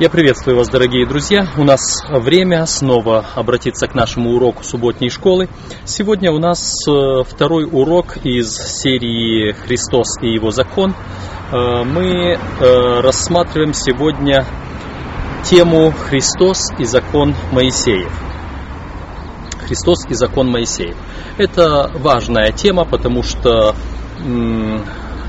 Я 0.00 0.10
приветствую 0.10 0.56
вас, 0.56 0.68
дорогие 0.68 1.08
друзья. 1.08 1.48
У 1.56 1.64
нас 1.64 2.04
время 2.08 2.66
снова 2.66 3.26
обратиться 3.34 3.88
к 3.88 3.96
нашему 3.96 4.30
уроку 4.30 4.62
субботней 4.62 5.10
школы. 5.10 5.48
Сегодня 5.86 6.30
у 6.30 6.38
нас 6.38 6.86
э, 6.86 7.24
второй 7.28 7.64
урок 7.64 8.16
из 8.22 8.48
серии 8.80 9.50
«Христос 9.50 10.22
и 10.22 10.28
его 10.28 10.52
закон». 10.52 10.94
Э, 11.50 11.82
мы 11.82 12.36
э, 12.36 13.00
рассматриваем 13.00 13.74
сегодня 13.74 14.46
тему 15.42 15.90
«Христос 15.90 16.70
и 16.78 16.84
закон 16.84 17.34
Моисеев». 17.50 18.12
Христос 19.66 20.06
и 20.08 20.14
закон 20.14 20.48
Моисеев. 20.48 20.96
Это 21.38 21.90
важная 21.92 22.52
тема, 22.52 22.84
потому 22.84 23.24
что 23.24 23.74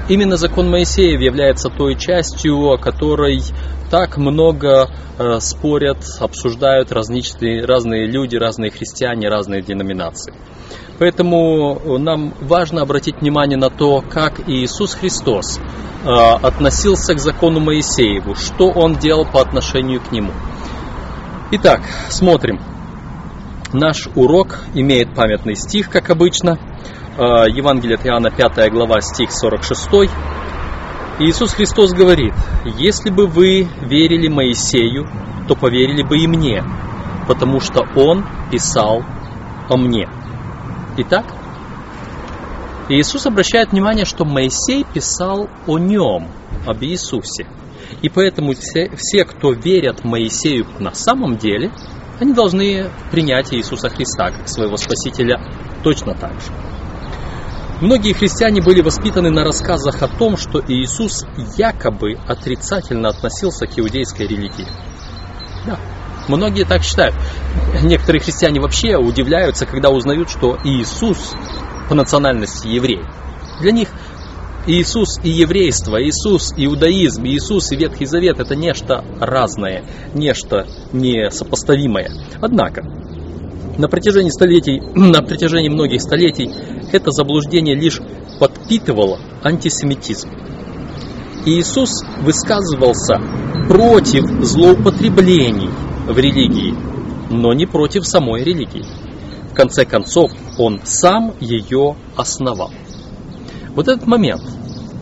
именно 0.08 0.38
закон 0.38 0.70
Моисеев 0.70 1.20
является 1.20 1.70
той 1.70 1.96
частью, 1.96 2.56
о 2.56 2.78
которой 2.78 3.42
так 3.90 4.18
много 4.18 4.90
э, 5.18 5.40
спорят, 5.40 5.98
обсуждают 6.20 6.92
различные, 6.92 7.66
разные 7.66 8.08
люди, 8.08 8.36
разные 8.36 8.72
христиане, 8.72 9.30
разные 9.30 9.62
деноминации. 9.62 10.34
Поэтому 11.00 11.98
нам 11.98 12.34
важно 12.42 12.82
обратить 12.82 13.22
внимание 13.22 13.58
на 13.58 13.70
то, 13.70 14.02
как 14.02 14.48
Иисус 14.48 14.96
Христос 14.96 15.58
э, 15.58 16.10
относился 16.10 17.16
к 17.16 17.20
закону 17.20 17.60
Моисееву, 17.60 18.36
что 18.36 18.70
Он 18.70 18.96
делал 18.96 19.26
по 19.26 19.42
отношению 19.42 20.02
к 20.02 20.12
нему. 20.12 20.32
Итак, 21.52 21.82
смотрим. 22.10 22.60
Наш 23.72 24.08
урок 24.16 24.60
имеет 24.74 25.16
памятный 25.16 25.56
стих, 25.56 25.90
как 25.90 26.10
обычно. 26.10 26.60
Э, 27.18 27.50
Евангелие 27.50 27.96
от 27.96 28.06
Иоанна, 28.06 28.30
5 28.30 28.72
глава, 28.72 29.02
стих 29.02 29.32
46. 29.32 30.12
Иисус 31.20 31.52
Христос 31.52 31.92
говорит, 31.92 32.34
если 32.78 33.10
бы 33.10 33.28
вы 33.28 33.68
верили 33.82 34.30
Моисею, 34.30 35.06
то 35.50 35.56
поверили 35.56 36.02
бы 36.02 36.18
и 36.18 36.28
мне, 36.28 36.64
потому 37.28 37.60
что 37.60 37.82
он 37.96 38.26
писал 38.50 39.04
о 39.68 39.76
мне. 39.76 40.08
Итак, 40.98 41.26
Иисус 42.88 43.26
обращает 43.26 43.74
внимание, 43.74 44.06
что 44.06 44.24
Моисей 44.24 44.86
писал 44.86 45.50
о 45.68 45.78
нем, 45.78 46.30
об 46.66 46.82
Иисусе. 46.84 47.48
И 48.02 48.08
поэтому 48.08 48.54
все, 48.54 48.90
все, 48.96 49.26
кто 49.26 49.52
верят 49.52 50.06
Моисею 50.06 50.66
на 50.80 50.94
самом 50.94 51.36
деле, 51.36 51.72
они 52.22 52.34
должны 52.34 52.90
принять 53.12 53.54
Иисуса 53.54 53.90
Христа 53.90 54.32
как 54.32 54.48
своего 54.48 54.78
Спасителя 54.78 55.42
точно 55.84 56.14
так 56.14 56.32
же. 56.32 56.52
Многие 57.82 58.12
христиане 58.12 58.62
были 58.62 58.82
воспитаны 58.82 59.30
на 59.30 59.46
рассказах 59.46 60.02
о 60.04 60.10
том, 60.10 60.36
что 60.36 60.62
Иисус 60.68 61.26
якобы 61.58 62.16
отрицательно 62.28 63.08
относился 63.08 63.68
к 63.68 63.80
иудейской 63.80 64.28
религии. 64.28 64.68
Да, 65.66 65.80
многие 66.28 66.66
так 66.66 66.84
считают. 66.84 67.16
Некоторые 67.82 68.22
христиане 68.22 68.60
вообще 68.60 68.98
удивляются, 68.98 69.66
когда 69.66 69.92
узнают, 69.92 70.30
что 70.30 70.58
Иисус 70.66 71.34
по 71.88 71.96
национальности 71.96 72.68
еврей. 72.68 73.02
Для 73.62 73.72
них 73.72 73.88
Иисус 74.68 75.18
и 75.24 75.30
еврейство, 75.30 76.04
Иисус 76.04 76.54
и 76.58 76.66
иудаизм, 76.66 77.24
Иисус 77.24 77.72
и 77.72 77.78
Ветхий 77.78 78.06
Завет– 78.06 78.40
это 78.42 78.58
нечто 78.58 79.06
разное, 79.22 79.86
нечто 80.14 80.68
несопоставимое. 80.92 82.12
Однако, 82.42 82.84
на 83.80 83.88
протяжении 83.88 84.30
столетий, 84.30 84.82
на 84.96 85.22
протяжении 85.22 85.70
многих 85.70 86.02
столетий 86.02 86.52
это 86.92 87.12
заблуждение 87.12 87.76
лишь 87.76 88.00
подпитывало 88.40 89.20
антисемитизм. 89.42 90.30
Иисус 91.46 92.04
высказывался 92.22 93.22
против 93.70 94.44
злоупотреблений 94.44 95.70
в 96.08 96.18
религии, 96.18 96.76
но 97.30 97.54
не 97.54 97.66
против 97.66 98.06
самой 98.06 98.44
религии. 98.44 98.86
В 99.52 99.54
конце 99.54 99.86
концов, 99.86 100.32
он 100.58 100.82
сам 100.84 101.34
ее 101.40 101.96
основал. 102.18 102.72
Вот 103.76 103.88
этот 103.88 104.06
момент, 104.08 104.42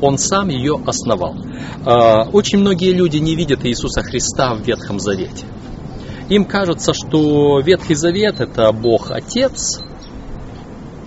он 0.02 0.20
сам 0.20 0.50
ее 0.50 0.80
основал. 0.86 1.36
А, 1.84 2.30
очень 2.30 2.60
многие 2.60 2.94
люди 2.94 3.18
не 3.18 3.36
видят 3.36 3.66
Иисуса 3.66 4.04
Христа 4.04 4.54
в 4.54 4.62
Ветхом 4.62 5.00
Завете. 5.00 5.46
Им 6.30 6.46
кажется, 6.46 6.94
что 6.94 7.60
Ветхий 7.62 7.96
Завет 7.96 8.42
это 8.42 8.72
Бог 8.74 9.12
Отец, 9.12 9.82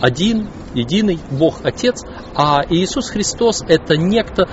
один, 0.00 0.48
единый 0.74 1.18
Бог 1.30 1.60
Отец, 1.62 2.02
а 2.34 2.62
Иисус 2.70 3.10
Христос 3.10 3.62
это 3.68 3.98
некто, 3.98 4.48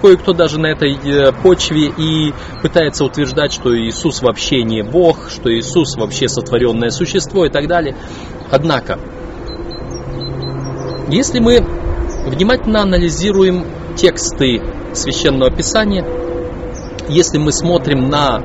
кое-кто 0.00 0.32
даже 0.32 0.58
на 0.58 0.68
этой 0.68 0.94
э, 0.94 1.32
почве 1.42 1.92
и 1.96 2.32
пытается 2.62 3.04
утверждать, 3.04 3.52
что 3.52 3.76
Иисус 3.76 4.22
вообще 4.22 4.62
не 4.62 4.82
Бог, 4.82 5.28
что 5.30 5.54
Иисус 5.54 5.96
вообще 5.96 6.28
сотворенное 6.28 6.90
существо 6.90 7.44
и 7.44 7.50
так 7.50 7.66
далее. 7.66 7.94
Однако, 8.50 8.98
если 11.10 11.38
мы 11.38 11.60
внимательно 12.26 12.80
анализируем 12.80 13.66
тексты 13.94 14.62
Священного 14.94 15.50
Писания, 15.50 16.04
если 17.10 17.38
мы 17.38 17.52
смотрим 17.52 18.08
на 18.08 18.40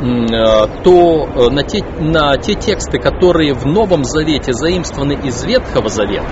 то 0.00 1.28
э, 1.34 1.50
на 1.50 1.62
те, 1.62 1.84
на 2.00 2.36
те 2.38 2.54
тексты, 2.54 2.98
которые 2.98 3.52
в 3.52 3.66
Новом 3.66 4.04
Завете 4.04 4.52
заимствованы 4.52 5.12
из 5.12 5.44
Ветхого 5.44 5.90
Завета, 5.90 6.24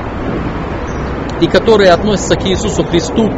и 1.41 1.47
которые 1.47 1.91
относятся 1.91 2.37
к 2.37 2.47
Иисусу 2.47 2.83
Христу 2.85 3.31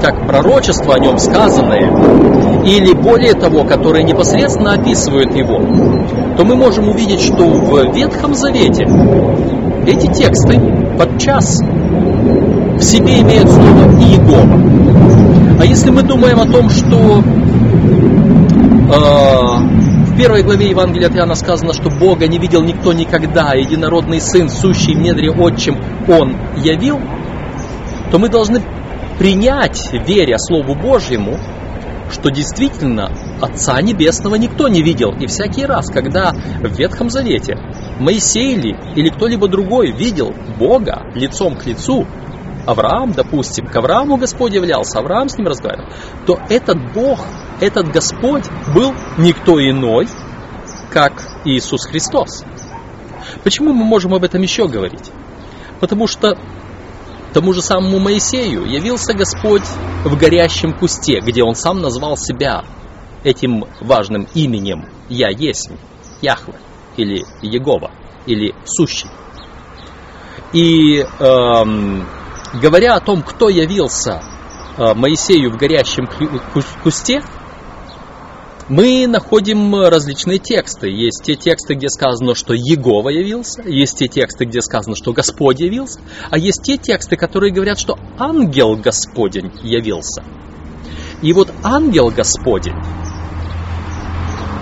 как 0.00 0.26
пророчество 0.26 0.94
о 0.94 0.98
нем 0.98 1.18
сказанное, 1.18 2.64
или 2.64 2.92
более 2.94 3.34
того, 3.34 3.64
которые 3.64 4.02
непосредственно 4.02 4.72
описывают 4.72 5.34
его, 5.34 5.58
то 6.36 6.44
мы 6.44 6.56
можем 6.56 6.88
увидеть, 6.88 7.20
что 7.20 7.44
в 7.44 7.94
Ветхом 7.94 8.34
Завете 8.34 8.84
эти 9.86 10.06
тексты 10.06 10.58
подчас 10.98 11.60
в 11.60 12.82
себе 12.82 13.20
имеют 13.20 13.48
слово 13.50 13.92
Иегова. 14.00 15.60
А 15.60 15.64
если 15.64 15.90
мы 15.90 16.02
думаем 16.02 16.40
о 16.40 16.46
том, 16.46 16.68
что 16.68 17.22
в 18.86 20.16
первой 20.16 20.42
главе 20.42 20.70
Евангелия 20.70 21.08
от 21.08 21.16
Иоанна 21.16 21.34
сказано, 21.34 21.72
что 21.72 21.90
Бога 21.90 22.26
не 22.28 22.38
видел 22.38 22.62
никто 22.62 22.92
никогда, 22.92 23.52
единородный 23.54 24.20
Сын, 24.20 24.48
сущий 24.48 24.94
в 24.94 24.98
недре 24.98 25.30
отчим, 25.30 25.78
Он 26.08 26.36
явил, 26.56 27.00
то 28.10 28.18
мы 28.18 28.28
должны 28.28 28.62
принять, 29.18 29.90
веря 30.06 30.38
Слову 30.38 30.74
Божьему, 30.74 31.38
что 32.10 32.30
действительно 32.30 33.10
Отца 33.40 33.80
Небесного 33.82 34.36
никто 34.36 34.68
не 34.68 34.82
видел. 34.82 35.12
И 35.18 35.26
всякий 35.26 35.66
раз, 35.66 35.90
когда 35.90 36.32
в 36.32 36.78
Ветхом 36.78 37.10
Завете 37.10 37.58
Моисей 37.98 38.54
или 38.94 39.08
кто-либо 39.08 39.48
другой 39.48 39.90
видел 39.90 40.32
Бога 40.58 41.02
лицом 41.14 41.56
к 41.56 41.66
лицу, 41.66 42.06
Авраам, 42.66 43.12
допустим, 43.12 43.66
к 43.66 43.76
Аврааму 43.76 44.16
Господь 44.16 44.52
являлся, 44.52 44.98
Авраам 44.98 45.28
с 45.28 45.38
ним 45.38 45.46
разговаривал, 45.46 45.88
то 46.26 46.38
этот 46.48 46.92
Бог, 46.92 47.20
этот 47.60 47.88
Господь 47.88 48.44
был 48.74 48.92
никто 49.18 49.60
иной, 49.60 50.08
как 50.90 51.12
Иисус 51.44 51.86
Христос. 51.86 52.44
Почему 53.44 53.72
мы 53.72 53.84
можем 53.84 54.14
об 54.14 54.24
этом 54.24 54.42
еще 54.42 54.66
говорить? 54.68 55.10
Потому 55.80 56.06
что 56.06 56.36
тому 57.32 57.52
же 57.52 57.60
самому 57.60 57.98
Моисею 57.98 58.64
явился 58.64 59.12
Господь 59.12 59.64
в 60.04 60.16
горящем 60.16 60.72
кусте, 60.72 61.20
где 61.20 61.42
он 61.42 61.54
сам 61.54 61.82
назвал 61.82 62.16
себя 62.16 62.64
этим 63.24 63.64
важным 63.80 64.26
именем 64.34 64.86
«Я 65.08 65.28
есть 65.28 65.70
Яхве» 66.22 66.54
или 66.96 67.24
«Егова» 67.42 67.90
или 68.24 68.54
«Сущий». 68.64 69.10
И 70.52 71.00
эм, 71.00 72.06
говоря 72.60 72.96
о 72.96 73.00
том, 73.00 73.22
кто 73.22 73.48
явился 73.48 74.22
э, 74.76 74.94
Моисею 74.94 75.50
в 75.50 75.56
горящем 75.56 76.08
кусте, 76.82 77.22
мы 78.68 79.06
находим 79.06 79.74
различные 79.76 80.38
тексты. 80.38 80.88
Есть 80.88 81.22
те 81.22 81.36
тексты, 81.36 81.74
где 81.74 81.88
сказано, 81.88 82.34
что 82.34 82.52
Егова 82.52 83.10
явился, 83.10 83.62
есть 83.62 83.98
те 83.98 84.08
тексты, 84.08 84.44
где 84.44 84.60
сказано, 84.60 84.96
что 84.96 85.12
Господь 85.12 85.60
явился, 85.60 86.00
а 86.30 86.38
есть 86.38 86.62
те 86.62 86.76
тексты, 86.76 87.16
которые 87.16 87.52
говорят, 87.52 87.78
что 87.78 87.96
ангел 88.18 88.76
Господень 88.76 89.52
явился. 89.62 90.24
И 91.22 91.32
вот 91.32 91.52
ангел 91.62 92.10
Господень 92.10 92.74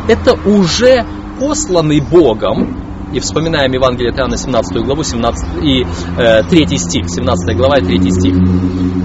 это 0.08 0.34
уже 0.46 1.04
посланный 1.40 2.00
Богом 2.00 2.83
и 3.14 3.20
вспоминаем 3.20 3.72
Евангелие 3.72 4.10
от 4.10 4.18
Иоанна 4.18 4.36
17 4.36 4.84
главу 4.84 5.04
17, 5.04 5.62
и 5.62 5.86
э, 6.18 6.42
3 6.42 6.78
стих, 6.78 7.08
17 7.08 7.56
глава 7.56 7.78
и 7.78 7.84
3 7.84 8.10
стих. 8.10 8.34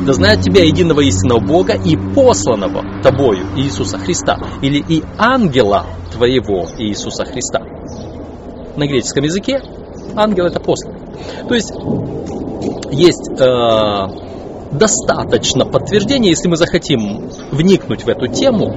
«Да 0.06 0.14
знает 0.14 0.42
тебя 0.42 0.64
единого 0.64 1.02
истинного 1.02 1.40
Бога 1.40 1.74
и 1.74 1.96
посланного 1.96 2.84
тобою 3.04 3.46
Иисуса 3.56 4.00
Христа» 4.00 4.40
или 4.62 4.84
«и 4.88 5.04
ангела 5.18 5.86
твоего 6.12 6.68
Иисуса 6.80 7.26
Христа». 7.26 7.62
На 8.76 8.88
греческом 8.88 9.24
языке 9.24 9.62
ангел 10.16 10.46
это 10.46 10.60
посланный. 10.60 11.00
То 11.48 11.54
есть 11.54 11.72
есть 12.92 13.30
э, 13.40 14.76
достаточно 14.76 15.66
подтверждения, 15.66 16.30
если 16.30 16.48
мы 16.48 16.58
захотим 16.58 17.30
вникнуть 17.52 18.04
в 18.04 18.10
эту 18.10 18.28
тему 18.28 18.76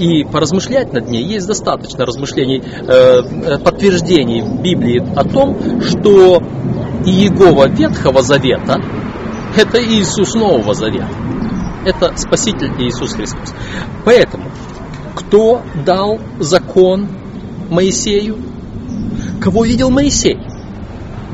и 0.00 0.24
поразмышлять 0.24 0.92
над 0.94 1.08
ней, 1.08 1.22
есть 1.22 1.46
достаточно 1.46 2.06
размышлений, 2.06 2.62
э, 2.62 3.58
подтверждений 3.58 4.40
в 4.40 4.62
Библии 4.62 5.04
о 5.14 5.24
том, 5.24 5.82
что 5.82 6.42
Иегова 7.04 7.68
Ветхого 7.68 8.22
Завета– 8.22 8.80
это 9.56 9.82
Иисус 9.82 10.34
Нового 10.34 10.72
Завета. 10.72 11.08
Это 11.84 12.16
Спаситель 12.16 12.72
Иисус 12.78 13.12
Христос. 13.12 13.54
Поэтому, 14.04 14.50
кто 15.14 15.62
дал 15.84 16.18
закон 16.38 17.08
Моисею? 17.68 18.38
Кого 19.40 19.64
видел 19.64 19.90
Моисей? 19.90 20.38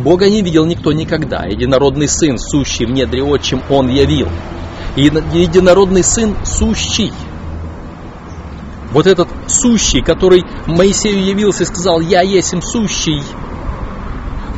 Бога 0.02 0.28
не 0.28 0.42
видел 0.42 0.64
никто 0.66 0.92
никогда. 0.92 1.44
Единородный 1.44 2.08
Сын, 2.08 2.38
сущий 2.38 2.84
в 2.84 2.90
недре 2.90 3.22
отчим, 3.22 3.62
Он 3.70 3.88
явил. 3.88 4.28
Единородный 4.96 6.02
Сын 6.02 6.34
сущий. 6.44 7.12
Вот 8.96 9.06
этот 9.06 9.28
сущий, 9.46 10.00
который 10.00 10.43
Моисею 10.66 11.22
явился 11.22 11.64
и 11.64 11.66
сказал, 11.66 12.00
я 12.00 12.22
есть 12.22 12.54
сущий. 12.64 13.22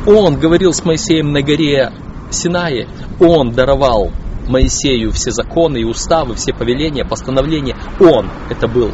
Он 0.07 0.39
говорил 0.39 0.71
с 0.71 0.85
Моисеем 0.85 1.33
на 1.33 1.41
горе 1.41 1.91
Синае. 2.29 2.87
Он 3.19 3.51
даровал 3.51 4.13
Моисею 4.47 5.11
все 5.11 5.31
законы 5.31 5.79
и 5.79 5.83
уставы, 5.83 6.35
все 6.35 6.53
повеления, 6.53 7.03
постановления. 7.03 7.75
Он, 7.99 8.29
это 8.49 8.69
был 8.69 8.91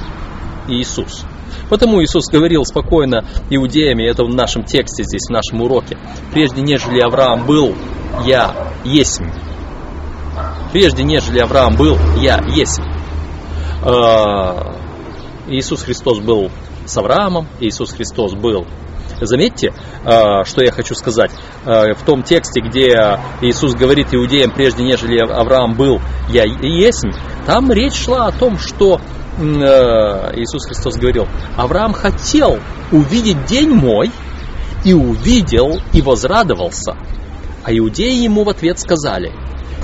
Иисус. 0.67 1.25
Потому 1.69 2.01
Иисус 2.01 2.25
говорил 2.27 2.65
спокойно 2.65 3.23
иудеями, 3.51 4.09
это 4.09 4.23
в 4.23 4.33
нашем 4.33 4.63
тексте 4.63 5.03
здесь, 5.03 5.27
в 5.29 5.31
нашем 5.31 5.61
уроке. 5.61 5.95
Прежде 6.33 6.61
нежели 6.63 6.99
Авраам 7.01 7.45
был, 7.45 7.75
я 8.25 8.73
есть. 8.83 9.21
Прежде 10.73 11.03
нежели 11.03 11.37
Авраам 11.37 11.75
был, 11.75 11.99
я 12.19 12.43
есть. 12.47 12.81
Иисус 15.47 15.83
Христос 15.83 16.19
был 16.19 16.51
с 16.85 16.97
Авраамом, 16.97 17.47
Иисус 17.59 17.91
Христос 17.91 18.33
был 18.33 18.65
Заметьте, 19.21 19.73
а, 20.03 20.43
что 20.43 20.61
я 20.61 20.71
хочу 20.73 20.93
сказать. 20.93 21.31
А, 21.65 21.93
в 21.93 22.03
том 22.03 22.21
тексте, 22.21 22.59
где 22.59 23.17
Иисус 23.41 23.73
говорит 23.73 24.13
иудеям, 24.13 24.51
прежде 24.51 24.83
нежели 24.83 25.19
Авраам 25.19 25.73
был, 25.75 26.01
я 26.27 26.43
есть, 26.43 27.05
там 27.45 27.71
речь 27.71 27.95
шла 27.95 28.27
о 28.27 28.31
том, 28.33 28.57
что 28.57 28.99
Э, 29.37 30.31
Иисус 30.37 30.65
Христос 30.65 30.95
говорил, 30.95 31.27
Авраам 31.57 31.91
хотел 31.93 32.59
увидеть 32.91 33.45
день 33.45 33.69
мой, 33.69 34.11
и 34.85 34.93
увидел, 34.93 35.81
и 35.93 36.01
возрадовался. 36.01 36.95
А 37.63 37.73
иудеи 37.75 38.23
ему 38.23 38.43
в 38.43 38.49
ответ 38.49 38.79
сказали, 38.79 39.33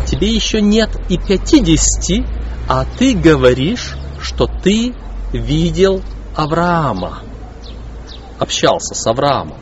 тебе 0.05 0.29
еще 0.29 0.61
нет 0.61 0.89
и 1.09 1.17
пятидесяти, 1.17 2.25
а 2.69 2.85
ты 2.97 3.13
говоришь, 3.13 3.95
что 4.21 4.47
ты 4.47 4.93
видел 5.33 6.01
Авраама, 6.35 7.19
общался 8.39 8.95
с 8.95 9.05
Авраамом. 9.07 9.57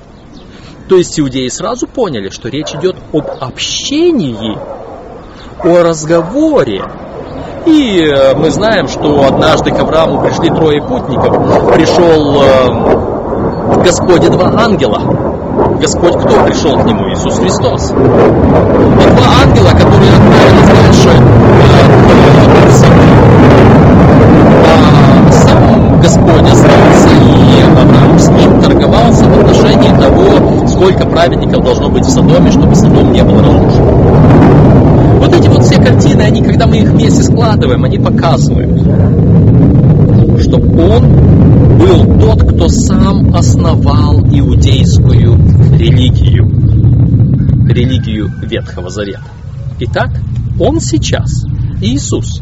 То 0.88 0.96
есть 0.96 1.20
иудеи 1.20 1.48
сразу 1.50 1.88
поняли, 1.88 2.30
что 2.30 2.50
речь 2.50 2.74
идет 2.74 2.96
об 3.14 3.26
общении, 3.40 4.58
о 5.64 5.84
разговоре, 5.84 6.84
и 7.66 8.02
э, 8.02 8.34
мы 8.36 8.50
знаем, 8.50 8.88
что 8.88 9.26
однажды 9.26 9.72
к 9.72 9.80
Аврааму 9.80 10.22
пришли 10.22 10.50
трое 10.50 10.82
путников. 10.82 11.74
Пришел 11.74 12.42
э, 12.42 13.84
Господь 13.84 14.24
и 14.24 14.30
два 14.30 14.48
ангела. 14.64 15.00
Господь 15.80 16.16
кто 16.16 16.44
пришел 16.46 16.78
к 16.80 16.86
нему? 16.86 17.12
Иисус 17.12 17.38
Христос. 17.38 17.92
И 17.92 17.94
два 17.94 19.28
ангела, 19.44 19.70
которые 19.70 20.12
отправились 20.14 20.69
сколько 30.80 31.06
праведников 31.06 31.62
должно 31.62 31.90
быть 31.90 32.06
в 32.06 32.10
Содоме, 32.10 32.52
чтобы 32.52 32.74
Содом 32.74 33.12
не 33.12 33.22
был 33.22 33.40
разрушен. 33.40 33.84
Вот 35.20 35.36
эти 35.36 35.50
вот 35.50 35.66
все 35.66 35.76
картины, 35.76 36.22
они, 36.22 36.42
когда 36.42 36.68
мы 36.68 36.78
их 36.78 36.90
вместе 36.90 37.22
складываем, 37.22 37.84
они 37.84 37.98
показывают, 38.00 38.80
что 40.42 40.56
он 40.58 41.78
был 41.78 42.20
тот, 42.22 42.44
кто 42.44 42.70
сам 42.70 43.36
основал 43.36 44.22
иудейскую 44.22 45.36
религию, 45.78 46.48
религию 47.68 48.32
Ветхого 48.42 48.90
Завета. 48.90 49.20
Итак, 49.82 50.12
он 50.62 50.80
сейчас, 50.80 51.44
Иисус, 51.82 52.42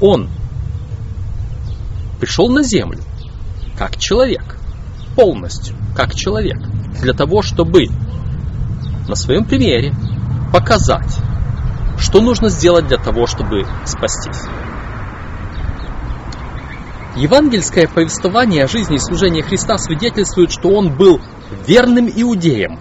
он 0.00 0.30
пришел 2.18 2.48
на 2.48 2.62
землю 2.62 3.00
как 3.76 3.98
человек, 3.98 4.56
полностью 5.16 5.76
как 5.94 6.14
человек, 6.14 6.58
для 7.00 7.12
того, 7.12 7.42
чтобы 7.42 7.86
на 9.08 9.14
своем 9.14 9.44
примере 9.44 9.94
показать, 10.52 11.18
что 11.98 12.20
нужно 12.20 12.48
сделать 12.48 12.86
для 12.86 12.98
того, 12.98 13.26
чтобы 13.26 13.66
спастись? 13.84 14.42
Евангельское 17.16 17.86
повествование 17.86 18.64
о 18.64 18.68
жизни 18.68 18.96
и 18.96 18.98
служении 18.98 19.40
Христа 19.40 19.78
свидетельствует, 19.78 20.50
что 20.50 20.70
он 20.70 20.96
был 20.96 21.20
верным 21.66 22.08
иудеем, 22.08 22.80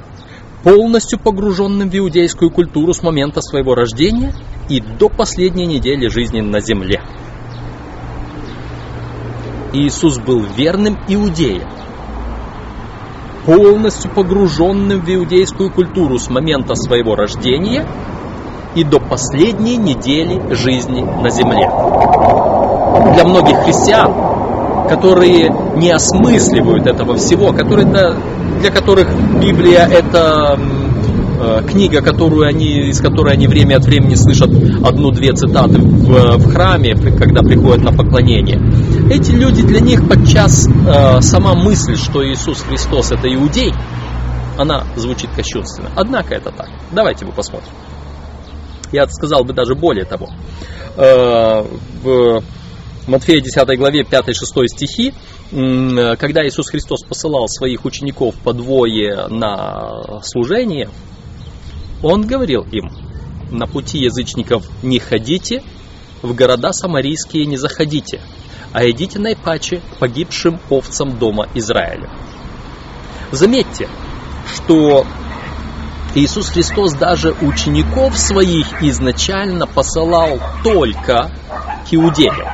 полностью 0.63 1.19
погруженным 1.19 1.89
в 1.89 1.95
иудейскую 1.95 2.49
культуру 2.49 2.93
с 2.93 3.03
момента 3.03 3.41
своего 3.41 3.75
рождения 3.75 4.33
и 4.69 4.81
до 4.81 5.09
последней 5.09 5.67
недели 5.67 6.07
жизни 6.07 6.41
на 6.41 6.61
земле. 6.61 7.01
Иисус 9.73 10.17
был 10.19 10.41
верным 10.41 10.97
иудеем, 11.07 11.67
полностью 13.45 14.11
погруженным 14.11 15.01
в 15.01 15.09
иудейскую 15.09 15.71
культуру 15.71 16.17
с 16.17 16.29
момента 16.29 16.75
своего 16.75 17.15
рождения 17.15 17.85
и 18.75 18.83
до 18.83 18.99
последней 18.99 19.77
недели 19.77 20.53
жизни 20.53 21.01
на 21.01 21.29
земле. 21.29 21.69
Для 23.13 23.25
многих 23.25 23.63
христиан, 23.63 24.87
которые 24.87 25.49
не 25.75 25.91
осмысливают 25.91 26.87
этого 26.87 27.15
всего, 27.15 27.51
которые, 27.53 27.85
для 28.59 28.71
которых 28.71 29.07
Библия 29.39 29.87
это 29.87 30.57
книга, 31.67 32.01
которую 32.01 32.47
они, 32.47 32.89
из 32.89 32.99
которой 32.99 33.33
они 33.33 33.47
время 33.47 33.77
от 33.77 33.85
времени 33.85 34.15
слышат 34.15 34.49
одну-две 34.49 35.33
цитаты 35.33 35.79
в, 35.79 36.37
в 36.37 36.53
храме, 36.53 36.95
когда 36.95 37.41
приходят 37.41 37.83
на 37.83 37.91
поклонение. 37.91 38.59
Эти 39.11 39.31
люди, 39.31 39.63
для 39.63 39.79
них 39.79 40.07
подчас 40.07 40.67
э, 40.67 41.21
сама 41.21 41.55
мысль, 41.55 41.95
что 41.95 42.25
Иисус 42.25 42.61
Христос 42.61 43.11
это 43.11 43.33
иудей, 43.33 43.73
она 44.57 44.85
звучит 44.95 45.29
кощунственно. 45.35 45.89
Однако 45.95 46.35
это 46.35 46.51
так. 46.51 46.69
Давайте 46.91 47.25
мы 47.25 47.31
посмотрим. 47.31 47.71
Я 48.91 49.07
сказал 49.07 49.43
бы 49.43 49.53
даже 49.53 49.75
более 49.75 50.05
того. 50.05 50.29
Э, 50.95 51.65
в 52.03 52.43
Матфея 53.07 53.41
10 53.41 53.77
главе 53.77 54.03
5-6 54.03 54.33
стихи, 54.67 55.13
когда 55.51 56.47
Иисус 56.47 56.69
Христос 56.69 57.03
посылал 57.03 57.47
своих 57.47 57.85
учеников 57.85 58.35
по 58.35 58.53
двое 58.53 59.27
на 59.27 60.21
служение, 60.23 60.89
Он 62.03 62.27
говорил 62.27 62.63
им, 62.69 62.91
на 63.49 63.65
пути 63.65 63.99
язычников 63.99 64.65
не 64.83 64.99
ходите, 64.99 65.63
в 66.21 66.35
города 66.35 66.73
самарийские 66.73 67.45
не 67.45 67.55
заходите, 67.55 68.19
а 68.73 68.87
идите 68.89 69.19
наипаче 69.19 69.77
к 69.77 69.99
погибшим 69.99 70.59
овцам 70.69 71.17
дома 71.17 71.47
Израиля. 71.53 72.09
Заметьте, 73.31 73.87
что 74.53 75.05
Иисус 76.13 76.49
Христос 76.49 76.93
даже 76.93 77.31
учеников 77.41 78.17
своих 78.17 78.83
изначально 78.83 79.65
посылал 79.65 80.39
только 80.61 81.31
к 81.89 81.93
иудеям. 81.93 82.47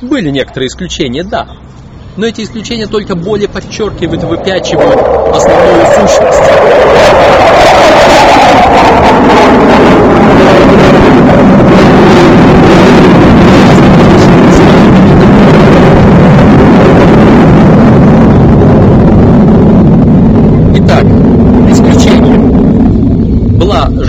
Были 0.00 0.30
некоторые 0.30 0.68
исключения, 0.68 1.24
да, 1.24 1.46
но 2.16 2.26
эти 2.26 2.42
исключения 2.42 2.86
только 2.86 3.14
более 3.14 3.48
подчеркивают, 3.48 4.22
выпячивают 4.24 5.00
основную 5.34 5.86
сущность. 5.86 6.42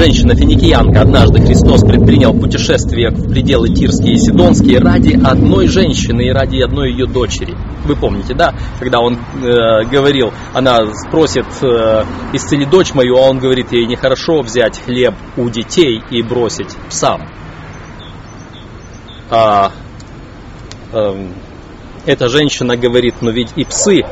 Женщина 0.04 0.36
стоянка. 0.74 1.02
Однажды 1.02 1.42
Христос 1.42 1.82
предпринял 1.82 2.34
путешествие 2.34 3.10
в 3.10 3.30
пределы 3.30 3.70
Тирские 3.70 4.14
и 4.14 4.18
Сидонские 4.18 4.80
ради 4.80 5.14
одной 5.14 5.68
женщины 5.68 6.28
и 6.28 6.32
ради 6.32 6.62
одной 6.62 6.92
ее 6.92 7.06
дочери. 7.06 7.56
Вы 7.86 7.96
помните, 7.96 8.34
да? 8.34 8.54
Когда 8.80 9.00
он 9.00 9.14
э, 9.16 9.86
говорил, 9.86 10.34
она 10.54 10.94
спросит, 10.94 11.46
э, 11.62 12.04
исцели 12.34 12.66
дочь 12.66 12.94
мою, 12.94 13.18
а 13.18 13.30
он 13.30 13.40
говорит 13.40 13.72
ей, 13.72 13.86
нехорошо 13.86 14.42
взять 14.42 14.80
хлеб 14.80 15.14
у 15.38 15.50
детей 15.50 16.02
и 16.10 16.22
бросить 16.22 16.76
псам. 16.90 17.22
А, 19.30 19.72
э, 20.92 21.28
эта 22.06 22.28
женщина 22.28 22.76
говорит, 22.76 23.16
но 23.22 23.32
ведь 23.32 23.52
и 23.56 23.64
псы 23.64 24.04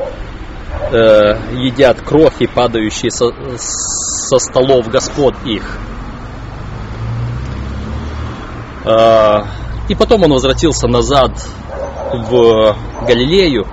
э, 0.92 1.36
едят 1.54 2.00
крохи, 2.02 2.46
падающие 2.46 3.10
со, 3.10 3.32
со 3.56 4.38
столов 4.38 4.88
господ 4.88 5.34
их. 5.44 5.78
Э, 8.84 9.40
и 9.88 9.94
потом 9.94 10.22
он 10.24 10.32
возвратился 10.32 10.86
назад 10.86 11.32
в 12.12 12.76
Галилею. 13.06 13.66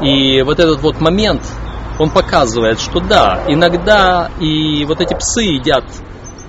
И 0.00 0.42
вот 0.42 0.58
этот 0.58 0.80
вот 0.80 1.00
момент, 1.00 1.42
он 1.98 2.10
показывает, 2.10 2.80
что 2.80 3.00
да, 3.00 3.44
иногда 3.48 4.30
и 4.40 4.84
вот 4.86 5.00
эти 5.00 5.14
псы 5.14 5.42
едят 5.42 5.84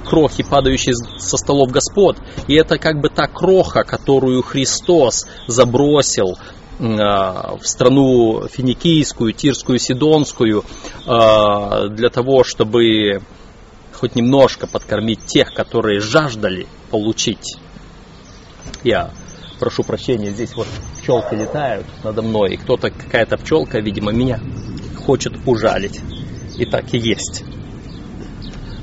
крохи, 0.05 0.43
падающие 0.43 0.93
со 1.17 1.37
столов 1.37 1.71
господ. 1.71 2.17
И 2.47 2.55
это 2.55 2.77
как 2.77 3.01
бы 3.01 3.09
та 3.09 3.27
кроха, 3.27 3.83
которую 3.83 4.41
Христос 4.41 5.27
забросил 5.47 6.37
в 6.81 7.61
страну 7.61 8.47
финикийскую, 8.47 9.33
тирскую, 9.33 9.77
сидонскую, 9.77 10.65
а, 11.05 11.87
для 11.89 12.09
того, 12.09 12.43
чтобы 12.43 13.21
хоть 13.93 14.15
немножко 14.15 14.65
подкормить 14.65 15.25
тех, 15.25 15.53
которые 15.53 15.99
жаждали 15.99 16.67
получить. 16.89 17.57
Я 18.83 19.11
прошу 19.59 19.83
прощения, 19.83 20.31
здесь 20.31 20.55
вот 20.55 20.67
пчелки 20.99 21.35
летают 21.35 21.85
надо 22.03 22.23
мной, 22.23 22.55
и 22.55 22.57
кто-то, 22.57 22.89
какая-то 22.89 23.37
пчелка, 23.37 23.79
видимо, 23.79 24.11
меня 24.11 24.39
хочет 25.05 25.33
ужалить. 25.45 26.01
И 26.57 26.65
так 26.65 26.93
и 26.93 26.97
есть. 26.97 27.43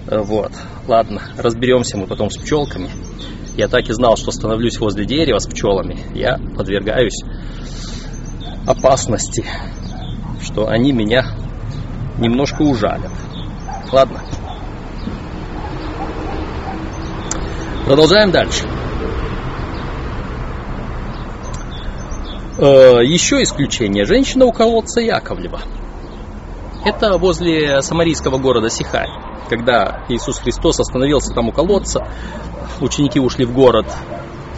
Вот. 0.07 0.53
Ладно, 0.87 1.23
разберемся 1.37 1.99
мы 1.99 2.07
потом 2.07 2.31
с 2.31 2.39
пчелками. 2.39 2.91
Я 3.59 3.67
так 3.67 3.89
и 3.89 3.93
знал, 3.93 4.17
что 4.17 4.31
становлюсь 4.31 4.79
возле 4.79 5.05
дерева 5.05 5.41
с 5.41 5.49
пчелами. 5.49 5.99
Я 6.15 6.39
подвергаюсь 6.57 7.25
опасности, 8.69 9.45
что 10.41 10.69
они 10.69 10.93
меня 10.93 11.33
немножко 12.19 12.63
ужалят. 12.63 13.11
Ладно. 13.91 14.21
Продолжаем 17.85 18.31
дальше. 18.31 18.63
Э, 22.59 23.03
еще 23.05 23.43
исключение. 23.43 24.05
Женщина 24.05 24.45
у 24.45 24.53
колодца 24.53 25.01
Яковлева. 25.01 25.63
Это 26.85 27.19
возле 27.19 27.83
самарийского 27.83 28.39
города 28.39 28.71
Сихай. 28.71 29.09
Когда 29.49 30.05
Иисус 30.09 30.39
Христос 30.39 30.79
остановился 30.79 31.35
там 31.35 31.49
у 31.49 31.53
колодца, 31.53 32.07
ученики 32.81 33.21
ушли 33.21 33.45
в 33.45 33.53
город 33.53 33.87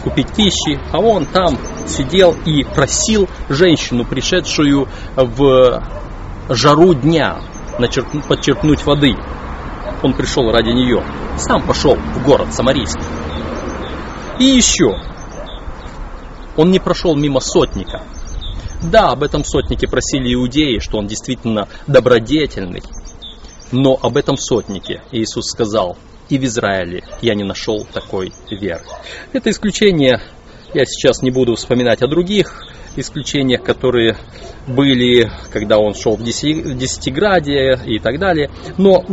купить 0.03 0.33
пищи, 0.35 0.79
а 0.91 0.99
он 0.99 1.25
там 1.25 1.57
сидел 1.87 2.35
и 2.45 2.63
просил 2.63 3.29
женщину, 3.49 4.05
пришедшую 4.05 4.87
в 5.15 5.83
жару 6.49 6.93
дня, 6.93 7.41
подчеркнуть 8.27 8.83
воды. 8.85 9.15
Он 10.03 10.13
пришел 10.13 10.51
ради 10.51 10.69
нее. 10.69 11.03
Сам 11.37 11.65
пошел 11.65 11.95
в 11.95 12.25
город 12.25 12.53
Самарийский. 12.53 13.03
И 14.39 14.45
еще. 14.45 14.95
Он 16.57 16.71
не 16.71 16.79
прошел 16.79 17.15
мимо 17.15 17.39
сотника. 17.39 18.03
Да, 18.81 19.11
об 19.11 19.21
этом 19.21 19.43
сотнике 19.43 19.87
просили 19.87 20.33
иудеи, 20.33 20.79
что 20.79 20.97
он 20.97 21.05
действительно 21.05 21.67
добродетельный. 21.85 22.81
Но 23.71 23.97
об 24.01 24.17
этом 24.17 24.37
сотнике 24.37 25.03
Иисус 25.11 25.45
сказал, 25.51 25.97
и 26.31 26.39
в 26.39 26.43
Израиле 26.45 27.03
я 27.21 27.35
не 27.35 27.43
нашел 27.43 27.85
такой 27.93 28.31
веры. 28.49 28.83
Это 29.33 29.51
исключение, 29.51 30.21
я 30.73 30.85
сейчас 30.85 31.21
не 31.21 31.29
буду 31.29 31.55
вспоминать 31.55 32.01
о 32.01 32.07
других 32.07 32.65
исключениях, 32.95 33.63
которые 33.63 34.17
были, 34.65 35.29
когда 35.51 35.77
он 35.77 35.93
шел 35.93 36.15
в 36.15 36.23
Десятиграде 36.23 37.79
и 37.85 37.99
так 37.99 38.17
далее. 38.19 38.49
Но 38.77 39.03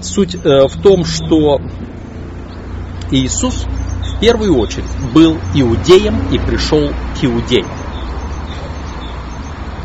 суть 0.00 0.36
э, 0.36 0.38
в 0.68 0.80
том, 0.80 1.04
что 1.04 1.60
Иисус 3.10 3.64
в 3.64 4.20
первую 4.20 4.58
очередь 4.58 4.84
был 5.12 5.36
иудеем 5.54 6.28
и 6.32 6.38
пришел 6.38 6.88
к 6.88 7.24
иудеям. 7.24 7.66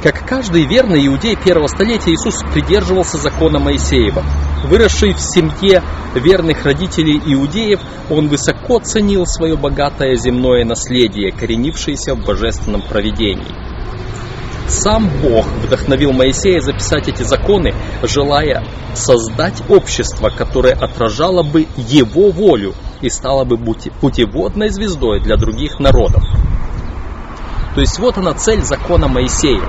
Как 0.04 0.26
каждый 0.28 0.66
верный 0.66 1.06
иудей 1.06 1.36
первого 1.36 1.68
столетия, 1.68 2.12
Иисус 2.12 2.42
придерживался 2.54 3.18
закона 3.18 3.60
Моисеева. 3.60 4.24
Выросший 4.66 5.14
в 5.14 5.20
семье 5.20 5.84
верных 6.16 6.66
родителей 6.66 7.22
иудеев, 7.24 7.80
он 8.10 8.28
высоко 8.28 8.80
ценил 8.80 9.28
свое 9.28 9.56
богатое 9.56 10.16
земное 10.16 10.66
наследие, 10.66 11.32
коренившееся 11.32 12.16
в 12.16 12.26
божественном 12.26 12.82
провидении. 12.82 13.54
Сам 14.68 15.08
Бог 15.22 15.46
вдохновил 15.64 16.14
Моисея 16.14 16.62
записать 16.62 17.08
эти 17.08 17.22
законы, 17.22 17.76
желая 18.02 18.66
создать 18.96 19.62
общество, 19.70 20.30
которое 20.30 20.74
отражало 20.74 21.44
бы 21.44 21.68
его 21.78 22.32
волю 22.32 22.74
и 23.02 23.10
стало 23.10 23.44
бы 23.44 23.58
путеводной 23.58 24.70
звездой 24.70 25.22
для 25.22 25.38
других 25.38 25.80
народов. 25.80 26.24
То 27.76 27.82
есть 27.82 28.00
вот 28.00 28.18
она 28.18 28.34
цель 28.34 28.64
закона 28.64 29.08
Моисея 29.08 29.62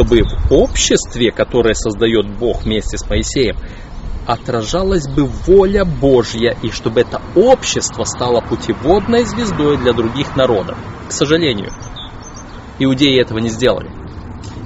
чтобы 0.00 0.22
в 0.22 0.52
обществе, 0.52 1.32
которое 1.32 1.74
создает 1.74 2.26
Бог 2.38 2.64
вместе 2.64 2.96
с 2.96 3.08
Моисеем, 3.08 3.56
отражалась 4.26 5.08
бы 5.08 5.24
воля 5.24 5.84
Божья, 5.84 6.56
и 6.62 6.70
чтобы 6.70 7.00
это 7.00 7.20
общество 7.34 8.04
стало 8.04 8.40
путеводной 8.40 9.24
звездой 9.24 9.76
для 9.78 9.92
других 9.92 10.36
народов. 10.36 10.78
К 11.08 11.12
сожалению, 11.12 11.72
иудеи 12.78 13.20
этого 13.20 13.38
не 13.38 13.48
сделали. 13.48 13.90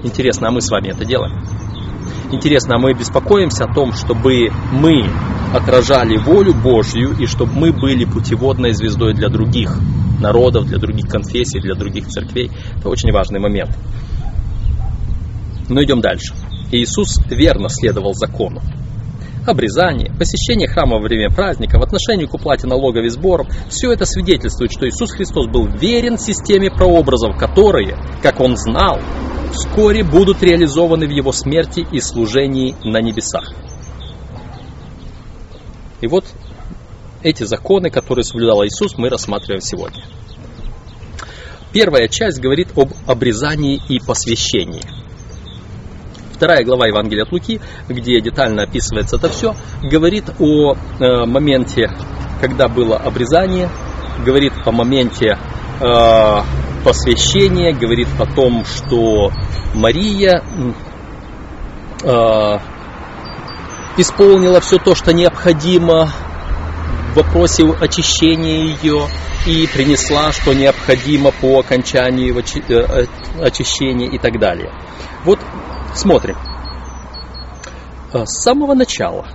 Интересно, 0.02 0.48
а 0.48 0.50
мы 0.50 0.60
с 0.60 0.70
вами 0.70 0.90
это 0.90 1.04
делаем? 1.04 1.42
Интересно, 2.32 2.76
а 2.76 2.78
мы 2.78 2.94
беспокоимся 2.94 3.64
о 3.64 3.74
том, 3.74 3.92
чтобы 3.92 4.50
мы 4.72 5.08
отражали 5.54 6.16
волю 6.16 6.54
Божью 6.54 7.16
и 7.18 7.26
чтобы 7.26 7.52
мы 7.52 7.72
были 7.72 8.04
путеводной 8.04 8.72
звездой 8.72 9.14
для 9.14 9.28
других 9.28 9.78
народов, 10.20 10.66
для 10.66 10.78
других 10.78 11.08
конфессий, 11.08 11.60
для 11.60 11.74
других 11.74 12.08
церквей. 12.08 12.50
Это 12.78 12.88
очень 12.88 13.12
важный 13.12 13.40
момент. 13.40 13.70
Но 15.68 15.82
идем 15.82 16.00
дальше. 16.00 16.34
Иисус 16.72 17.18
верно 17.30 17.68
следовал 17.68 18.14
закону. 18.14 18.60
Обрезание, 19.46 20.10
посещение 20.18 20.66
храма 20.66 20.96
во 20.96 21.02
время 21.02 21.28
праздника, 21.28 21.78
в 21.78 21.82
отношении 21.82 22.24
к 22.24 22.32
уплате 22.32 22.66
налогов 22.66 23.04
и 23.04 23.10
сборов– 23.10 23.46
все 23.68 23.92
это 23.92 24.06
свидетельствует, 24.06 24.72
что 24.72 24.88
Иисус 24.88 25.12
Христос 25.12 25.48
был 25.48 25.66
верен 25.66 26.18
системе 26.18 26.70
прообразов, 26.70 27.36
которые, 27.36 27.98
как 28.22 28.40
Он 28.40 28.56
знал, 28.56 29.00
вскоре 29.52 30.02
будут 30.02 30.42
реализованы 30.42 31.06
в 31.06 31.10
Его 31.10 31.30
смерти 31.32 31.86
и 31.92 32.00
служении 32.00 32.74
на 32.84 33.02
небесах. 33.02 33.52
И 36.00 36.06
вот 36.06 36.24
эти 37.22 37.42
законы, 37.44 37.90
которые 37.90 38.24
соблюдал 38.24 38.64
Иисус, 38.64 38.96
мы 38.96 39.10
рассматриваем 39.10 39.60
сегодня. 39.60 40.04
Первая 41.70 42.08
часть 42.08 42.40
говорит 42.40 42.68
об 42.76 42.92
обрезании 43.06 43.78
и 43.90 43.98
посвящении– 44.00 44.82
Вторая 46.44 46.62
глава 46.62 46.86
Евангелия 46.88 47.22
от 47.22 47.32
Луки, 47.32 47.58
где 47.88 48.20
детально 48.20 48.64
описывается 48.64 49.16
это 49.16 49.30
все, 49.30 49.54
говорит 49.82 50.26
о 50.38 50.74
э, 50.74 51.24
моменте, 51.24 51.90
когда 52.38 52.68
было 52.68 52.98
обрезание, 52.98 53.70
говорит 54.26 54.52
о 54.66 54.70
моменте 54.70 55.38
э, 55.80 56.38
посвящения, 56.84 57.72
говорит 57.72 58.08
о 58.18 58.26
том, 58.26 58.66
что 58.66 59.32
Мария 59.72 60.44
э, 62.02 62.58
исполнила 63.96 64.60
все 64.60 64.76
то, 64.76 64.94
что 64.94 65.14
необходимо 65.14 66.10
в 67.14 67.16
вопросе 67.16 67.64
очищения 67.80 68.64
ее 68.66 69.06
и 69.46 69.66
принесла, 69.66 70.30
что 70.32 70.52
необходимо 70.52 71.30
по 71.30 71.60
окончании 71.60 72.34
э, 72.68 73.06
очищения 73.40 74.10
и 74.10 74.18
так 74.18 74.38
далее. 74.38 74.70
Вот 75.24 75.38
Смотрим. 75.94 76.36
Э, 78.12 78.24
с 78.26 78.42
самого 78.42 78.74
начала 78.74 79.26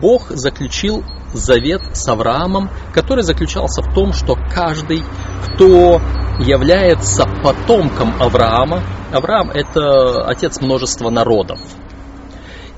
Бог 0.00 0.28
заключил 0.30 1.04
завет 1.32 1.82
с 1.92 2.08
Авраамом, 2.08 2.70
который 2.92 3.22
заключался 3.22 3.82
в 3.82 3.92
том, 3.94 4.12
что 4.12 4.34
каждый, 4.34 5.02
кто 5.42 6.00
является 6.38 7.26
потомком 7.42 8.14
Авраама, 8.20 8.82
Авраам 9.12 9.50
это 9.50 10.26
отец 10.26 10.60
множества 10.60 11.10
народов. 11.10 11.60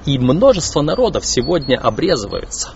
И 0.05 0.19
множество 0.19 0.83
народов 0.83 1.25
сегодня 1.25 1.77
обрезываются. 1.77 2.71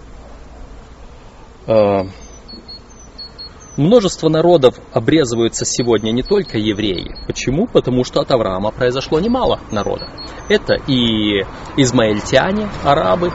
Э, 3.81 3.83
множество 3.83 4.29
народов 4.29 4.75
обрезываются 4.93 5.65
сегодня 5.65 6.13
не 6.13 6.23
только 6.23 6.59
евреи. 6.59 7.17
Почему? 7.27 7.67
Потому 7.67 8.05
что 8.05 8.21
от 8.21 8.31
Авраама 8.31 8.71
произошло 8.71 9.21
немало 9.21 9.61
народа. 9.71 10.09
Это 10.49 10.75
и 10.87 11.45
измаильтяне, 11.77 12.69
арабы 12.85 13.33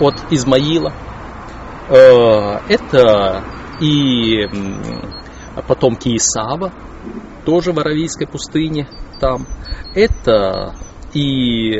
от 0.00 0.14
Измаила. 0.30 0.92
Э, 1.88 2.58
это 2.68 3.44
и 3.80 4.44
потомки 5.66 6.16
Исава, 6.16 6.72
тоже 7.44 7.72
в 7.72 7.78
Аравийской 7.78 8.26
пустыне 8.26 8.88
там. 9.20 9.46
Это 9.94 10.74
и 11.14 11.76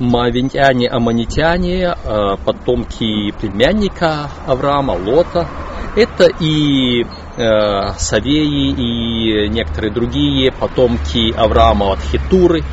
Мавинтяне, 0.00 0.88
аманитяне, 0.88 1.94
э, 1.94 2.36
потомки 2.44 3.30
племянника 3.38 4.28
Авраама, 4.46 4.92
Лота. 4.92 5.48
Это 5.96 6.26
и 6.40 7.04
э, 7.04 7.92
Савеи, 7.98 8.70
и 8.72 9.48
некоторые 9.48 9.92
другие 9.92 10.50
потомки 10.50 11.32
Авраама 11.32 11.92
от 11.92 12.00
Хитуры. 12.00 12.64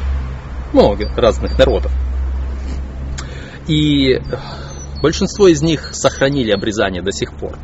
Много 0.74 1.08
разных 1.16 1.58
народов. 1.60 1.92
И 3.68 4.20
большинство 5.04 5.48
из 5.48 5.62
них 5.62 5.92
сохранили 5.94 6.52
обрезание 6.52 7.04
до 7.04 7.12
сих 7.12 7.34
пор. 7.34 7.60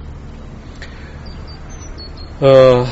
Э, 2.40 2.86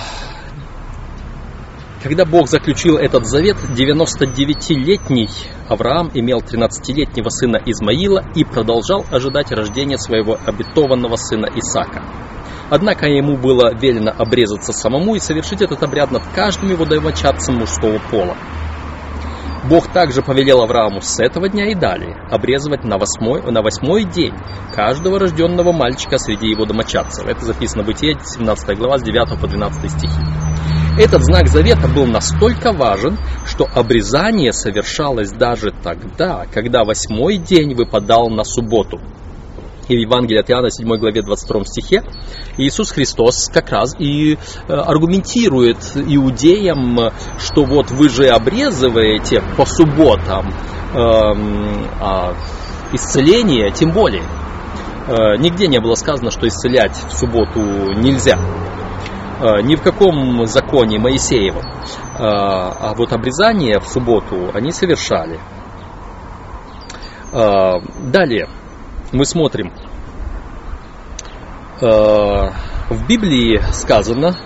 когда 2.01 2.25
Бог 2.25 2.47
заключил 2.49 2.97
этот 2.97 3.27
завет, 3.27 3.57
99-летний 3.57 5.29
Авраам 5.69 6.09
имел 6.13 6.39
13-летнего 6.39 7.29
сына 7.29 7.61
Измаила 7.65 8.23
и 8.35 8.43
продолжал 8.43 9.05
ожидать 9.11 9.51
рождения 9.51 9.97
своего 9.97 10.37
обетованного 10.45 11.15
сына 11.15 11.47
Исаака. 11.55 12.03
Однако 12.69 13.07
ему 13.07 13.37
было 13.37 13.73
велено 13.73 14.11
обрезаться 14.17 14.73
самому 14.73 15.15
и 15.15 15.19
совершить 15.19 15.61
этот 15.61 15.83
обряд 15.83 16.11
над 16.11 16.23
каждым 16.33 16.71
его 16.71 16.85
домочадцем 16.85 17.55
мужского 17.55 17.99
пола. 18.09 18.35
Бог 19.69 19.87
также 19.87 20.21
повелел 20.21 20.61
Аврааму 20.61 21.01
с 21.01 21.19
этого 21.19 21.49
дня 21.49 21.71
и 21.71 21.75
далее 21.75 22.15
обрезывать 22.29 22.83
на 22.83 22.97
восьмой, 22.99 23.41
на 23.51 23.63
восьмой 23.63 24.03
день 24.03 24.33
каждого 24.75 25.19
рожденного 25.19 25.71
мальчика 25.71 26.19
среди 26.19 26.47
его 26.47 26.65
домочадцев. 26.65 27.25
Это 27.25 27.43
записано 27.45 27.83
в 27.83 27.87
Бытие, 27.87 28.15
17 28.23 28.77
глава, 28.77 28.99
с 28.99 29.03
9 29.03 29.39
по 29.39 29.47
12 29.47 29.91
стихи. 29.91 30.21
Этот 30.99 31.23
знак 31.23 31.47
завета 31.47 31.87
был 31.87 32.05
настолько 32.05 32.71
важен, 32.71 33.17
что 33.45 33.67
обрезание 33.73 34.53
совершалось 34.53 35.31
даже 35.31 35.71
тогда, 35.71 36.45
когда 36.53 36.83
восьмой 36.83 37.37
день 37.37 37.73
выпадал 37.73 38.29
на 38.29 38.43
субботу. 38.43 39.01
И 39.87 39.95
в 39.95 39.99
Евангелии 39.99 40.39
от 40.39 40.49
Иоанна, 40.49 40.71
7 40.71 40.87
главе 40.97 41.21
22 41.21 41.65
стихе, 41.65 42.03
Иисус 42.57 42.91
Христос 42.91 43.49
как 43.53 43.69
раз 43.69 43.95
и 43.99 44.33
э, 44.33 44.37
аргументирует 44.73 45.77
иудеям, 45.95 47.11
что 47.37 47.65
вот 47.65 47.91
вы 47.91 48.09
же 48.09 48.27
обрезываете 48.27 49.43
по 49.55 49.65
субботам 49.65 50.47
э, 50.49 50.97
а 50.97 52.33
исцеление, 52.93 53.71
тем 53.71 53.91
более. 53.91 54.23
Э, 55.07 55.37
нигде 55.37 55.67
не 55.67 55.79
было 55.79 55.93
сказано, 55.93 56.31
что 56.31 56.47
исцелять 56.47 56.95
в 56.95 57.11
субботу 57.11 57.59
нельзя. 57.59 58.39
Э, 59.39 59.61
ни 59.61 59.75
в 59.75 59.83
каком 59.83 60.47
законе 60.47 60.97
Моисеева. 60.97 61.61
А 62.17 62.93
вот 62.95 63.11
обрезание 63.11 63.79
в 63.79 63.87
субботу 63.87 64.49
они 64.53 64.71
совершали. 64.71 65.37
Далее 67.33 68.47
мы 69.11 69.25
смотрим. 69.25 69.71
В 71.79 73.07
Библии 73.07 73.61
сказано, 73.73 74.37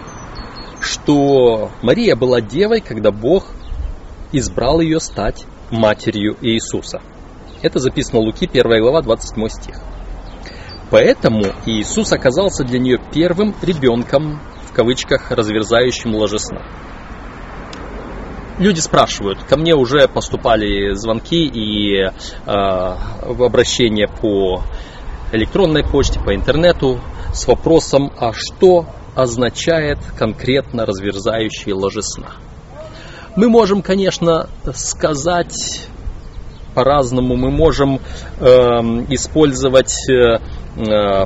что 0.81 1.71
Мария 1.81 2.15
была 2.15 2.41
девой, 2.41 2.81
когда 2.81 3.11
Бог 3.11 3.45
избрал 4.31 4.79
ее 4.79 4.99
стать 4.99 5.45
матерью 5.71 6.37
Иисуса. 6.41 7.01
Это 7.61 7.79
записано 7.79 8.21
в 8.21 8.23
Луки, 8.23 8.47
1 8.51 8.81
глава, 8.81 9.01
27 9.01 9.49
стих. 9.49 9.75
Поэтому 10.89 11.43
Иисус 11.65 12.11
оказался 12.13 12.63
для 12.63 12.79
нее 12.79 12.97
первым 13.13 13.53
ребенком 13.61 14.39
в 14.63 14.73
кавычках 14.73 15.31
разверзающим 15.31 16.15
ложесна. 16.15 16.63
Люди 18.59 18.81
спрашивают, 18.81 19.41
ко 19.43 19.55
мне 19.55 19.73
уже 19.73 20.09
поступали 20.09 20.93
звонки 20.93 21.45
и 21.45 22.03
э, 22.03 22.11
обращения 22.45 24.09
по 24.09 24.63
электронной 25.31 25.85
почте, 25.85 26.19
по 26.19 26.35
интернету 26.35 26.99
с 27.33 27.47
вопросом, 27.47 28.11
а 28.17 28.33
что 28.33 28.85
означает 29.15 29.99
конкретно 30.17 30.85
разверзающий 30.85 31.71
ложесна. 31.71 32.31
Мы 33.37 33.47
можем, 33.47 33.81
конечно, 33.81 34.49
сказать 34.75 35.87
по-разному, 36.75 37.37
мы 37.37 37.51
можем 37.51 38.01
э, 38.39 38.45
использовать 39.09 39.95
э, 40.09 40.39
э 40.75 41.25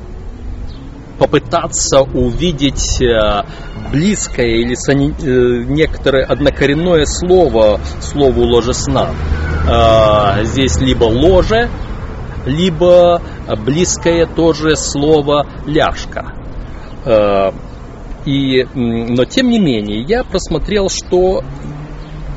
попытаться 1.23 2.01
увидеть 2.01 3.01
э, 3.01 3.43
близкое 3.91 4.57
или 4.57 4.75
э, 4.75 5.63
некоторое 5.63 6.25
однокоренное 6.25 7.05
слово 7.05 7.79
слову 8.01 8.43
ложесна. 8.43 9.09
Э, 9.65 10.43
здесь 10.43 10.81
либо 10.81 11.05
ложе, 11.05 11.69
либо 12.45 13.21
близкое 13.65 14.25
тоже 14.25 14.75
слово 14.75 15.47
ляжка. 15.65 16.33
И, 18.25 18.67
но 18.73 19.25
тем 19.25 19.49
не 19.49 19.59
менее, 19.59 20.01
я 20.01 20.23
просмотрел, 20.23 20.89
что 20.89 21.43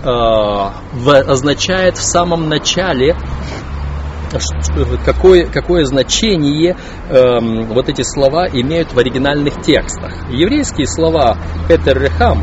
означает 0.04 1.96
в 1.96 2.02
самом 2.02 2.48
начале 2.48 3.16
какое, 5.04 5.46
какое 5.46 5.84
значение 5.84 6.76
э, 7.08 7.38
вот 7.72 7.88
эти 7.88 8.02
слова 8.02 8.46
имеют 8.48 8.92
в 8.92 8.98
оригинальных 8.98 9.62
текстах. 9.62 10.12
Еврейские 10.30 10.86
слова 10.86 11.36
Петер 11.68 12.00
Рехам, 12.00 12.42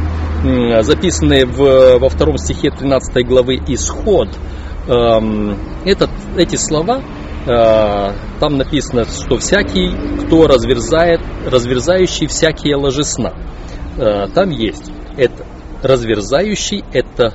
записанные 0.81 1.45
в, 1.45 1.99
во 1.99 2.09
втором 2.09 2.37
стихе 2.37 2.69
13 2.69 3.25
главы 3.25 3.55
Исход, 3.67 4.29
э, 4.87 4.91
этот, 5.85 6.09
эти 6.37 6.55
слова 6.55 7.01
э, 7.45 8.13
там 8.39 8.57
написано, 8.57 9.05
что 9.05 9.37
всякий, 9.37 9.91
кто 10.25 10.47
разверзает, 10.47 11.21
разверзающий 11.45 12.27
всякие 12.27 12.75
ложесна. 12.75 13.33
Э, 13.97 14.27
там 14.33 14.49
есть 14.49 14.91
это 15.17 15.45
разверзающий, 15.81 16.83
это 16.91 17.33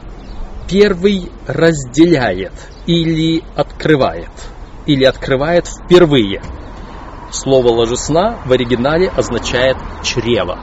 первый 0.69 1.31
разделяет 1.47 2.53
или 2.89 3.45
открывает, 3.55 4.31
или 4.87 5.05
открывает 5.05 5.69
впервые. 5.69 6.43
Слово 7.31 7.69
ложесна 7.69 8.39
в 8.47 8.53
оригинале 8.53 9.11
означает 9.11 9.77
чрево. 10.03 10.59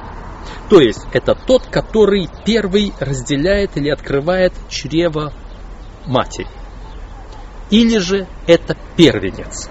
То 0.68 0.80
есть 0.80 1.06
это 1.14 1.36
тот, 1.36 1.68
который 1.68 2.28
первый 2.44 2.94
разделяет 3.00 3.78
или 3.78 3.90
открывает 3.90 4.54
чрево 4.70 5.34
матери. 6.08 6.48
Или 7.70 8.00
же 8.00 8.28
это 8.48 8.76
первенец, 8.98 9.70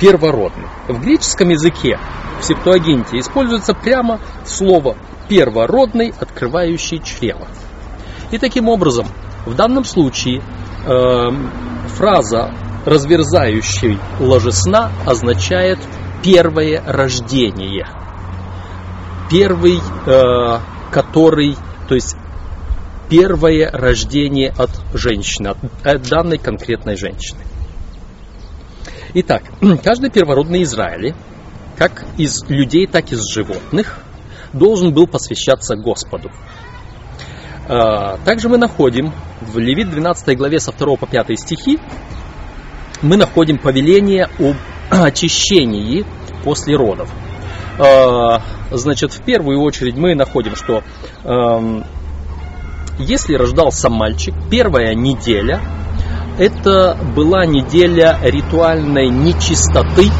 первородный. 0.00 0.68
В 0.88 1.02
греческом 1.02 1.50
языке 1.50 2.00
в 2.40 2.44
септуагинте 2.44 3.18
используется 3.18 3.74
прямо 3.74 4.20
слово 4.46 4.96
первородный, 5.28 6.14
открывающий 6.18 7.02
чрево. 7.04 7.46
И 8.30 8.38
таким 8.38 8.70
образом 8.70 9.06
в 9.48 9.54
данном 9.54 9.84
случае 9.84 10.40
э, 10.40 11.30
фраза 11.96 12.52
разверзающий 12.84 13.98
ложесна 14.20 14.90
означает 15.06 15.78
первое 16.22 16.82
рождение. 16.86 17.86
Первый, 19.30 19.78
э, 19.78 20.60
который, 20.90 21.56
то 21.88 21.94
есть 21.94 22.16
первое 23.08 23.70
рождение 23.70 24.50
от 24.50 24.70
женщины, 24.94 25.54
от 25.82 26.02
данной 26.08 26.38
конкретной 26.38 26.96
женщины. 26.96 27.40
Итак, 29.14 29.42
каждый 29.82 30.10
первородный 30.10 30.62
Израиле, 30.62 31.14
как 31.76 32.04
из 32.16 32.44
людей, 32.48 32.86
так 32.86 33.10
и 33.12 33.14
из 33.14 33.26
животных, 33.32 33.98
должен 34.52 34.92
был 34.92 35.06
посвящаться 35.06 35.76
Господу. 35.76 36.30
А, 37.68 38.16
также 38.24 38.48
мы 38.48 38.58
находим 38.58 39.12
в 39.40 39.58
Левит 39.58 39.90
12 39.90 40.36
главе 40.36 40.58
со 40.58 40.72
2 40.72 40.96
по 40.96 41.06
5 41.06 41.38
стихи, 41.38 41.78
мы 43.02 43.16
находим 43.16 43.58
повеление 43.58 44.28
об 44.38 44.56
очищении 44.90 46.04
после 46.44 46.76
родов. 46.76 47.10
А, 47.78 48.40
значит, 48.70 49.12
в 49.12 49.22
первую 49.22 49.60
очередь 49.60 49.96
мы 49.96 50.14
находим, 50.14 50.56
что 50.56 50.82
если 52.98 53.34
рождался 53.34 53.90
мальчик, 53.90 54.34
первая 54.50 54.94
неделя 54.94 55.60
это 56.38 56.96
была 57.16 57.46
неделя 57.46 58.18
ритуальной 58.22 59.08
нечистоты, 59.08 60.10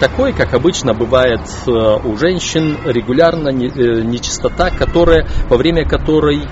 такой, 0.00 0.32
как 0.32 0.52
обычно 0.54 0.94
бывает 0.94 1.40
э, 1.66 1.70
у 1.70 2.16
женщин, 2.16 2.76
регулярно 2.84 3.48
э, 3.48 4.02
нечистота, 4.02 4.70
которая, 4.70 5.26
во 5.48 5.56
время 5.56 5.86
которой 5.88 6.42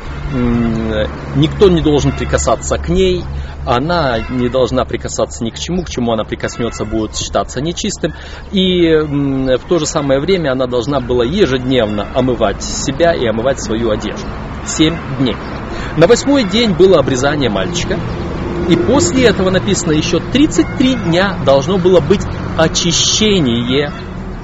никто 1.36 1.68
не 1.68 1.82
должен 1.82 2.12
прикасаться 2.12 2.78
к 2.78 2.88
ней, 2.88 3.22
она 3.66 4.18
не 4.30 4.48
должна 4.48 4.84
прикасаться 4.84 5.44
ни 5.44 5.50
к 5.50 5.58
чему, 5.58 5.84
к 5.84 5.90
чему 5.90 6.12
она 6.12 6.24
прикоснется, 6.24 6.84
будет 6.84 7.16
считаться 7.16 7.60
нечистым. 7.60 8.14
И 8.50 8.88
в 8.88 9.68
то 9.68 9.78
же 9.78 9.86
самое 9.86 10.20
время 10.20 10.52
она 10.52 10.66
должна 10.66 11.00
была 11.00 11.24
ежедневно 11.24 12.08
омывать 12.14 12.62
себя 12.62 13.12
и 13.12 13.26
омывать 13.26 13.60
свою 13.60 13.90
одежду. 13.90 14.26
Семь 14.64 14.96
дней. 15.18 15.36
На 15.96 16.06
восьмой 16.06 16.44
день 16.44 16.72
было 16.72 16.98
обрезание 16.98 17.50
мальчика. 17.50 17.98
И 18.68 18.76
после 18.76 19.24
этого 19.24 19.50
написано 19.50 19.92
еще 19.92 20.20
33 20.20 20.94
дня 20.94 21.36
должно 21.44 21.78
было 21.78 22.00
быть 22.00 22.22
очищение 22.56 23.92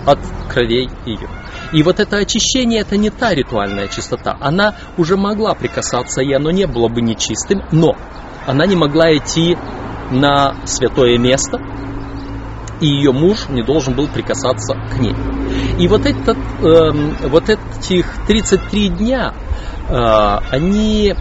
от 0.07 0.18
кровей 0.49 0.88
ее. 1.05 1.29
И 1.73 1.83
вот 1.83 2.01
это 2.01 2.16
очищение, 2.16 2.81
это 2.81 2.97
не 2.97 3.11
та 3.11 3.35
ритуальная 3.35 3.88
чистота. 3.88 4.37
Она 4.40 4.75
уже 4.97 5.16
могла 5.16 5.55
прикасаться, 5.55 6.23
и 6.23 6.33
оно 6.33 6.51
не 6.51 6.66
было 6.66 6.88
бы 6.88 7.03
нечистым, 7.03 7.62
но 7.73 7.97
она 8.47 8.66
не 8.66 8.77
могла 8.77 9.14
идти 9.14 9.57
на 10.11 10.55
святое 10.64 11.18
место, 11.18 11.61
и 12.81 12.87
ее 12.87 13.12
муж 13.12 13.49
не 13.49 13.62
должен 13.62 13.94
был 13.94 14.09
прикасаться 14.09 14.75
к 14.75 14.99
ней. 14.99 15.14
И 15.79 15.88
вот, 15.88 16.07
этот, 16.07 16.38
э, 16.62 17.29
вот 17.29 17.51
этих 17.51 18.07
33 18.27 18.88
дня, 18.88 19.35
э, 19.88 19.94
они 20.51 21.14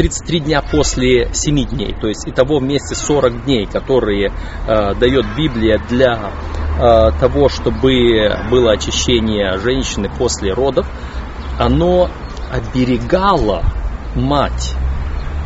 33 0.00 0.40
дня 0.40 0.62
после 0.62 1.28
7 1.34 1.64
дней, 1.66 1.94
то 2.00 2.08
есть 2.08 2.26
и 2.26 2.30
того 2.30 2.58
вместе 2.58 2.94
40 2.94 3.44
дней, 3.44 3.66
которые 3.66 4.32
э, 4.66 4.94
дает 4.94 5.26
Библия 5.36 5.78
для 5.90 6.32
э, 6.78 7.10
того, 7.20 7.50
чтобы 7.50 8.30
было 8.50 8.72
очищение 8.72 9.58
женщины 9.58 10.08
после 10.08 10.54
родов, 10.54 10.86
оно 11.58 12.08
оберегало 12.50 13.62
мать 14.14 14.74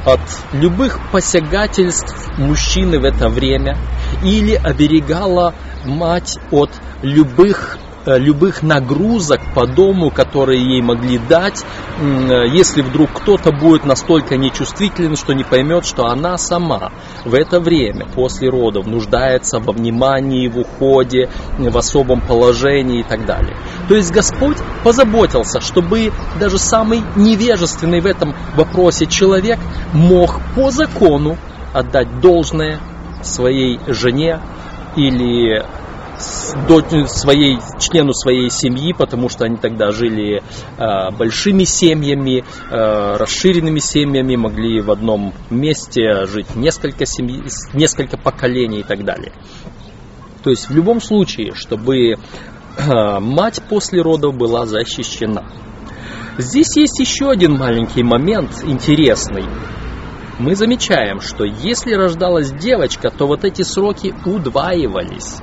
от 0.06 0.20
любых 0.52 1.00
посягательств 1.10 2.14
мужчины 2.38 3.00
в 3.00 3.04
это 3.04 3.28
время 3.28 3.76
или 4.22 4.54
оберегала 4.54 5.52
мать 5.84 6.38
от 6.52 6.70
любых 7.02 7.76
любых 8.06 8.62
нагрузок 8.62 9.40
по 9.54 9.66
дому, 9.66 10.10
которые 10.10 10.60
ей 10.60 10.82
могли 10.82 11.18
дать, 11.18 11.64
э, 11.98 12.46
если 12.48 12.82
вдруг 12.82 13.10
кто-то 13.12 13.52
будет 13.52 13.84
настолько 13.84 14.36
нечувствителен, 14.36 15.16
что 15.16 15.32
не 15.32 15.44
поймет, 15.44 15.86
что 15.86 16.06
она 16.06 16.36
сама 16.38 16.92
в 17.24 17.34
это 17.34 17.60
время 17.60 18.06
после 18.06 18.48
родов 18.48 18.86
нуждается 18.86 19.58
во 19.58 19.72
внимании, 19.72 20.48
в 20.48 20.58
уходе, 20.58 21.28
в 21.58 21.76
особом 21.76 22.20
положении 22.20 23.00
и 23.00 23.02
так 23.02 23.26
далее. 23.26 23.56
То 23.88 23.94
есть 23.94 24.12
Господь 24.12 24.58
позаботился, 24.82 25.60
чтобы 25.60 26.12
даже 26.38 26.58
самый 26.58 27.02
невежественный 27.16 28.00
в 28.00 28.06
этом 28.06 28.34
вопросе 28.56 29.06
человек 29.06 29.58
мог 29.92 30.40
по 30.54 30.70
закону 30.70 31.36
отдать 31.72 32.20
должное 32.20 32.80
своей 33.22 33.80
жене 33.86 34.40
или 34.96 35.64
своей, 36.18 37.58
члену 37.78 38.12
своей 38.12 38.50
семьи, 38.50 38.92
потому 38.92 39.28
что 39.28 39.44
они 39.44 39.56
тогда 39.56 39.90
жили 39.90 40.42
э, 40.78 41.10
большими 41.16 41.64
семьями, 41.64 42.44
э, 42.70 43.16
расширенными 43.16 43.78
семьями, 43.78 44.36
могли 44.36 44.80
в 44.80 44.90
одном 44.90 45.34
месте 45.50 46.26
жить 46.26 46.54
несколько 46.56 47.06
семей, 47.06 47.42
несколько 47.72 48.16
поколений 48.16 48.80
и 48.80 48.84
так 48.84 49.04
далее. 49.04 49.32
То 50.42 50.50
есть 50.50 50.68
в 50.68 50.74
любом 50.74 51.00
случае, 51.00 51.54
чтобы 51.54 51.96
э, 51.96 52.16
мать 53.20 53.62
после 53.68 54.02
родов 54.02 54.36
была 54.36 54.66
защищена. 54.66 55.44
Здесь 56.36 56.76
есть 56.76 56.98
еще 56.98 57.30
один 57.30 57.56
маленький 57.56 58.02
момент 58.02 58.50
интересный. 58.64 59.44
Мы 60.38 60.56
замечаем, 60.56 61.20
что 61.20 61.44
если 61.44 61.94
рождалась 61.94 62.50
девочка, 62.50 63.10
то 63.10 63.26
вот 63.26 63.44
эти 63.44 63.62
сроки 63.62 64.12
удваивались. 64.26 65.36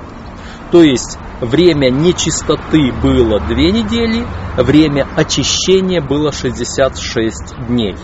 То 0.72 0.82
есть 0.82 1.18
время 1.42 1.90
нечистоты 1.90 2.92
было 3.02 3.38
2 3.38 3.54
недели, 3.54 4.26
время 4.56 5.06
очищения 5.16 6.00
было 6.00 6.32
66 6.32 7.68
дней. 7.68 7.94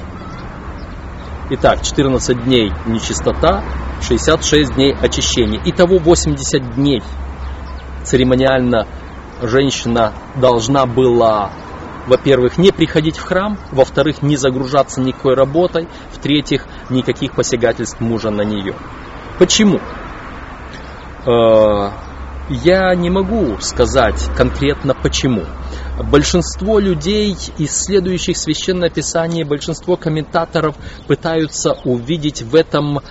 Итак, 1.51 1.81
14 1.83 2.45
дней 2.45 2.71
нечистота, 2.85 3.65
66 4.03 4.75
дней 4.75 4.95
очищения. 4.95 5.63
Итого 5.65 5.99
80 5.99 6.75
дней 6.75 7.03
церемониально 8.05 8.87
женщина 9.41 10.13
должна 10.37 10.85
была, 10.85 11.51
во-первых, 12.07 12.59
не 12.59 12.71
приходить 12.71 13.17
в 13.17 13.23
храм, 13.23 13.57
во-вторых, 13.73 14.21
не 14.21 14.37
загружаться 14.37 15.01
никакой 15.01 15.35
работой, 15.35 15.89
в-третьих, 16.13 16.67
никаких 16.91 17.33
посягательств 17.33 18.01
мужа 18.01 18.29
на 18.29 18.43
нее. 18.43 18.75
Почему? 19.39 19.81
Э, 22.49 22.55
я 22.65 22.95
не 22.95 23.11
могу 23.11 23.59
сказать 23.61 24.31
конкретно 24.37 24.95
почему. 24.95 25.45
Большинство 26.11 26.79
людей, 26.79 27.37
исследующих 27.59 28.37
Священное 28.37 28.91
Писание, 28.91 29.45
большинство 29.45 29.97
комментаторов 29.97 30.77
пытаются 31.07 31.73
увидеть 31.85 32.43
в 32.43 32.55
этом 32.55 32.99
эм, 32.99 33.05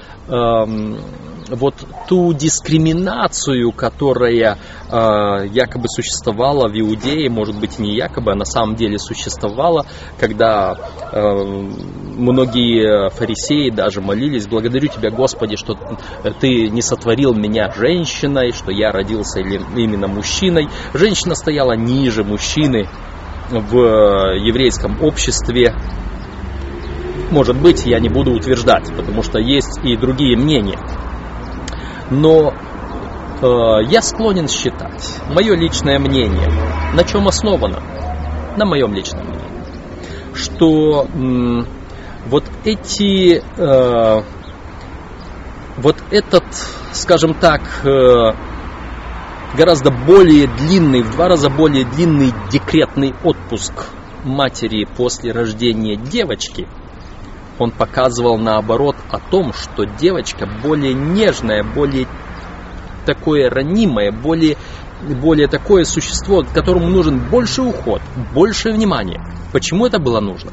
вот 1.50 1.76
ту 2.08 2.34
дискриминацию, 2.34 3.72
которая 3.72 4.58
э, 4.90 5.48
якобы 5.52 5.88
существовала 5.88 6.68
в 6.68 6.80
Иудее, 6.80 7.30
может 7.30 7.60
быть 7.60 7.80
не 7.80 7.96
якобы, 7.96 8.32
а 8.32 8.36
на 8.36 8.46
самом 8.46 8.76
деле 8.76 8.98
существовала, 9.00 9.86
когда 10.20 10.76
э, 11.12 11.20
многие 12.18 13.10
фарисеи 13.12 13.70
даже 13.70 14.02
молились, 14.02 14.48
благодарю 14.48 14.88
Тебя, 14.88 15.10
Господи, 15.10 15.56
что 15.56 15.78
Ты 16.40 16.70
не 16.70 16.82
сотворил 16.82 17.34
меня 17.34 17.72
женщиной, 17.72 18.52
что 18.52 18.72
я 18.72 18.92
родился 18.92 19.40
именно 19.40 20.08
мужчиной. 20.08 20.68
Женщина 20.94 21.36
стояла 21.36 21.74
ниже 21.74 22.24
мужчины 22.24 22.88
в 23.50 23.78
еврейском 24.36 25.02
обществе, 25.02 25.74
может 27.32 27.60
быть, 27.60 27.86
я 27.86 28.00
не 28.00 28.10
буду 28.10 28.32
утверждать, 28.32 28.92
потому 28.96 29.22
что 29.22 29.40
есть 29.40 29.80
и 29.84 29.98
другие 29.98 30.38
мнения. 30.38 30.80
Но 32.10 32.54
э, 33.42 33.84
я 33.90 34.02
склонен 34.02 34.48
считать, 34.48 35.20
мое 35.30 35.56
личное 35.56 36.00
мнение, 36.00 36.48
на 36.94 37.04
чем 37.04 37.28
основано, 37.28 37.82
на 38.56 38.66
моем 38.66 38.94
личном 38.94 39.28
мнении, 39.28 40.34
что 40.34 41.06
э, 41.06 41.64
вот 42.28 42.46
эти, 42.64 43.44
э, 43.58 44.24
вот 45.78 45.98
этот, 46.12 46.46
скажем 46.94 47.34
так, 47.34 47.62
э, 47.84 48.34
гораздо 49.58 49.92
более 49.92 50.48
длинный, 50.48 51.02
в 51.02 51.12
два 51.12 51.28
раза 51.28 51.50
более 51.50 51.84
длинный 51.84 52.32
декретный 52.50 53.14
отпуск 53.24 53.74
матери 54.24 54.86
после 54.86 55.34
рождения 55.34 55.98
девочки– 55.98 56.68
он 57.60 57.72
показывал 57.72 58.38
наоборот 58.38 58.96
о 59.10 59.20
том, 59.20 59.54
что 59.54 59.86
девочка 59.86 60.48
более 60.62 60.94
нежная, 60.94 61.64
более 61.64 62.08
такое 63.06 63.50
ранимое, 63.50 64.12
более, 64.12 64.58
более 65.02 65.48
такое 65.48 65.84
существо, 65.84 66.44
которому 66.54 66.88
нужен 66.88 67.20
больше 67.30 67.62
уход, 67.62 68.02
больше 68.34 68.72
внимания. 68.72 69.22
Почему 69.54 69.86
это 69.86 70.00
было 70.00 70.20
нужно? 70.20 70.52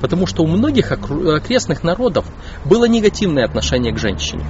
Потому 0.00 0.26
что 0.26 0.42
у 0.42 0.46
многих 0.46 0.92
окрестных 0.92 1.82
народов 1.82 2.26
было 2.64 2.86
негативное 2.86 3.44
отношение 3.44 3.92
к 3.92 3.98
женщине. 3.98 4.44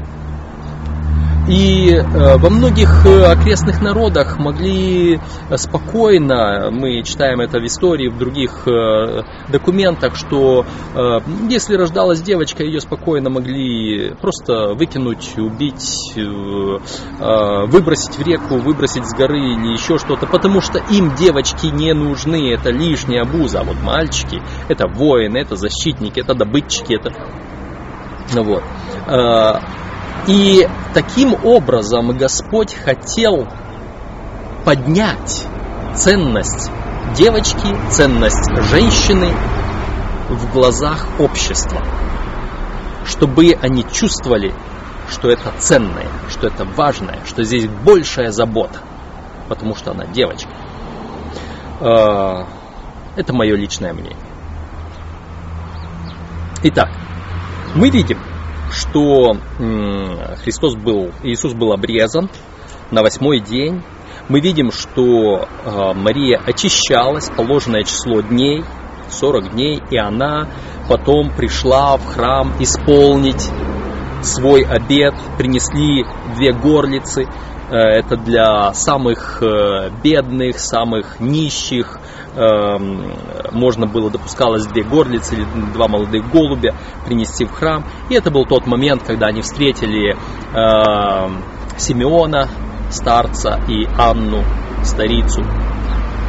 И 1.49 1.91
э, 1.91 2.37
во 2.39 2.51
многих 2.51 3.07
э, 3.07 3.25
окрестных 3.27 3.81
народах 3.81 4.39
могли 4.39 5.15
э, 5.15 5.57
спокойно, 5.57 6.71
мы 6.73 7.05
читаем 7.05 7.41
это 7.41 7.61
в 7.61 7.67
истории, 7.67 8.09
в 8.09 8.19
других 8.19 8.67
документах, 9.49 10.17
что 10.17 10.65
если 11.49 11.77
рождалась 11.77 12.21
девочка, 12.21 12.65
ее 12.65 12.81
спокойно 12.81 13.31
могли 13.31 14.11
просто 14.21 14.75
выкинуть, 14.75 15.39
убить, 15.39 16.15
выбросить 16.17 18.19
в 18.19 18.27
реку, 18.27 18.57
выбросить 18.57 19.07
с 19.07 19.15
горы 19.15 19.39
или 19.39 19.73
еще 19.73 19.99
что-то, 19.99 20.27
потому 20.27 20.61
что 20.61 20.79
им 20.91 21.15
девочки 21.15 21.67
не 21.67 21.93
нужны, 21.93 22.53
это 22.53 22.71
лишняя 22.71 23.23
обуза, 23.23 23.61
а 23.61 23.65
вот 23.65 23.77
мальчики, 23.83 24.43
это 24.69 24.89
воины, 24.89 25.39
это 25.39 25.57
защитники, 25.57 26.21
это 26.21 26.35
добытчики, 26.35 26.95
это... 26.95 27.13
Вот. 28.35 28.65
И 30.27 30.69
таким 30.93 31.35
образом 31.45 32.17
Господь 32.17 32.75
хотел 32.75 33.47
поднять 34.65 35.47
ценность 35.95 36.71
девочки, 37.17 37.77
ценность 37.91 38.51
женщины 38.71 39.33
в 40.29 40.53
глазах 40.53 41.07
общества. 41.19 41.83
чтобы 43.07 43.57
они 43.63 43.85
чувствовали, 43.85 44.53
что 45.11 45.31
это 45.31 45.53
ценное, 45.59 46.09
что 46.29 46.49
это 46.49 46.65
важное, 46.65 47.21
что 47.25 47.45
здесь 47.45 47.67
большая 47.67 48.33
забота, 48.33 48.81
потому 49.49 49.77
что 49.77 49.93
она 49.93 50.07
девочка. 50.07 50.51
А, 51.81 52.47
это 53.15 53.33
мое 53.33 53.55
личное 53.57 53.93
мнение. 53.93 54.17
Итак, 56.65 56.91
мы 57.75 57.91
видим, 57.91 58.19
что 58.71 59.37
Христос 60.43 60.77
был, 60.77 61.13
Иисус 61.23 61.55
был 61.55 61.73
обрезан 61.73 62.31
на 62.91 63.03
восьмой 63.03 63.41
день. 63.41 63.83
Мы 64.29 64.41
видим, 64.41 64.73
что 64.73 65.47
а, 65.65 65.95
Мария 65.95 66.41
очищалась 66.45 67.31
положенное 67.31 67.85
число 67.85 68.23
дней, 68.23 68.65
40 69.09 69.53
дней, 69.53 69.83
и 69.91 69.97
она 69.97 70.49
потом 70.89 71.31
пришла 71.31 71.97
в 71.97 72.07
храм 72.07 72.53
исполнить 72.59 73.51
свой 74.23 74.63
обед, 74.63 75.15
принесли 75.39 76.05
две 76.35 76.53
горлицы, 76.53 77.25
э, 77.71 77.77
это 77.77 78.17
для 78.17 78.73
самых 78.75 79.43
э, 79.43 79.91
бедных, 80.03 80.59
самых 80.59 81.21
нищих, 81.21 81.99
можно 82.37 83.87
было, 83.87 84.11
допускалось 84.11 84.67
две 84.67 84.83
горлицы 84.83 85.37
или 85.37 85.45
два 85.73 85.89
молодых 85.89 86.31
голубя 86.31 86.75
принести 87.07 87.45
в 87.47 87.53
храм. 87.53 87.85
И 88.11 88.15
это 88.15 88.31
был 88.31 88.45
тот 88.45 88.67
момент, 88.67 89.03
когда 89.03 89.29
они 89.29 89.41
встретили 89.41 90.15
эм, 90.55 91.43
Симеона, 91.79 92.49
старца, 92.91 93.61
и 93.69 93.87
Анну, 93.99 94.45
старицу, 94.85 95.45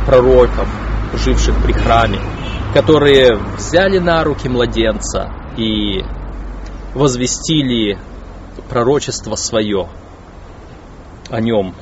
пророков, 0.06 0.70
живших 1.14 1.56
при 1.64 1.74
храме, 1.74 2.20
которые 2.74 3.36
взяли 3.58 4.00
на 4.00 4.24
руки 4.24 4.48
младенца 4.48 5.32
и 5.58 6.04
возвестили 6.94 8.00
пророчество 8.70 9.36
свое 9.36 9.90
о 11.30 11.42
нем. 11.42 11.76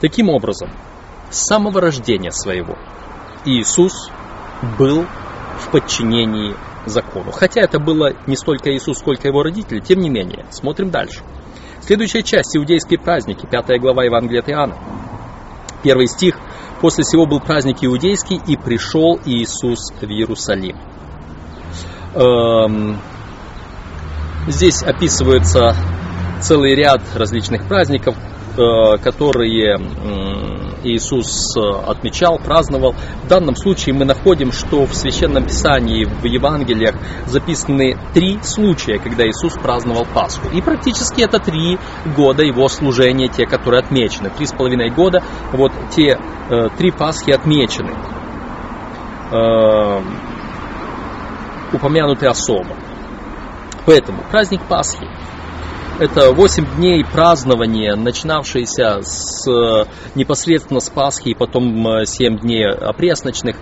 Таким 0.00 0.28
образом, 0.28 0.70
с 1.30 1.46
самого 1.46 1.80
рождения 1.80 2.30
своего 2.30 2.76
Иисус 3.44 4.10
был 4.78 5.06
в 5.58 5.70
подчинении 5.70 6.54
закону. 6.86 7.32
Хотя 7.32 7.60
это 7.60 7.78
было 7.78 8.12
не 8.26 8.36
столько 8.36 8.74
Иисус, 8.74 8.98
сколько 8.98 9.28
его 9.28 9.42
родители, 9.42 9.80
тем 9.80 10.00
не 10.00 10.10
менее. 10.10 10.46
Смотрим 10.50 10.90
дальше. 10.90 11.20
Следующая 11.80 12.22
часть– 12.22 12.56
иудейские 12.56 12.98
праздники, 12.98 13.46
пятая 13.50 13.78
глава 13.78 14.04
Евангелия 14.04 14.40
от 14.40 14.50
Иоанна. 14.50 14.76
Первый 15.82 16.06
стих. 16.06 16.36
«После 16.80 17.02
всего 17.02 17.26
был 17.26 17.40
праздник 17.40 17.78
иудейский, 17.80 18.40
и 18.46 18.56
пришел 18.56 19.18
Иисус 19.24 19.92
в 20.00 20.04
Иерусалим». 20.04 20.76
Эм, 22.14 22.98
здесь 24.46 24.82
описывается 24.82 25.74
целый 26.40 26.74
ряд 26.76 27.02
различных 27.14 27.66
праздников, 27.66 28.16
э, 28.56 28.98
которые 28.98 29.78
Иисус 30.94 31.56
э, 31.56 31.60
отмечал, 31.86 32.38
праздновал. 32.38 32.94
В 33.24 33.28
данном 33.28 33.56
случае 33.56 33.94
мы 33.94 34.04
находим, 34.04 34.52
что 34.52 34.86
в 34.86 34.94
Священном 34.94 35.44
Писании, 35.44 36.04
в 36.04 36.24
Евангелиях 36.24 36.94
записаны 37.26 37.96
три 38.14 38.38
случая, 38.42 38.98
когда 38.98 39.26
Иисус 39.26 39.54
праздновал 39.54 40.06
Пасху. 40.12 40.48
И 40.52 40.60
практически 40.60 41.22
это 41.22 41.38
три 41.38 41.78
года 42.16 42.42
его 42.42 42.68
служения, 42.68 43.28
те, 43.28 43.46
которые 43.46 43.80
отмечены. 43.80 44.30
Три 44.30 44.46
с 44.46 44.52
половиной 44.52 44.90
года, 44.90 45.22
вот 45.52 45.72
те 45.94 46.18
э, 46.50 46.68
три 46.76 46.90
Пасхи 46.90 47.30
отмечены. 47.30 47.92
Э, 49.32 50.00
упомянуты 51.72 52.26
особо. 52.26 52.76
Поэтому 53.86 54.22
праздник 54.30 54.62
Пасхи 54.68 55.06
это 55.98 56.32
8 56.32 56.76
дней 56.76 57.04
празднования, 57.04 57.96
начинавшиеся 57.96 59.02
с, 59.02 59.46
непосредственно 60.14 60.80
с 60.80 60.88
Пасхи 60.88 61.30
и 61.30 61.34
потом 61.34 62.04
7 62.04 62.34
э, 62.34 62.38
дней 62.38 62.68
опресночных. 62.68 63.56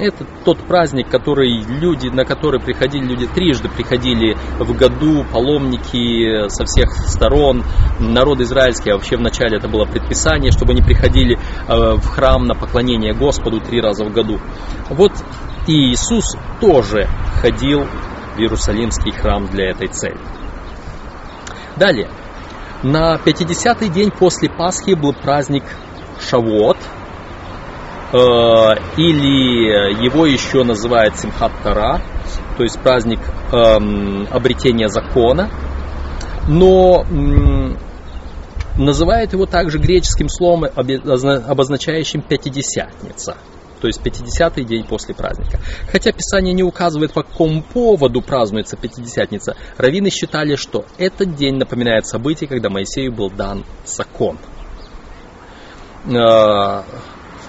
Это 0.00 0.26
тот 0.44 0.58
праздник, 0.58 1.08
который 1.08 1.62
люди, 1.62 2.08
на 2.08 2.24
который 2.24 2.60
приходили 2.60 3.04
люди 3.04 3.26
трижды, 3.26 3.68
приходили 3.68 4.36
в 4.58 4.76
году 4.76 5.24
паломники 5.32 6.48
со 6.48 6.64
всех 6.64 6.92
сторон, 7.08 7.64
народ 7.98 8.40
израильский, 8.40 8.90
а 8.90 8.94
вообще 8.94 9.16
вначале 9.16 9.56
это 9.56 9.68
было 9.68 9.86
предписание, 9.86 10.52
чтобы 10.52 10.72
они 10.72 10.82
приходили 10.82 11.36
э, 11.36 11.94
в 11.96 12.06
храм 12.06 12.44
на 12.44 12.54
поклонение 12.54 13.14
Господу 13.14 13.60
три 13.60 13.80
раза 13.80 14.04
в 14.04 14.12
году. 14.12 14.38
Вот 14.90 15.12
и 15.66 15.92
Иисус 15.92 16.36
тоже 16.60 17.08
ходил 17.40 17.86
в 18.34 18.38
Иерусалимский 18.38 19.12
храм 19.12 19.46
для 19.46 19.70
этой 19.70 19.88
цели. 19.88 20.18
Далее. 21.76 22.08
На 22.82 23.16
50-й 23.16 23.88
день 23.88 24.10
после 24.10 24.50
Пасхи 24.50 24.94
был 24.94 25.12
праздник 25.12 25.64
Шавуот, 26.20 26.76
э, 28.12 28.16
или 28.96 30.04
его 30.04 30.26
еще 30.26 30.64
называют 30.64 31.16
Симхат 31.16 31.52
Тара, 31.62 32.00
то 32.56 32.62
есть 32.64 32.78
праздник 32.80 33.20
эм, 33.52 34.26
обретения 34.30 34.88
закона, 34.88 35.48
но 36.48 37.04
называют 38.76 39.32
его 39.32 39.46
также 39.46 39.78
греческим 39.78 40.28
словом, 40.28 40.64
обозначающим 40.64 42.20
пятидесятница– 42.22 43.36
то 43.82 43.88
есть 43.88 44.00
50-й 44.00 44.64
день 44.64 44.84
после 44.84 45.12
праздника. 45.12 45.58
Хотя 45.90 46.12
Писание 46.12 46.54
не 46.54 46.62
указывает, 46.62 47.12
по 47.12 47.24
какому 47.24 47.62
поводу 47.62 48.22
празднуется 48.22 48.76
Пятидесятница, 48.76 49.56
раввины 49.76 50.08
считали, 50.08 50.54
что 50.54 50.84
этот 50.98 51.34
день 51.34 51.56
напоминает 51.56 52.06
событие, 52.06 52.48
когда 52.48 52.70
Моисею 52.70 53.12
был 53.12 53.28
дан 53.28 53.64
закон. 53.84 54.38
А, 56.16 56.84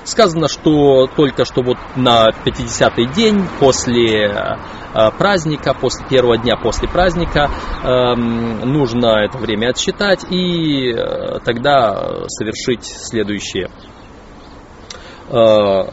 сказано, 0.05 0.47
что 0.47 1.05
только 1.15 1.45
что 1.45 1.61
вот 1.61 1.77
на 1.95 2.29
50-й 2.29 3.13
день 3.13 3.45
после 3.59 4.27
а, 4.27 5.11
праздника, 5.11 5.75
после 5.75 6.07
первого 6.07 6.39
дня 6.39 6.55
после 6.55 6.87
праздника 6.87 7.49
нужно 7.83 9.25
это 9.25 9.37
время 9.39 9.71
отсчитать 9.71 10.23
и 10.29 10.91
э, 10.91 11.39
тогда 11.43 12.27
совершить 12.27 12.85
следующее 12.85 13.69
Э, 13.69 13.92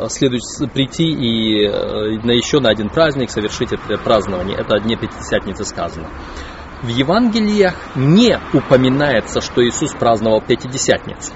следует 0.09 0.43
прийти 0.73 1.05
и 1.05 1.67
э, 1.67 2.21
на 2.25 2.33
еще 2.33 2.61
на 2.61 2.71
один 2.71 2.89
праздник 2.89 3.31
совершить 3.31 3.73
это 3.73 3.97
празднование. 3.99 4.57
Это 4.59 4.77
о 4.77 4.81
Дне 4.81 4.97
Пятидесятницы 4.97 5.65
сказано. 5.65 6.09
В 6.83 6.89
Евангелиях 6.89 7.75
не 7.95 8.39
упоминается, 8.55 9.41
что 9.41 9.65
Иисус 9.65 9.93
праздновал 9.93 10.41
Пятидесятницу. 10.41 11.33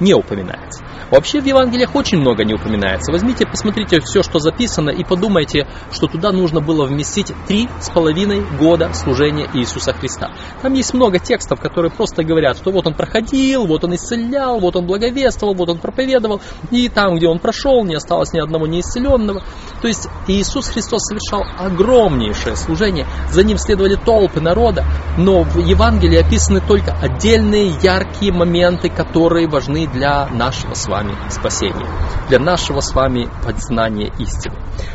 Не 0.00 0.14
упоминается. 0.14 0.82
Вообще 1.10 1.40
в 1.40 1.44
Евангелиях 1.44 1.94
очень 1.96 2.18
много 2.18 2.44
не 2.44 2.54
упоминается. 2.54 3.10
Возьмите, 3.10 3.44
посмотрите 3.44 3.98
все, 4.00 4.22
что 4.22 4.38
записано, 4.38 4.90
и 4.90 5.02
подумайте, 5.02 5.66
что 5.90 6.06
туда 6.06 6.30
нужно 6.30 6.60
было 6.60 6.84
вместить 6.86 7.32
три 7.48 7.68
с 7.80 7.90
половиной 7.90 8.44
года 8.58 8.92
служения 8.94 9.48
Иисуса 9.54 9.92
Христа. 9.92 10.30
Там 10.62 10.72
есть 10.74 10.94
много 10.94 11.18
текстов, 11.18 11.60
которые 11.60 11.90
просто 11.90 12.22
говорят, 12.22 12.58
что 12.58 12.70
вот 12.70 12.86
он 12.86 12.94
проходил, 12.94 13.66
вот 13.66 13.82
он 13.82 13.96
исцелял, 13.96 14.60
вот 14.60 14.76
он 14.76 14.86
благовествовал, 14.86 15.54
вот 15.56 15.68
он 15.68 15.78
проповедовал, 15.78 16.40
и 16.70 16.88
там, 16.88 17.16
где 17.16 17.26
он 17.26 17.40
прошел, 17.40 17.84
не 17.84 17.96
осталось 17.96 18.32
ни 18.32 18.38
одного 18.38 18.68
неисцеленного. 18.68 19.42
То 19.82 19.88
есть 19.88 20.08
Иисус 20.28 20.68
Христос 20.68 21.02
совершал 21.06 21.42
огромнейшее 21.58 22.54
служение, 22.54 23.06
за 23.32 23.42
ним 23.42 23.58
следовали 23.58 23.96
толпы 23.96 24.40
народа, 24.40 24.84
но 25.18 25.42
в 25.42 25.58
Евангелии 25.58 26.18
описаны 26.18 26.60
только 26.60 26.92
отдельные 26.92 27.72
яркие 27.82 28.32
моменты, 28.32 28.90
которые 28.90 29.48
важны 29.48 29.88
для 29.88 30.28
нашего 30.28 30.74
с 30.74 30.86
вами 30.86 30.99
вами 31.00 31.16
спасения, 31.30 31.86
для 32.28 32.38
нашего 32.38 32.80
с 32.80 32.94
вами 32.94 33.28
познания 33.44 34.12
истины. 34.18 34.54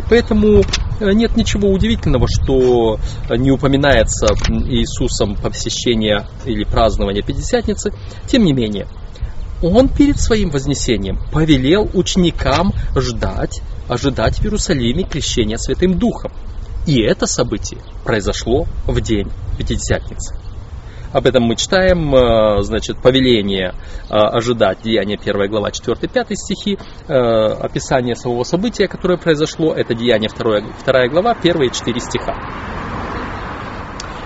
Поэтому 0.10 0.64
э, 1.00 1.12
нет 1.14 1.36
ничего 1.36 1.70
удивительного, 1.70 2.28
что 2.28 3.00
не 3.30 3.52
упоминается 3.52 4.28
Иисусом 4.50 5.36
посещение 5.36 6.28
или 6.46 6.64
празднование 6.64 7.24
Пятидесятницы. 7.24 7.92
Тем 8.28 8.44
не 8.46 8.54
менее, 8.54 8.88
он 9.64 9.90
перед 9.90 10.20
своим 10.20 10.50
вознесением 10.50 11.18
повелел 11.32 11.90
ученикам 11.94 12.74
ждать, 12.96 13.62
ожидать 13.88 14.40
в 14.40 14.44
Иерусалиме 14.44 15.04
крещения 15.04 15.58
Святым 15.58 15.98
Духом. 15.98 16.32
И 16.86 17.02
это 17.02 17.26
событие 17.26 17.80
произошло 18.04 18.68
в 18.86 19.02
день 19.02 19.32
Пятидесятницы. 19.58 20.36
Об 21.14 21.26
этом 21.26 21.44
мы 21.44 21.56
читаем, 21.56 22.14
э, 22.14 22.62
значит, 22.64 22.98
повеление 22.98 23.74
э, 24.10 24.14
ожидать, 24.14 24.80
Деяние 24.84 25.18
1 25.18 25.50
глава 25.50 25.70
4-5 25.70 26.36
стихи, 26.36 26.78
э, 27.08 27.14
описание 27.14 28.16
самого 28.16 28.44
события, 28.44 28.88
которое 28.88 29.18
произошло, 29.18 29.74
это 29.74 29.94
Деяние 29.94 30.30
2, 30.30 30.62
2 30.86 31.08
глава, 31.08 31.36
первые 31.36 31.72
4 31.72 32.00
стиха. 32.00 32.36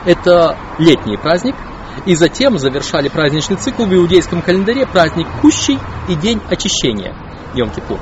Это 0.05 0.57
летний 0.79 1.17
праздник, 1.17 1.55
и 2.05 2.15
затем 2.15 2.57
завершали 2.57 3.09
праздничный 3.09 3.57
цикл 3.57 3.83
в 3.83 3.93
иудейском 3.93 4.41
календаре 4.41 4.87
праздник 4.87 5.27
Кущий 5.41 5.77
и 6.07 6.15
День 6.15 6.41
очищения, 6.49 7.13
Йом-Кипур. 7.53 7.99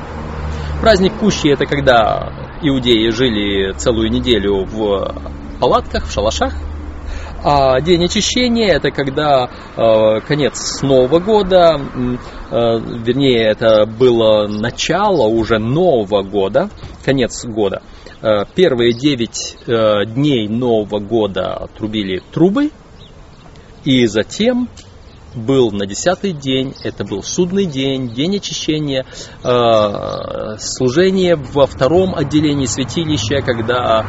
Праздник 0.82 1.14
Кущий 1.20 1.52
это 1.52 1.66
когда 1.66 2.32
иудеи 2.62 3.10
жили 3.10 3.74
целую 3.74 4.12
неделю 4.12 4.66
в 4.66 5.14
в 5.58 5.60
палатках, 5.60 6.06
в 6.06 6.12
шалашах. 6.12 6.54
А 7.50 7.80
день 7.80 8.04
очищения 8.04 8.74
это 8.74 8.92
когда 8.92 9.50
э, 9.78 10.20
конец 10.28 10.82
Нового 10.82 11.20
года, 11.20 11.80
э, 11.80 12.52
вернее 12.52 13.42
это 13.42 13.86
было 13.86 14.48
начало 14.48 15.28
уже 15.28 15.58
Нового 15.58 16.24
года, 16.24 16.70
конец 17.06 17.46
года. 17.46 17.84
Э, 18.22 18.44
первые 18.54 18.92
9 18.92 19.30
э, 19.66 20.06
дней 20.08 20.50
Нового 20.50 21.00
года 21.00 21.70
трубили 21.78 22.22
трубы, 22.34 22.72
и 23.86 24.08
затем 24.08 24.68
был 25.36 25.72
на 25.72 25.86
десятый 25.86 26.32
день, 26.32 26.74
это 26.84 27.04
был 27.04 27.22
судный 27.24 27.66
день, 27.66 28.14
день 28.14 28.38
очищения, 28.38 29.06
э, 29.44 30.58
служение 30.60 31.36
во 31.36 31.68
втором 31.68 32.16
отделении 32.16 32.66
святилища, 32.66 33.42
когда 33.42 34.06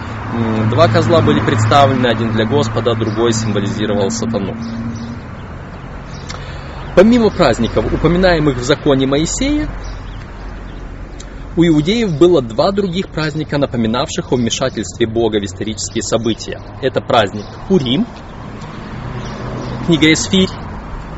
два 0.70 0.88
козла 0.88 1.20
были 1.20 1.40
представлены, 1.40 2.06
один 2.06 2.32
для 2.32 2.46
Господа, 2.46 2.94
другой 2.94 3.32
символизировал 3.32 4.10
сатану. 4.10 4.56
Помимо 6.94 7.30
праздников, 7.30 7.92
упоминаемых 7.92 8.56
в 8.56 8.62
законе 8.62 9.06
Моисея, 9.06 9.68
у 11.56 11.64
иудеев 11.64 12.16
было 12.18 12.40
два 12.40 12.70
других 12.70 13.08
праздника, 13.08 13.58
напоминавших 13.58 14.32
о 14.32 14.36
вмешательстве 14.36 15.06
Бога 15.06 15.40
в 15.40 15.44
исторические 15.44 16.02
события. 16.02 16.60
Это 16.82 17.00
праздник 17.00 17.46
Пурим, 17.68 18.06
книга 19.86 20.12
Эсфирь, 20.12 20.50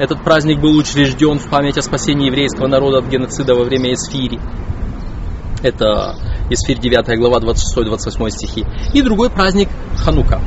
этот 0.00 0.24
праздник 0.24 0.60
был 0.60 0.74
учрежден 0.78 1.38
в 1.38 1.50
память 1.50 1.76
о 1.76 1.82
спасении 1.82 2.28
еврейского 2.28 2.66
народа 2.66 2.98
от 3.00 3.08
геноцида 3.08 3.54
во 3.54 3.64
время 3.64 3.92
Эсфири. 3.92 4.40
Это 5.62 6.16
Эсфирь 6.48 6.78
9 6.78 7.18
глава 7.18 7.38
26-28 7.38 8.30
стихи. 8.30 8.64
И 8.94 9.02
другой 9.02 9.28
праздник 9.28 9.68
Ханука, 9.98 10.40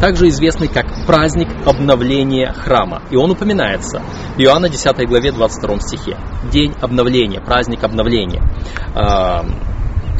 также 0.00 0.26
известный 0.26 0.66
как 0.66 0.86
праздник 1.06 1.46
обновления 1.64 2.52
храма. 2.52 3.00
И 3.12 3.16
он 3.16 3.30
упоминается 3.30 4.02
в 4.36 4.40
Иоанна 4.40 4.68
10 4.68 5.08
главе 5.08 5.30
22 5.30 5.80
стихе. 5.82 6.16
День 6.50 6.74
обновления, 6.80 7.40
праздник 7.40 7.84
обновления 7.84 8.42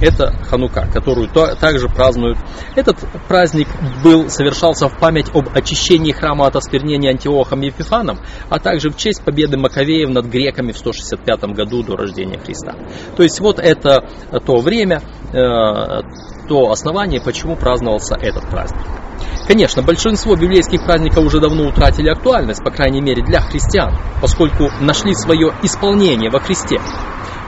это 0.00 0.32
Ханука, 0.48 0.88
которую 0.92 1.28
также 1.28 1.88
празднуют. 1.88 2.38
Этот 2.74 2.96
праздник 3.28 3.68
был, 4.02 4.28
совершался 4.28 4.88
в 4.88 4.98
память 4.98 5.26
об 5.34 5.48
очищении 5.54 6.12
храма 6.12 6.46
от 6.46 6.56
осквернения 6.56 7.10
Антиохом 7.10 7.60
Епифаном, 7.60 8.18
а 8.48 8.58
также 8.58 8.90
в 8.90 8.96
честь 8.96 9.22
победы 9.22 9.56
Маковеев 9.58 10.10
над 10.10 10.26
греками 10.26 10.72
в 10.72 10.78
165 10.78 11.44
году 11.54 11.82
до 11.82 11.96
рождения 11.96 12.38
Христа. 12.38 12.74
То 13.16 13.22
есть 13.22 13.40
вот 13.40 13.58
это 13.58 14.08
то 14.44 14.56
время, 14.58 15.02
э, 15.32 16.02
то 16.48 16.70
основание, 16.70 17.20
почему 17.22 17.56
праздновался 17.56 18.16
этот 18.16 18.48
праздник. 18.48 18.82
Конечно, 19.46 19.82
большинство 19.82 20.36
библейских 20.36 20.84
праздников 20.84 21.24
уже 21.24 21.40
давно 21.40 21.68
утратили 21.68 22.08
актуальность, 22.08 22.62
по 22.62 22.70
крайней 22.70 23.00
мере 23.00 23.22
для 23.22 23.40
христиан, 23.40 23.96
поскольку 24.20 24.70
нашли 24.80 25.14
свое 25.14 25.52
исполнение 25.62 26.30
во 26.30 26.38
Христе. 26.38 26.80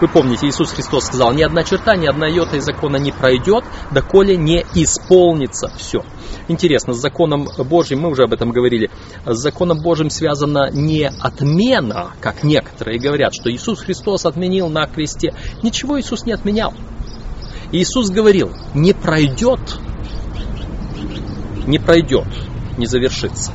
Вы 0.02 0.08
помните, 0.08 0.48
Иисус 0.48 0.72
Христос 0.72 1.04
сказал, 1.04 1.32
ни 1.32 1.42
одна 1.42 1.62
черта, 1.62 1.94
ни 1.94 2.08
одна 2.08 2.26
йота 2.26 2.56
из 2.56 2.64
закона 2.64 2.96
не 2.96 3.12
пройдет, 3.12 3.62
доколе 3.92 4.36
не 4.36 4.64
исполнится 4.74 5.72
все. 5.76 6.02
Интересно, 6.48 6.92
с 6.92 7.00
законом 7.00 7.46
Божьим, 7.56 8.00
мы 8.00 8.10
уже 8.10 8.24
об 8.24 8.32
этом 8.32 8.50
говорили, 8.50 8.90
с 9.24 9.38
законом 9.38 9.80
Божьим 9.80 10.10
связана 10.10 10.72
не 10.72 11.04
отмена, 11.04 12.14
как 12.20 12.42
некоторые 12.42 12.98
говорят, 12.98 13.32
что 13.32 13.48
Иисус 13.48 13.78
Христос 13.78 14.26
отменил 14.26 14.68
на 14.68 14.88
кресте. 14.88 15.36
Ничего 15.62 16.00
Иисус 16.00 16.26
не 16.26 16.32
отменял. 16.32 16.74
Иисус 17.70 18.10
говорил, 18.10 18.50
не 18.74 18.94
пройдет, 18.94 19.60
не 21.64 21.78
пройдет, 21.78 22.26
не 22.76 22.86
завершится 22.86 23.52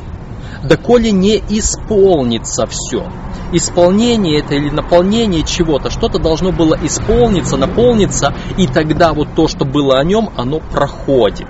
доколе 0.64 1.12
не 1.12 1.38
исполнится 1.38 2.66
все. 2.68 3.08
Исполнение 3.52 4.40
это 4.40 4.56
или 4.56 4.70
наполнение 4.70 5.44
чего-то, 5.44 5.90
что-то 5.90 6.20
должно 6.20 6.52
было 6.52 6.78
исполниться, 6.84 7.58
наполниться, 7.58 8.34
и 8.58 8.68
тогда 8.68 9.14
вот 9.14 9.30
то, 9.36 9.48
что 9.48 9.66
было 9.66 10.00
о 10.00 10.04
нем, 10.04 10.30
оно 10.36 10.60
проходит. 10.60 11.48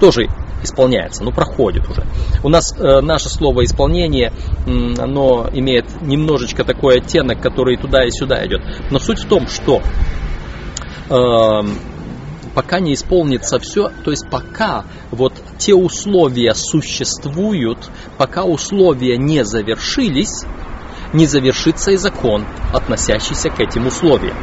Тоже 0.00 0.28
исполняется, 0.62 1.24
ну 1.24 1.32
проходит 1.32 1.88
уже. 1.88 2.04
У 2.42 2.48
нас 2.48 2.74
э, 2.78 3.00
наше 3.00 3.28
слово 3.28 3.64
исполнение, 3.64 4.32
оно 4.66 5.48
имеет 5.52 6.02
немножечко 6.02 6.64
такой 6.64 6.98
оттенок, 6.98 7.40
который 7.40 7.76
туда 7.76 8.04
и 8.04 8.10
сюда 8.10 8.44
идет. 8.46 8.62
Но 8.90 8.98
суть 8.98 9.20
в 9.20 9.28
том, 9.28 9.46
что 9.48 9.80
э, 11.10 11.62
пока 12.54 12.80
не 12.80 12.94
исполнится 12.94 13.58
все, 13.58 13.90
то 14.04 14.10
есть 14.10 14.28
пока 14.30 14.84
вот 15.10 15.32
те 15.58 15.74
условия 15.74 16.54
существуют, 16.54 17.90
пока 18.18 18.44
условия 18.44 19.16
не 19.16 19.44
завершились, 19.44 20.44
не 21.12 21.26
завершится 21.26 21.92
и 21.92 21.96
закон, 21.96 22.44
относящийся 22.72 23.50
к 23.50 23.60
этим 23.60 23.86
условиям. 23.86 24.36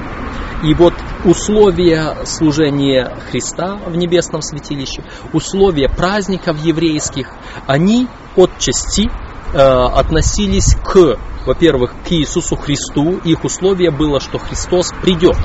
И 0.63 0.73
вот 0.73 0.93
условия 1.23 2.17
служения 2.25 3.15
Христа 3.29 3.77
в 3.85 3.95
небесном 3.95 4.41
святилище, 4.41 5.03
условия 5.31 5.87
праздников 5.87 6.57
еврейских, 6.63 7.29
они 7.65 8.07
отчасти 8.35 9.09
э, 9.53 9.57
относились 9.57 10.75
к, 10.75 11.17
во-первых, 11.45 11.93
к 12.05 12.11
Иисусу 12.11 12.57
Христу. 12.57 13.19
Их 13.23 13.45
условие 13.45 13.89
было, 13.89 14.19
что 14.19 14.37
Христос 14.37 14.91
придет. 15.01 15.37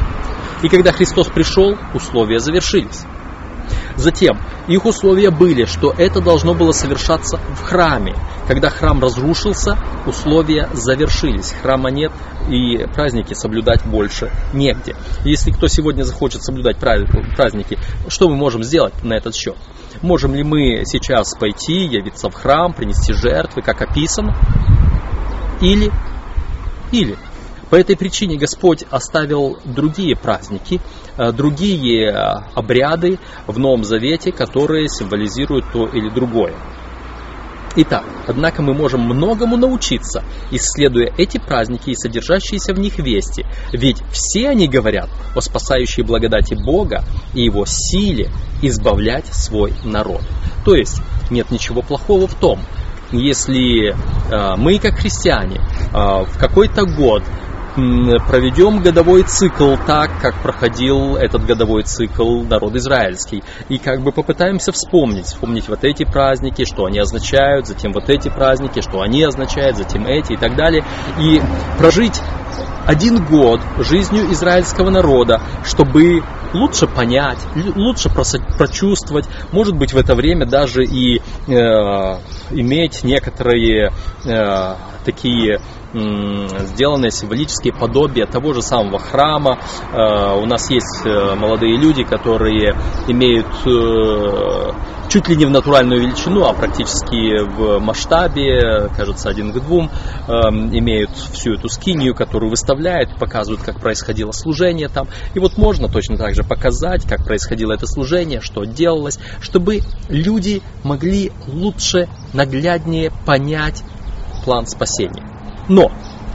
И 0.65 0.69
когда 0.71 0.93
Христос 0.93 1.29
пришел, 1.29 1.77
условия 1.93 2.39
завершились. 2.39 3.05
Затем 3.97 4.39
их 4.67 4.87
условия 4.87 5.31
были, 5.31 5.67
что 5.67 5.93
это 5.93 6.23
должно 6.23 6.55
было 6.55 6.73
совершаться 6.73 7.37
в 7.37 7.63
храме. 7.63 8.17
Когда 8.49 8.71
храм 8.71 8.99
разрушился, 8.99 9.77
условия 10.07 10.71
завершились. 10.73 11.55
Храма 11.61 11.91
нет 11.91 12.13
и 12.49 12.87
праздники 12.95 13.35
соблюдать 13.35 13.85
больше 13.85 14.33
негде. 14.55 14.97
Если 15.23 15.51
кто 15.51 15.69
сегодня 15.69 16.03
захочет 16.03 16.43
соблюдать 16.43 16.79
праздники, 16.79 17.79
что 18.09 18.31
мы 18.31 18.37
можем 18.37 18.65
сделать 18.65 18.95
на 19.05 19.13
этот 19.13 19.35
счет? 19.35 19.57
Можем 20.01 20.35
ли 20.35 20.43
мы 20.43 20.85
сейчас 20.87 21.37
пойти, 21.37 21.85
явиться 21.85 22.31
в 22.31 22.35
храм, 22.35 22.73
принести 22.73 23.13
жертвы, 23.13 23.61
как 23.61 23.83
описано? 23.83 24.35
Или, 25.61 25.93
или 26.91 27.19
по 27.71 27.77
этой 27.77 27.97
причине 27.97 28.37
Господь 28.37 28.85
оставил 28.91 29.59
другие 29.65 30.17
праздники, 30.17 30.81
э, 31.17 31.33
другие 31.33 32.11
э, 32.11 32.15
обряды 32.55 33.19
в 33.47 33.59
Новом 33.59 33.85
Завете, 33.85 34.33
которые 34.33 34.89
символизируют 34.89 35.65
то 35.73 35.87
или 35.87 36.09
другое. 36.11 36.55
Итак, 37.77 38.05
однако 38.29 38.63
мы 38.63 38.73
можем 38.73 39.01
многому 39.01 39.57
научиться, 39.57 40.23
исследуя 40.53 41.13
эти 41.19 41.39
праздники 41.39 41.91
и 41.91 41.97
содержащиеся 41.97 42.73
в 42.73 42.79
них 42.79 42.99
вести, 42.99 43.45
ведь 43.73 44.01
все 44.13 44.51
они 44.51 44.69
говорят 44.69 45.11
о 45.35 45.41
спасающей 45.41 46.05
благодати 46.05 46.55
Бога 46.55 47.05
и 47.35 47.43
Его 47.43 47.65
силе 47.67 48.31
избавлять 48.63 49.27
свой 49.27 49.73
народ. 49.85 50.23
То 50.65 50.77
есть 50.77 51.03
нет 51.31 51.51
ничего 51.51 51.83
плохого 51.83 52.29
в 52.29 52.35
том, 52.35 52.61
если 53.11 53.91
э, 53.91 54.57
мы, 54.57 54.79
как 54.79 54.99
христиане, 54.99 55.61
в 55.93 56.39
какой-то 56.39 56.87
год 56.87 57.23
проведем 57.75 58.81
годовой 58.83 59.23
цикл 59.25 59.75
так, 59.87 60.11
как 60.21 60.41
проходил 60.43 61.17
этот 61.17 61.45
годовой 61.45 61.83
цикл 61.83 62.43
народ 62.43 62.77
израильский. 62.77 63.43
И 63.69 63.79
как 63.79 64.03
бы 64.03 64.13
попытаемся 64.13 64.73
вспомнить, 64.73 65.27
вспомнить 65.27 65.69
вот 65.69 65.85
эти 65.85 66.05
праздники, 66.05 66.65
что 66.65 66.87
они 66.87 66.99
означают, 66.99 67.67
затем 67.67 67.93
вот 67.93 68.09
эти 68.09 68.29
праздники, 68.29 68.81
что 68.81 69.01
они 69.01 69.23
означают, 69.23 69.77
затем 69.77 70.07
эти 70.07 70.35
и 70.35 70.37
так 70.37 70.57
далее. 70.57 70.85
И 71.19 71.41
прожить 71.79 72.21
один 72.87 73.25
год 73.25 73.61
жизнью 73.79 74.31
израильского 74.33 74.91
народа, 74.91 75.41
чтобы 75.65 76.23
лучше 76.53 76.87
понять, 76.87 77.39
лучше 77.75 78.09
прочувствовать, 78.11 79.27
может 79.53 79.77
быть 79.77 79.93
в 79.93 79.97
это 79.97 80.15
время 80.15 80.47
даже 80.47 80.85
и 80.85 81.19
э, 81.19 81.21
иметь 82.51 83.03
некоторые 83.03 83.91
э, 84.25 84.75
такие 85.05 85.61
сделанные 85.95 87.11
символические 87.11 87.73
подобия 87.73 88.27
того 88.27 88.53
же 88.53 88.63
самого 88.63 88.99
храма. 88.99 89.59
Э, 89.93 90.37
у 90.41 90.47
нас 90.47 90.71
есть 90.71 91.05
э, 91.05 91.35
молодые 91.35 91.77
люди, 91.77 92.03
которые 92.03 92.77
имеют 93.07 93.47
э, 93.67 94.73
чуть 95.09 95.29
ли 95.29 95.37
не 95.37 95.47
в 95.47 95.51
натуральную 95.51 96.03
величину, 96.03 96.45
а 96.45 96.53
практически 96.53 97.43
в 97.45 97.79
масштабе, 97.79 98.91
кажется, 98.97 99.29
один 99.29 99.53
к 99.53 99.61
двум, 99.61 99.91
имеют 100.27 101.11
всю 101.11 101.55
эту 101.55 101.69
скинию, 101.69 102.15
которую 102.15 102.51
выставляют, 102.51 103.17
показывают, 103.19 103.63
как 103.63 103.79
происходило 103.79 104.33
служение 104.33 104.89
там. 104.89 105.07
И 105.35 105.39
вот 105.39 105.57
можно 105.57 105.89
точно 105.89 106.17
так 106.17 106.35
же 106.35 106.43
показать, 106.43 107.05
как 107.07 107.25
происходило 107.25 107.73
это 107.73 107.87
служение, 107.87 108.41
что 108.41 108.65
делалось, 108.65 109.19
чтобы 109.41 109.81
люди 110.09 110.63
могли 110.83 111.31
лучше, 111.47 112.09
нагляднее 112.33 113.13
понять 113.25 113.85
план 114.45 114.67
спасения. 114.67 115.34
Но 115.69 115.91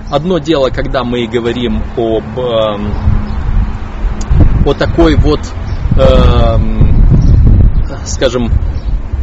одно 0.10 0.40
дело, 0.40 0.70
когда 0.70 1.04
мы 1.04 1.28
говорим 1.28 1.84
об 1.98 2.40
э, 2.40 3.10
о 4.66 4.74
такой 4.74 5.16
вот, 5.16 5.40
э, 5.96 6.58
скажем, 8.06 8.52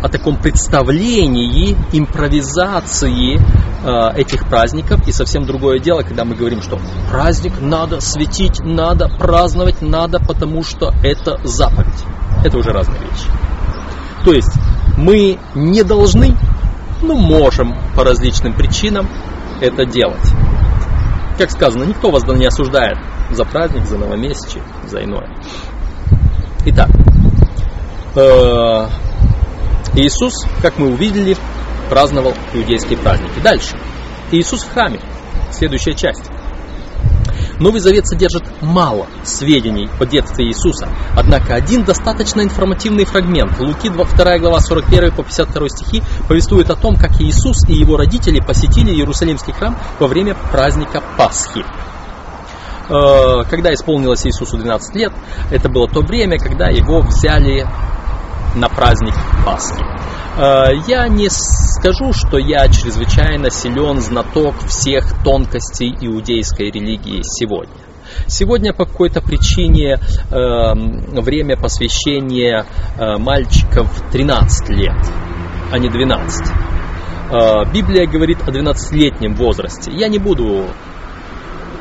о 0.03 0.09
таком 0.09 0.37
представлении, 0.37 1.77
импровизации 1.93 3.39
э, 3.39 4.21
этих 4.21 4.47
праздников. 4.49 5.07
И 5.09 5.13
совсем 5.13 5.47
другое 5.47 5.79
дело, 5.79 6.03
когда 6.03 6.25
мы 6.25 6.35
говорим, 6.35 6.63
что 6.63 6.79
праздник 7.11 7.55
надо 7.61 8.01
светить, 8.01 8.61
надо 8.61 9.09
праздновать, 9.09 9.83
надо, 9.83 10.21
потому 10.21 10.63
что 10.63 10.95
это 11.03 11.41
заповедь. 11.45 12.05
Это 12.45 12.59
уже 12.59 12.71
разные 12.71 13.01
вещи. 13.01 13.29
То 14.25 14.33
есть 14.33 14.53
мы 14.97 15.39
не 15.55 15.83
должны, 15.83 16.37
но 17.03 17.15
можем 17.15 17.75
по 17.95 18.05
различным 18.05 18.53
причинам 18.55 19.09
это 19.61 19.85
делать. 19.85 20.33
Как 21.39 21.51
сказано, 21.51 21.85
никто 21.85 22.11
вас 22.11 22.25
не 22.25 22.47
осуждает 22.47 22.99
за 23.31 23.45
праздник, 23.45 23.85
за 23.85 23.99
новомесячие, 23.99 24.63
за 24.87 25.05
иное. 25.05 25.29
Итак, 26.67 26.89
э, 28.15 28.89
Иисус, 29.95 30.47
как 30.63 30.79
мы 30.79 30.89
увидели, 30.89 31.37
праздновал 31.89 32.35
иудейские 32.53 32.99
праздники. 32.99 33.41
Дальше. 33.43 33.79
Иисус 34.33 34.63
в 34.63 34.73
храме. 34.73 35.01
Следующая 35.51 35.95
часть. 35.95 36.31
Новый 37.59 37.81
Завет 37.81 38.07
содержит 38.07 38.45
мало 38.61 39.07
сведений 39.25 39.89
о 39.99 40.05
детстве 40.05 40.47
Иисуса, 40.47 40.89
однако 41.17 41.55
один 41.55 41.85
достаточно 41.85 42.43
информативный 42.43 43.07
фрагмент. 43.07 43.59
Луки 43.59 43.89
2 43.89 44.39
глава 44.39 44.61
41 44.61 45.13
по 45.13 45.23
52 45.23 45.69
стихи 45.71 46.03
повествует 46.29 46.69
о 46.69 46.77
том, 46.77 46.97
как 46.97 47.19
Иисус 47.21 47.67
и 47.69 47.73
его 47.73 47.97
родители 47.97 48.41
посетили 48.41 48.91
Иерусалимский 48.91 49.55
храм 49.55 49.79
во 49.99 50.07
время 50.07 50.37
праздника 50.53 51.03
Пасхи. 51.17 51.65
Э, 52.89 53.49
когда 53.49 53.73
исполнилось 53.73 54.27
Иисусу 54.27 54.59
12 54.59 54.95
лет, 54.95 55.13
это 55.51 55.71
было 55.71 55.89
то 55.89 56.01
время, 56.01 56.39
когда 56.39 56.69
его 56.69 57.01
взяли 57.01 57.67
на 58.57 58.69
праздник 58.69 59.15
Пасхи. 59.45 59.85
Э, 60.37 60.75
я 60.89 61.09
не 61.09 61.29
скажу, 61.31 62.13
что 62.13 62.39
я 62.39 62.69
чрезвычайно 62.69 63.51
силен 63.51 64.01
знаток 64.01 64.57
всех 64.67 65.23
тонкостей 65.23 65.95
иудейской 66.01 66.71
религии 66.71 67.21
сегодня. 67.23 67.75
Сегодня 68.27 68.73
по 68.73 68.87
какой-то 68.87 69.21
причине 69.21 69.99
э, 69.99 71.21
время 71.21 71.57
посвящения 71.57 72.65
э, 72.99 73.19
мальчиков 73.19 73.89
13 74.11 74.69
лет, 74.71 74.97
а 75.71 75.79
не 75.79 75.89
12. 75.89 76.47
Э, 77.31 77.73
Библия 77.73 78.07
говорит 78.07 78.39
о 78.47 78.51
12-летнем 78.51 79.35
возрасте. 79.35 79.93
Я 79.93 80.09
не 80.09 80.19
буду 80.19 80.67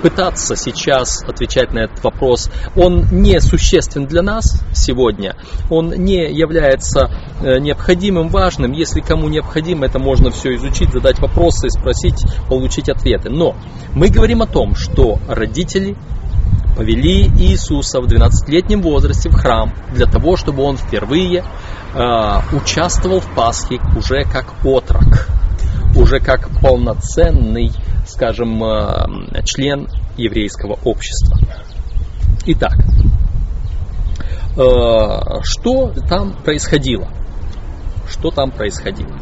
пытаться 0.05 0.55
сейчас 0.55 1.23
отвечать 1.23 1.73
на 1.73 1.79
этот 1.79 2.03
вопрос. 2.03 2.51
Он 2.75 3.05
не 3.11 3.41
существен 3.41 4.05
для 4.05 4.21
нас 4.21 4.61
сегодня, 4.71 5.35
он 5.71 5.89
не 5.89 6.31
является 6.31 7.09
э, 7.41 7.57
необходимым, 7.57 8.29
важным. 8.29 8.71
Если 8.71 9.01
кому 9.01 9.29
необходимо, 9.29 9.87
это 9.87 9.97
можно 9.97 10.29
все 10.29 10.53
изучить, 10.57 10.91
задать 10.91 11.17
вопросы, 11.17 11.71
спросить, 11.71 12.23
получить 12.47 12.87
ответы. 12.87 13.31
Но 13.31 13.55
мы 13.95 14.09
говорим 14.09 14.43
о 14.43 14.45
том, 14.45 14.75
что 14.75 15.17
родители 15.27 15.97
повели 16.77 17.23
Иисуса 17.25 17.99
в 17.99 18.05
12-летнем 18.05 18.83
возрасте 18.83 19.29
в 19.29 19.33
храм 19.33 19.73
для 19.91 20.05
того, 20.05 20.37
чтобы 20.37 20.61
он 20.61 20.77
впервые 20.77 21.43
э, 21.95 22.55
участвовал 22.55 23.21
в 23.21 23.33
Пасхе 23.33 23.79
уже 23.97 24.23
как 24.23 24.53
отрок, 24.63 25.29
уже 25.95 26.19
как 26.19 26.47
полноценный 26.61 27.71
скажем, 28.05 28.63
э, 28.63 29.43
член 29.43 29.87
еврейского 30.17 30.77
общества. 30.83 31.37
Итак, 32.45 32.75
э, 34.57 35.41
что 35.43 35.91
там 36.07 36.33
происходило? 36.43 37.07
Что 38.07 38.31
там 38.31 38.51
происходило? 38.51 39.17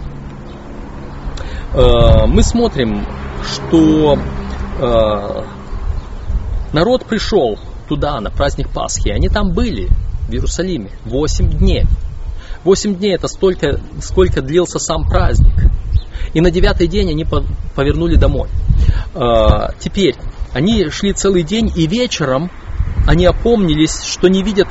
Э, 1.73 2.25
мы 2.27 2.43
смотрим, 2.43 3.05
что 3.43 4.17
народ 6.73 7.05
пришел 7.05 7.59
туда 7.87 8.19
на 8.19 8.31
праздник 8.31 8.69
Пасхи. 8.69 9.09
Они 9.09 9.29
там 9.29 9.53
были, 9.53 9.87
в 10.27 10.31
Иерусалиме, 10.31 10.89
8 11.05 11.47
дней. 11.59 11.85
8 12.63 12.95
дней 12.95 13.13
это 13.13 13.27
столько, 13.27 13.79
сколько 14.01 14.41
длился 14.41 14.79
сам 14.79 15.05
праздник. 15.05 15.53
И 16.33 16.41
на 16.41 16.51
девятый 16.51 16.87
день 16.87 17.11
они 17.11 17.25
повернули 17.75 18.15
домой. 18.15 18.49
А, 19.13 19.71
теперь, 19.79 20.15
они 20.53 20.89
шли 20.89 21.13
целый 21.13 21.43
день, 21.43 21.71
и 21.75 21.87
вечером 21.87 22.51
они 23.07 23.25
опомнились, 23.25 24.03
что 24.03 24.27
не 24.27 24.43
видят 24.43 24.67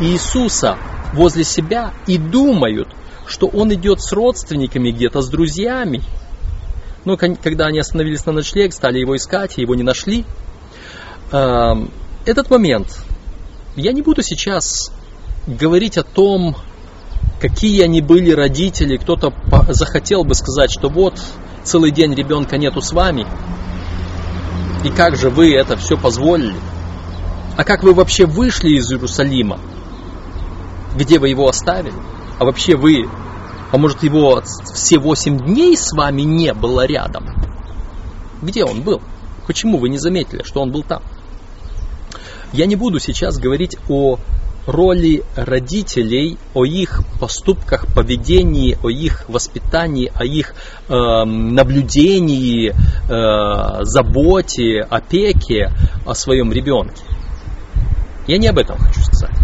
Иисуса 0.00 0.76
возле 1.12 1.44
себя 1.44 1.92
и 2.06 2.18
думают, 2.18 2.88
что 3.26 3.46
он 3.46 3.72
идет 3.74 4.00
с 4.00 4.12
родственниками 4.12 4.90
где-то, 4.90 5.20
с 5.20 5.28
друзьями. 5.28 6.02
Но 7.04 7.16
когда 7.16 7.66
они 7.66 7.80
остановились 7.80 8.24
на 8.26 8.32
ночлег, 8.32 8.72
стали 8.72 8.98
его 8.98 9.16
искать, 9.16 9.58
его 9.58 9.74
не 9.74 9.82
нашли. 9.82 10.24
А, 11.32 11.76
этот 12.24 12.50
момент, 12.50 13.04
я 13.74 13.92
не 13.92 14.02
буду 14.02 14.22
сейчас 14.22 14.92
говорить 15.46 15.98
о 15.98 16.04
том, 16.04 16.56
какие 17.42 17.82
они 17.82 18.00
были 18.00 18.30
родители, 18.30 18.96
кто-то 18.96 19.34
захотел 19.70 20.22
бы 20.22 20.32
сказать, 20.36 20.70
что 20.70 20.88
вот 20.88 21.20
целый 21.64 21.90
день 21.90 22.14
ребенка 22.14 22.56
нету 22.56 22.80
с 22.80 22.92
вами, 22.92 23.26
и 24.84 24.90
как 24.90 25.16
же 25.16 25.28
вы 25.28 25.52
это 25.52 25.76
все 25.76 25.96
позволили? 25.96 26.54
А 27.56 27.64
как 27.64 27.82
вы 27.82 27.94
вообще 27.94 28.26
вышли 28.26 28.76
из 28.76 28.92
Иерусалима? 28.92 29.58
Где 30.96 31.18
вы 31.18 31.30
его 31.30 31.48
оставили? 31.48 31.96
А 32.38 32.44
вообще 32.44 32.76
вы, 32.76 33.08
а 33.72 33.76
может 33.76 34.04
его 34.04 34.40
все 34.72 35.00
восемь 35.00 35.38
дней 35.38 35.76
с 35.76 35.92
вами 35.92 36.22
не 36.22 36.54
было 36.54 36.86
рядом? 36.86 37.26
Где 38.40 38.64
он 38.64 38.82
был? 38.82 39.02
Почему 39.48 39.78
вы 39.78 39.88
не 39.88 39.98
заметили, 39.98 40.44
что 40.44 40.62
он 40.62 40.70
был 40.70 40.84
там? 40.84 41.02
Я 42.52 42.66
не 42.66 42.76
буду 42.76 43.00
сейчас 43.00 43.38
говорить 43.38 43.76
о 43.88 44.18
роли 44.66 45.24
родителей, 45.34 46.38
о 46.54 46.64
их 46.64 47.02
поступках, 47.20 47.86
поведении, 47.94 48.78
о 48.82 48.88
их 48.88 49.28
воспитании, 49.28 50.12
о 50.14 50.24
их 50.24 50.54
э, 50.88 51.24
наблюдении, 51.24 52.70
э, 52.70 53.84
заботе, 53.84 54.86
опеке 54.88 55.72
о 56.06 56.14
своем 56.14 56.52
ребенке. 56.52 57.02
Я 58.26 58.38
не 58.38 58.48
об 58.48 58.58
этом 58.58 58.78
хочу 58.78 59.02
сказать. 59.02 59.36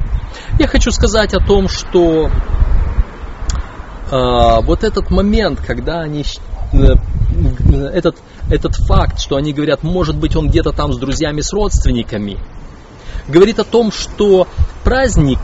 Я 0.59 0.67
хочу 0.67 0.91
сказать 0.91 1.35
о 1.35 1.45
том, 1.45 1.69
что 1.69 2.29
э, 4.11 4.61
вот 4.63 4.85
этот 4.85 5.11
момент, 5.11 5.61
когда 5.61 6.01
они 6.01 6.25
э, 6.73 6.95
этот, 7.93 8.17
этот 8.51 8.75
факт, 8.77 9.21
что 9.21 9.37
они 9.37 9.53
говорят, 9.53 9.83
может 9.83 10.17
быть, 10.17 10.37
он 10.37 10.49
где-то 10.49 10.73
там 10.73 10.93
с 10.93 10.99
друзьями, 10.99 11.41
с 11.41 11.53
родственниками, 11.53 12.39
говорит 13.29 13.59
о 13.59 13.65
том, 13.65 13.93
что 13.93 14.49
праздник 14.85 15.39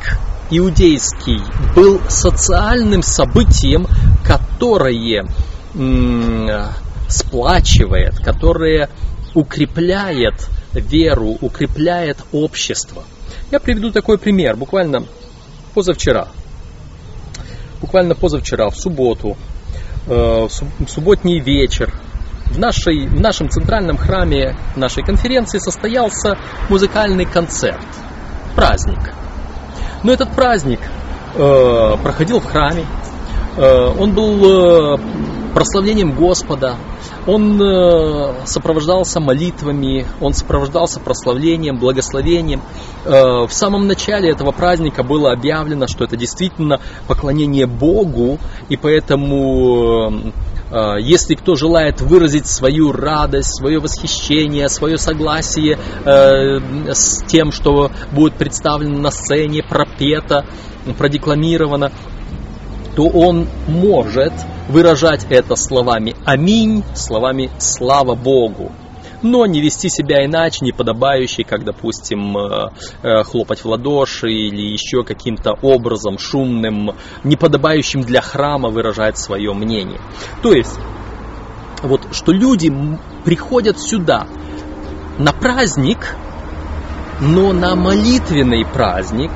иудейский 0.50 1.40
был 1.74 2.00
социальным 2.08 3.02
событием, 3.02 3.86
которое 4.24 5.26
сплачивает, 7.08 8.18
которое 8.18 8.88
укрепляет 9.34 10.48
веру, 10.72 11.36
укрепляет 11.40 12.18
общество. 12.32 13.04
Я 13.50 13.60
приведу 13.60 13.90
такой 13.90 14.18
пример. 14.18 14.56
Буквально 14.56 15.04
позавчера, 15.74 16.28
буквально 17.80 18.14
позавчера, 18.14 18.70
в 18.70 18.76
субботу, 18.76 19.36
э, 20.06 20.48
в 20.48 20.88
субботний 20.88 21.40
вечер, 21.40 21.92
в, 22.46 22.58
нашей, 22.58 23.06
в 23.06 23.20
нашем 23.20 23.48
центральном 23.48 23.96
храме 23.96 24.56
нашей 24.76 25.02
конференции 25.02 25.58
состоялся 25.58 26.36
музыкальный 26.68 27.24
концерт, 27.24 27.86
праздник. 28.54 29.12
Но 30.02 30.12
этот 30.12 30.30
праздник 30.32 30.80
э, 31.34 31.96
проходил 32.02 32.40
в 32.40 32.44
храме, 32.44 32.84
э, 33.56 33.94
он 33.98 34.14
был 34.14 34.94
э, 34.94 34.98
прославлением 35.54 36.12
Господа, 36.14 36.76
он 37.26 37.60
э, 37.60 38.46
сопровождался 38.46 39.18
молитвами, 39.20 40.06
он 40.20 40.34
сопровождался 40.34 41.00
прославлением, 41.00 41.78
благословением. 41.78 42.60
Э, 43.04 43.46
в 43.46 43.52
самом 43.52 43.86
начале 43.86 44.30
этого 44.30 44.50
праздника 44.52 45.02
было 45.02 45.32
объявлено, 45.32 45.86
что 45.86 46.04
это 46.04 46.16
действительно 46.16 46.80
поклонение 47.06 47.66
Богу, 47.66 48.38
и 48.68 48.76
поэтому 48.76 50.10
э, 50.26 50.32
если 50.70 51.34
кто 51.34 51.54
желает 51.54 52.00
выразить 52.00 52.46
свою 52.46 52.90
радость, 52.90 53.58
свое 53.58 53.78
восхищение, 53.78 54.68
свое 54.68 54.98
согласие 54.98 55.78
с 56.04 57.22
тем, 57.26 57.52
что 57.52 57.90
будет 58.12 58.34
представлено 58.34 58.98
на 58.98 59.10
сцене, 59.10 59.62
пропето, 59.62 60.44
продекламировано, 60.98 61.92
то 62.96 63.08
он 63.08 63.46
может 63.68 64.32
выражать 64.68 65.26
это 65.28 65.56
словами 65.56 66.14
«Аминь», 66.24 66.82
словами 66.94 67.50
«Слава 67.58 68.14
Богу». 68.14 68.72
Но 69.24 69.46
не 69.46 69.62
вести 69.62 69.88
себя 69.88 70.24
иначе, 70.24 70.58
не 70.64 70.72
подобающий, 70.72 71.44
как, 71.44 71.64
допустим, 71.64 72.36
э, 72.36 72.70
э, 73.02 73.24
хлопать 73.24 73.64
в 73.64 73.66
ладоши 73.66 74.30
или 74.30 74.60
еще 74.60 75.02
каким-то 75.02 75.54
образом 75.62 76.18
шумным, 76.18 76.90
неподобающим 77.24 78.02
для 78.02 78.20
храма 78.20 78.68
выражать 78.68 79.18
свое 79.18 79.54
мнение. 79.54 79.98
То 80.42 80.52
есть, 80.52 80.78
вот, 81.82 82.02
что 82.12 82.32
люди 82.32 82.70
приходят 83.24 83.80
сюда 83.80 84.26
на 85.18 85.32
праздник, 85.32 86.16
но 87.20 87.54
на 87.54 87.74
молитвенный 87.76 88.66
праздник, 88.66 89.30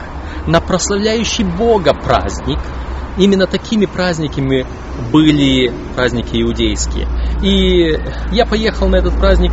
на 0.46 0.60
прославляющий 0.60 1.44
Бога 1.44 1.94
праздник. 1.94 2.58
Именно 3.16 3.46
такими 3.46 3.86
праздниками 3.86 4.66
были 5.12 5.72
праздники 5.96 6.40
иудейские. 6.40 7.08
И 7.42 7.96
я 8.32 8.46
поехал 8.46 8.88
на 8.88 8.96
этот 8.96 9.14
праздник 9.14 9.52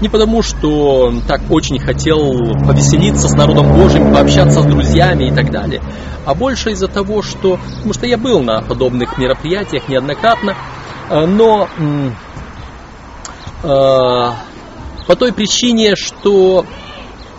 не 0.00 0.08
потому, 0.08 0.42
что 0.42 1.12
так 1.26 1.40
очень 1.50 1.78
хотел 1.78 2.18
повеселиться 2.66 3.28
с 3.28 3.34
народом 3.34 3.72
Божьим, 3.74 4.12
пообщаться 4.12 4.62
с 4.62 4.66
друзьями 4.66 5.24
и 5.24 5.34
так 5.34 5.50
далее, 5.50 5.82
а 6.24 6.34
больше 6.34 6.70
из-за 6.70 6.88
того, 6.88 7.22
что, 7.22 7.58
потому 7.76 7.94
что 7.94 8.06
я 8.06 8.16
был 8.16 8.40
на 8.40 8.62
подобных 8.62 9.18
мероприятиях 9.18 9.88
неоднократно, 9.88 10.54
э, 11.10 11.26
но 11.26 11.68
э, 13.62 14.30
по 15.06 15.16
той 15.16 15.32
причине, 15.32 15.96
что 15.96 16.64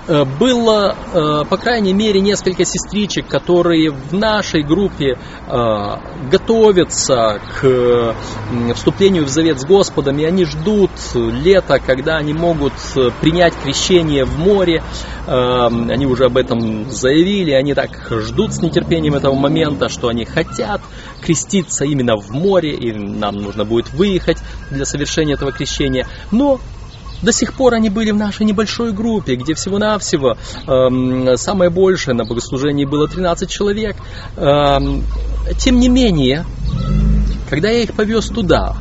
было, 0.10 0.95
э, 1.14 1.45
по 1.47 1.57
крайней 1.57 1.93
мере, 1.93 2.20
несколько 2.20 2.66
сестричек, 2.66 3.28
которые 3.28 3.91
в 3.91 4.14
нашей 4.14 4.64
группе 4.64 5.18
э, 5.47 5.95
готовятся 6.32 7.39
к 7.60 8.16
вступлению 8.74 9.26
в 9.26 9.30
завет 9.30 9.60
с 9.60 9.66
Господом, 9.66 10.18
и 10.18 10.24
они 10.24 10.45
ждут 10.45 10.91
лета, 11.14 11.80
когда 11.80 12.18
они 12.18 12.34
могут 12.34 12.74
принять 13.22 13.53
крещение 13.64 14.26
в 14.26 14.38
море. 14.39 14.84
Они 15.28 16.07
уже 16.07 16.26
об 16.26 16.38
этом 16.38 16.89
заявили, 16.89 17.51
они 17.51 17.76
так 17.76 17.91
ждут 18.10 18.53
с 18.53 18.62
нетерпением 18.64 19.14
этого 19.14 19.36
момента, 19.36 19.88
что 19.88 20.07
они 20.07 20.26
хотят 20.26 20.82
креститься 21.22 21.86
именно 21.86 22.16
в 22.16 22.32
море, 22.32 22.74
и 22.74 22.91
нам 22.91 23.36
нужно 23.36 23.66
будет 23.66 23.93
выехать 23.93 24.39
для 24.72 24.86
совершения 24.86 25.36
этого 25.36 25.51
крещения. 25.51 26.07
Но 26.32 26.60
до 27.22 27.32
сих 27.32 27.53
пор 27.53 27.74
они 27.74 27.89
были 27.89 28.11
в 28.11 28.17
нашей 28.17 28.45
небольшой 28.45 28.91
группе, 28.91 29.36
где 29.36 29.53
всего-навсего 29.53 30.38
э, 30.67 31.36
самое 31.38 31.70
большее 31.70 32.15
на 32.15 32.26
богослужении 32.26 32.86
было 32.86 33.07
13 33.07 33.49
человек. 33.49 33.95
Э, 34.38 34.78
тем 35.57 35.80
не 35.80 35.89
менее, 35.89 36.45
когда 37.49 37.70
я 37.70 37.84
их 37.84 37.93
повез 37.93 38.28
туда, 38.28 38.76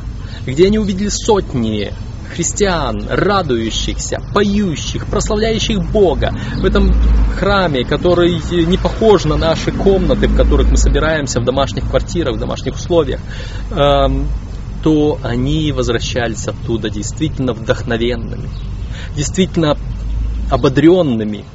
где 0.45 0.67
они 0.67 0.79
увидели 0.79 1.09
сотни 1.09 1.93
христиан, 2.33 3.05
радующихся, 3.09 4.21
поющих, 4.33 5.07
прославляющих 5.07 5.83
Бога 5.91 6.33
в 6.57 6.65
этом 6.65 6.91
храме, 7.37 7.83
который 7.83 8.39
не 8.65 8.77
похож 8.77 9.25
на 9.25 9.35
наши 9.35 9.71
комнаты, 9.71 10.27
в 10.27 10.37
которых 10.37 10.69
мы 10.69 10.77
собираемся 10.77 11.41
в 11.41 11.43
домашних 11.43 11.89
квартирах, 11.89 12.35
в 12.35 12.39
домашних 12.39 12.75
условиях. 12.75 13.19
То 14.83 15.19
они 15.23 15.71
возвращались 15.71 16.47
оттуда 16.47 16.89
действительно 16.89 17.53
вдохновенными, 17.53 18.49
действительно 19.15 19.77
ободренными. 20.49 21.45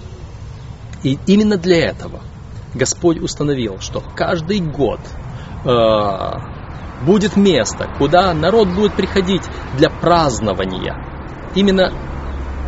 И 1.03 1.19
именно 1.27 1.57
для 1.57 1.89
этого 1.89 2.21
Господь 2.75 3.21
установил, 3.21 3.79
что 3.81 4.03
каждый 4.15 4.61
год 4.61 5.01
э, 5.65 6.31
будет 7.05 7.37
место, 7.37 7.89
куда 7.99 8.33
народ 8.35 8.69
будет 8.69 8.95
приходить 8.95 9.43
для 9.77 9.91
празднования. 9.91 10.97
Именно 11.55 11.93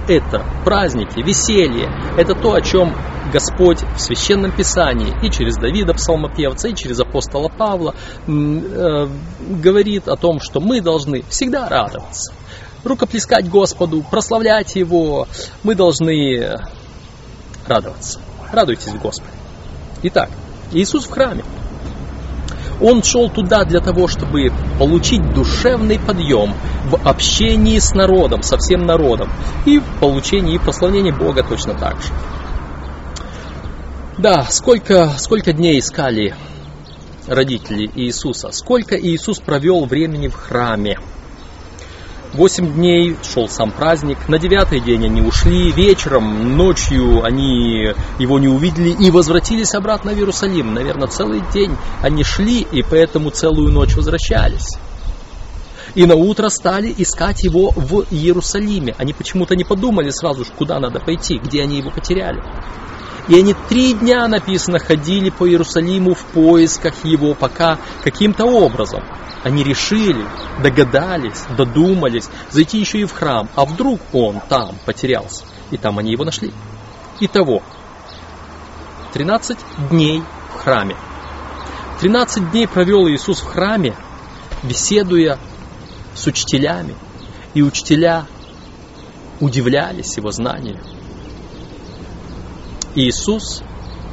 это 0.09 0.45
праздники, 0.65 1.21
веселье, 1.21 1.91
это 2.17 2.35
то, 2.35 2.55
о 2.55 2.61
чем 2.61 2.95
Господь 3.33 3.81
в 3.97 4.01
Священном 4.01 4.53
Писании 4.53 5.15
и 5.23 5.31
через 5.31 5.57
Давида 5.57 5.95
Псалмопевца, 5.95 6.69
и 6.69 6.75
через 6.75 7.01
апостола 7.01 7.49
Павла 7.49 7.95
э, 8.27 9.09
говорит 9.41 10.09
о 10.09 10.17
том, 10.17 10.41
что 10.41 10.61
мы 10.61 10.81
должны 10.81 11.23
всегда 11.29 11.69
радоваться, 11.69 12.33
рукоплескать 12.85 13.49
Господу, 13.49 14.05
прославлять 14.09 14.77
Его. 14.77 15.27
Мы 15.63 15.75
должны 15.75 16.59
радоваться. 17.67 18.21
Радуйтесь 18.53 18.93
Господи. 18.95 19.33
Итак, 20.05 20.31
Иисус 20.73 21.05
в 21.07 21.11
храме. 21.11 21.45
Он 22.81 23.03
шел 23.03 23.31
туда 23.31 23.65
для 23.65 23.81
того, 23.81 24.07
чтобы 24.07 24.51
получить 24.79 25.35
душевный 25.35 25.99
подъем 25.99 26.55
в 26.85 27.09
общении 27.09 27.79
с 27.79 27.95
народом, 27.95 28.43
со 28.43 28.59
всем 28.59 28.85
народом, 28.87 29.31
и 29.65 29.79
в 29.79 29.85
получении 30.01 30.55
и 30.55 30.59
прославлении 30.59 31.11
Бога 31.11 31.43
точно 31.43 31.75
так 31.75 32.01
же. 32.03 32.09
Да, 34.19 34.47
сколько, 34.51 35.11
сколько 35.19 35.53
дней 35.53 35.79
искали 35.79 36.35
родители 37.27 37.91
Иисуса, 37.95 38.51
сколько 38.53 38.97
Иисус 38.97 39.39
провел 39.41 39.85
времени 39.85 40.29
в 40.29 40.35
храме. 40.35 40.99
Восемь 42.37 42.75
дней 42.75 43.17
шел 43.23 43.49
сам 43.49 43.71
праздник, 43.71 44.29
на 44.29 44.39
девятый 44.39 44.79
день 44.79 45.07
они 45.07 45.23
ушли, 45.23 45.73
вечером, 45.73 46.55
ночью 46.59 47.25
они 47.25 47.95
его 48.19 48.39
не 48.39 48.47
увидели 48.47 48.91
и 48.91 49.11
возвратились 49.11 49.75
обратно 49.75 50.13
в 50.13 50.19
Иерусалим. 50.19 50.75
Наверное, 50.75 51.09
целый 51.09 51.43
день 51.55 51.75
они 52.03 52.25
шли 52.25 52.61
и 52.61 52.83
поэтому 52.83 53.31
целую 53.31 53.73
ночь 53.73 53.97
возвращались. 53.97 54.77
И 55.95 56.05
на 56.05 56.15
утро 56.15 56.51
стали 56.51 56.95
искать 56.99 57.43
его 57.43 57.71
в 57.75 58.05
Иерусалиме. 58.11 58.95
Они 58.99 59.15
почему-то 59.15 59.57
не 59.57 59.65
подумали 59.65 60.11
сразу, 60.11 60.45
куда 60.59 60.79
надо 60.79 61.01
пойти, 61.01 61.39
где 61.39 61.63
они 61.63 61.79
его 61.79 61.91
потеряли. 61.91 62.43
И 63.29 63.39
они 63.39 63.55
три 63.69 63.93
дня, 63.93 64.29
написано, 64.29 64.79
ходили 64.79 65.31
по 65.31 65.49
Иерусалиму 65.49 66.15
в 66.15 66.25
поисках 66.27 67.05
его, 67.05 67.35
пока 67.35 67.79
каким-то 68.05 68.45
образом 68.45 69.03
они 69.43 69.63
решили, 69.63 70.27
догадались, 70.63 71.45
додумались 71.57 72.29
зайти 72.51 72.79
еще 72.79 73.01
и 73.01 73.05
в 73.05 73.13
храм. 73.13 73.49
А 73.55 73.65
вдруг 73.65 74.01
он 74.13 74.41
там 74.49 74.77
потерялся? 74.85 75.45
И 75.71 75.77
там 75.77 75.99
они 75.99 76.13
его 76.13 76.25
нашли. 76.25 76.53
Итого, 77.21 77.63
13 79.13 79.59
дней 79.91 80.23
в 80.55 80.59
храме. 80.59 80.97
13 82.01 82.51
дней 82.51 82.69
провел 82.69 83.09
Иисус 83.09 83.41
в 83.41 83.47
храме, 83.47 83.95
беседуя 84.63 85.39
с 86.15 86.27
учителями. 86.27 86.95
И 87.55 87.63
учителя 87.63 88.27
удивлялись 89.41 90.17
его 90.17 90.31
знанию. 90.31 90.79
Иисус 92.99 93.63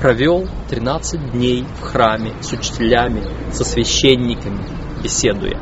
провел 0.02 0.46
13 0.70 1.32
дней 1.32 1.66
в 1.80 1.84
храме 1.84 2.34
с 2.42 2.52
учителями, 2.52 3.24
со 3.54 3.64
священниками, 3.64 4.60
беседуя. 5.02 5.58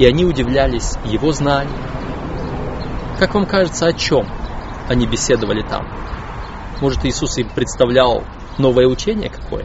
И 0.00 0.04
они 0.04 0.24
удивлялись 0.24 0.94
его 1.04 1.30
знаниям. 1.30 1.78
Как 3.20 3.34
вам 3.34 3.46
кажется, 3.46 3.86
о 3.86 3.92
чем 3.92 4.26
они 4.88 5.06
беседовали 5.06 5.62
там? 5.62 5.86
Может, 6.80 7.04
Иисус 7.04 7.38
им 7.38 7.48
представлял 7.48 8.24
новое 8.58 8.88
учение 8.88 9.30
какое? 9.30 9.64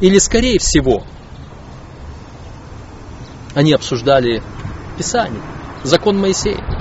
Или, 0.00 0.18
скорее 0.18 0.60
всего, 0.60 1.02
они 3.56 3.72
обсуждали 3.72 4.40
Писание, 4.96 5.42
закон 5.82 6.16
Моисея 6.16 6.77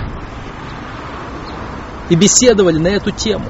и 2.10 2.16
беседовали 2.16 2.78
на 2.78 2.88
эту 2.88 3.12
тему. 3.12 3.45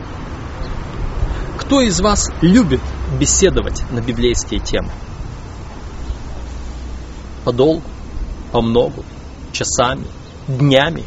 Кто 1.58 1.82
из 1.82 2.00
вас 2.00 2.32
любит 2.42 2.82
беседовать 3.20 3.84
на 3.92 4.00
библейские 4.00 4.60
темы? 4.60 4.90
Подолгу, 7.44 7.84
по 8.52 8.62
многу, 8.62 9.04
часами, 9.52 10.06
днями, 10.48 11.04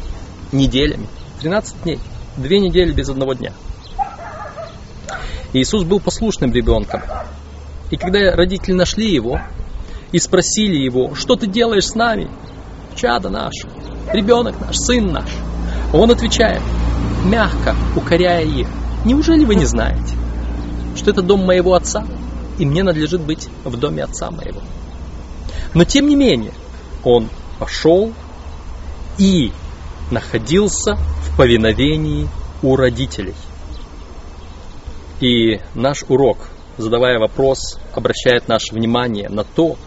неделями. 0.51 1.07
13 1.41 1.83
дней. 1.83 1.99
Две 2.37 2.59
недели 2.59 2.91
без 2.91 3.09
одного 3.09 3.33
дня. 3.33 3.53
Иисус 5.53 5.83
был 5.83 5.99
послушным 5.99 6.53
ребенком. 6.53 7.01
И 7.89 7.97
когда 7.97 8.35
родители 8.35 8.73
нашли 8.73 9.11
его 9.13 9.41
и 10.11 10.19
спросили 10.19 10.77
его, 10.77 11.13
что 11.15 11.35
ты 11.35 11.47
делаешь 11.47 11.87
с 11.87 11.95
нами, 11.95 12.29
чада 12.95 13.29
наш, 13.29 13.53
ребенок 14.13 14.59
наш, 14.61 14.77
сын 14.77 15.11
наш, 15.11 15.29
он 15.93 16.09
отвечает, 16.09 16.61
мягко 17.25 17.75
укоряя 17.95 18.43
их. 18.43 18.67
Неужели 19.05 19.45
вы 19.45 19.55
не 19.55 19.65
знаете, 19.65 20.15
что 20.95 21.11
это 21.11 21.21
дом 21.21 21.45
моего 21.45 21.73
отца, 21.73 22.05
и 22.57 22.65
мне 22.65 22.83
надлежит 22.83 23.21
быть 23.21 23.49
в 23.63 23.77
доме 23.77 24.03
отца 24.03 24.29
моего? 24.31 24.61
Но 25.73 25.85
тем 25.85 26.07
не 26.07 26.15
менее, 26.15 26.53
он 27.03 27.29
пошел 27.59 28.13
и 29.17 29.51
находился 30.11 30.95
в 30.95 31.37
повиновении 31.37 32.27
у 32.61 32.75
родителей. 32.75 33.35
И 35.19 35.59
наш 35.75 36.03
урок, 36.09 36.49
задавая 36.77 37.19
вопрос, 37.19 37.79
обращает 37.93 38.47
наше 38.47 38.73
внимание 38.73 39.29
на 39.29 39.43
то, 39.43 39.77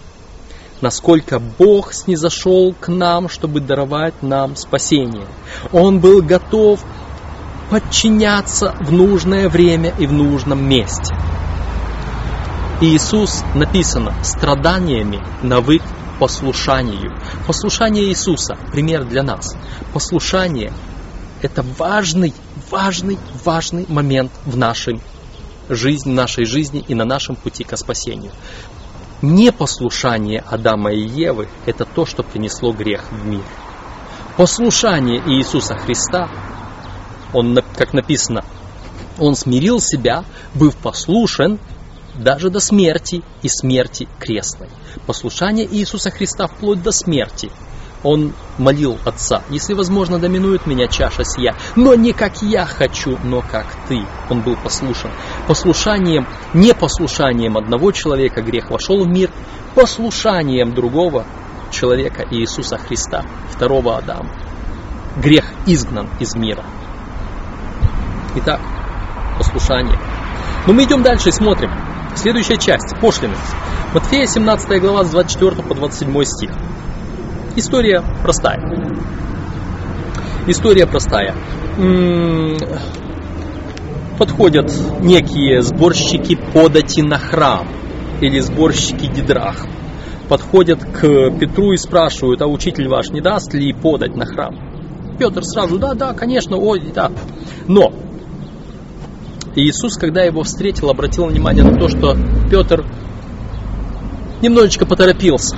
насколько 0.80 1.40
Бог 1.40 1.92
снизошел 1.92 2.74
к 2.78 2.88
нам, 2.88 3.28
чтобы 3.28 3.60
даровать 3.60 4.22
нам 4.22 4.56
спасение. 4.56 5.26
Он 5.72 6.00
был 6.00 6.22
готов 6.22 6.84
подчиняться 7.70 8.74
в 8.80 8.92
нужное 8.92 9.48
время 9.48 9.92
и 9.98 10.06
в 10.06 10.12
нужном 10.12 10.66
месте. 10.68 11.14
Иисус 12.80 13.42
написано 13.54 14.14
страданиями 14.22 15.20
навык 15.42 15.82
послушанию. 16.18 17.16
Послушание 17.46 18.04
Иисуса– 18.04 18.56
пример 18.72 19.04
для 19.04 19.22
нас. 19.22 19.56
Послушание– 19.92 20.72
это 21.42 21.64
важный, 21.78 22.32
важный, 22.70 23.18
важный 23.44 23.86
момент 23.88 24.32
в 24.44 24.56
нашей 24.56 25.00
жизни, 25.68 26.12
нашей 26.12 26.44
жизни 26.44 26.84
и 26.86 26.94
на 26.94 27.04
нашем 27.04 27.36
пути 27.36 27.64
к 27.64 27.76
спасению. 27.76 28.32
Непослушание 29.22 30.44
Адама 30.46 30.92
и 30.92 31.00
Евы– 31.00 31.48
это 31.66 31.84
то, 31.84 32.04
что 32.04 32.22
принесло 32.22 32.72
грех 32.72 33.04
в 33.10 33.26
мир. 33.26 33.44
Послушание 34.36 35.22
Иисуса 35.26 35.76
Христа, 35.76 36.28
он, 37.34 37.58
как 37.76 37.92
написано, 37.92 38.44
он 39.18 39.36
смирил 39.36 39.80
себя, 39.80 40.24
быв 40.54 40.74
послушен 40.76 41.58
даже 42.14 42.48
до 42.48 42.60
смерти 42.60 43.22
и 43.42 43.48
смерти 43.48 44.08
крестной. 44.18 44.68
Послушание 45.06 45.66
Иисуса 45.70 46.10
Христа 46.10 46.46
вплоть 46.46 46.82
до 46.82 46.92
смерти. 46.92 47.50
Он 48.04 48.34
молил 48.58 48.98
Отца, 49.06 49.42
если 49.48 49.72
возможно, 49.72 50.18
доминует 50.18 50.66
меня 50.66 50.88
чаша 50.88 51.24
сия, 51.24 51.56
но 51.74 51.94
не 51.94 52.12
как 52.12 52.42
я 52.42 52.66
хочу, 52.66 53.18
но 53.24 53.40
как 53.40 53.66
ты. 53.88 54.04
Он 54.28 54.42
был 54.42 54.56
послушен. 54.56 55.10
Послушанием, 55.48 56.26
непослушанием 56.52 57.56
одного 57.56 57.92
человека 57.92 58.42
грех 58.42 58.70
вошел 58.70 59.02
в 59.02 59.08
мир, 59.08 59.30
послушанием 59.74 60.74
другого 60.74 61.24
человека 61.72 62.24
Иисуса 62.30 62.76
Христа, 62.76 63.24
второго 63.48 63.96
Адама. 63.96 64.30
Грех 65.16 65.46
изгнан 65.66 66.08
из 66.20 66.34
мира. 66.34 66.64
Итак, 68.36 68.60
послушание. 69.38 69.96
Но 70.66 70.72
мы 70.72 70.82
идем 70.82 71.04
дальше 71.04 71.28
и 71.28 71.32
смотрим. 71.32 71.70
Следующая 72.16 72.56
часть, 72.56 72.98
пошлины. 73.00 73.34
Матфея 73.92 74.26
17 74.26 74.80
глава 74.80 75.04
с 75.04 75.10
24 75.10 75.62
по 75.62 75.74
27 75.74 76.24
стих. 76.24 76.50
История 77.54 78.02
простая. 78.22 78.60
История 80.48 80.86
простая. 80.86 81.36
Подходят 84.18 84.72
некие 85.00 85.62
сборщики 85.62 86.36
подати 86.52 87.02
на 87.02 87.18
храм 87.18 87.68
или 88.20 88.40
сборщики 88.40 89.06
дидрах. 89.06 89.64
Подходят 90.28 90.82
к 90.84 91.30
Петру 91.38 91.72
и 91.72 91.76
спрашивают, 91.76 92.42
а 92.42 92.48
учитель 92.48 92.88
ваш 92.88 93.10
не 93.10 93.20
даст 93.20 93.54
ли 93.54 93.72
подать 93.72 94.16
на 94.16 94.26
храм? 94.26 94.56
Петр 95.18 95.44
сразу, 95.44 95.78
да, 95.78 95.94
да, 95.94 96.14
конечно, 96.14 96.56
ой, 96.56 96.80
да. 96.92 97.12
Но 97.68 97.92
и 99.54 99.62
Иисус, 99.62 99.96
когда 99.96 100.22
его 100.22 100.42
встретил, 100.42 100.90
обратил 100.90 101.26
внимание 101.26 101.64
на 101.64 101.78
то, 101.78 101.88
что 101.88 102.16
Петр 102.50 102.84
немножечко 104.42 104.84
поторопился. 104.84 105.56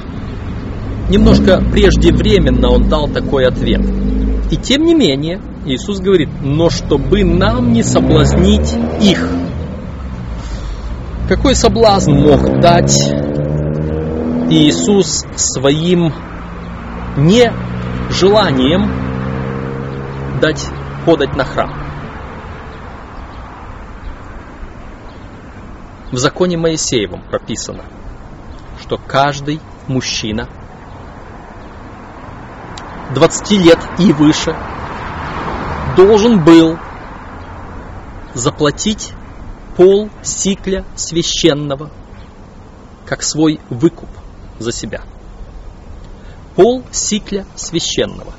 Немножко 1.08 1.62
преждевременно 1.72 2.70
он 2.70 2.88
дал 2.88 3.08
такой 3.08 3.46
ответ. 3.46 3.80
И 4.50 4.56
тем 4.56 4.84
не 4.84 4.94
менее, 4.94 5.40
Иисус 5.64 6.00
говорит, 6.00 6.28
но 6.42 6.68
чтобы 6.70 7.24
нам 7.24 7.72
не 7.72 7.82
соблазнить 7.82 8.74
их. 9.00 9.28
Какой 11.28 11.54
соблазн 11.56 12.12
мог 12.12 12.60
дать 12.60 12.96
Иисус 14.50 15.24
своим 15.34 16.12
нежеланием 17.16 18.90
дать 20.40 20.64
подать 21.04 21.34
на 21.34 21.44
храм? 21.44 21.85
В 26.12 26.18
законе 26.18 26.56
Моисеевом 26.56 27.22
прописано, 27.22 27.84
что 28.80 28.96
каждый 28.96 29.60
мужчина 29.88 30.48
20 33.14 33.50
лет 33.52 33.78
и 33.98 34.12
выше 34.12 34.56
должен 35.96 36.44
был 36.44 36.78
заплатить 38.34 39.12
пол 39.76 40.10
сикля 40.22 40.84
священного 40.94 41.90
как 43.06 43.22
свой 43.22 43.60
выкуп 43.70 44.08
за 44.58 44.72
себя. 44.72 45.02
Пол 46.54 46.84
сикля 46.90 47.46
священного. 47.54 48.32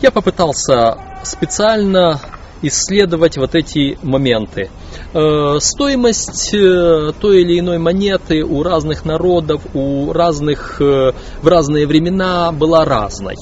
Я 0.00 0.10
попытался 0.10 0.98
специально 1.24 2.20
исследовать 2.62 3.36
вот 3.36 3.54
эти 3.54 3.98
моменты. 4.02 4.70
Э, 5.14 5.58
стоимость 5.60 6.52
э, 6.54 7.12
той 7.20 7.42
или 7.42 7.58
иной 7.60 7.78
монеты 7.78 8.42
у 8.42 8.62
разных 8.62 9.04
народов, 9.04 9.62
у 9.74 10.12
разных, 10.12 10.80
э, 10.80 11.12
в 11.42 11.46
разные 11.46 11.86
времена 11.86 12.52
была 12.52 12.84
разной. 12.84 13.36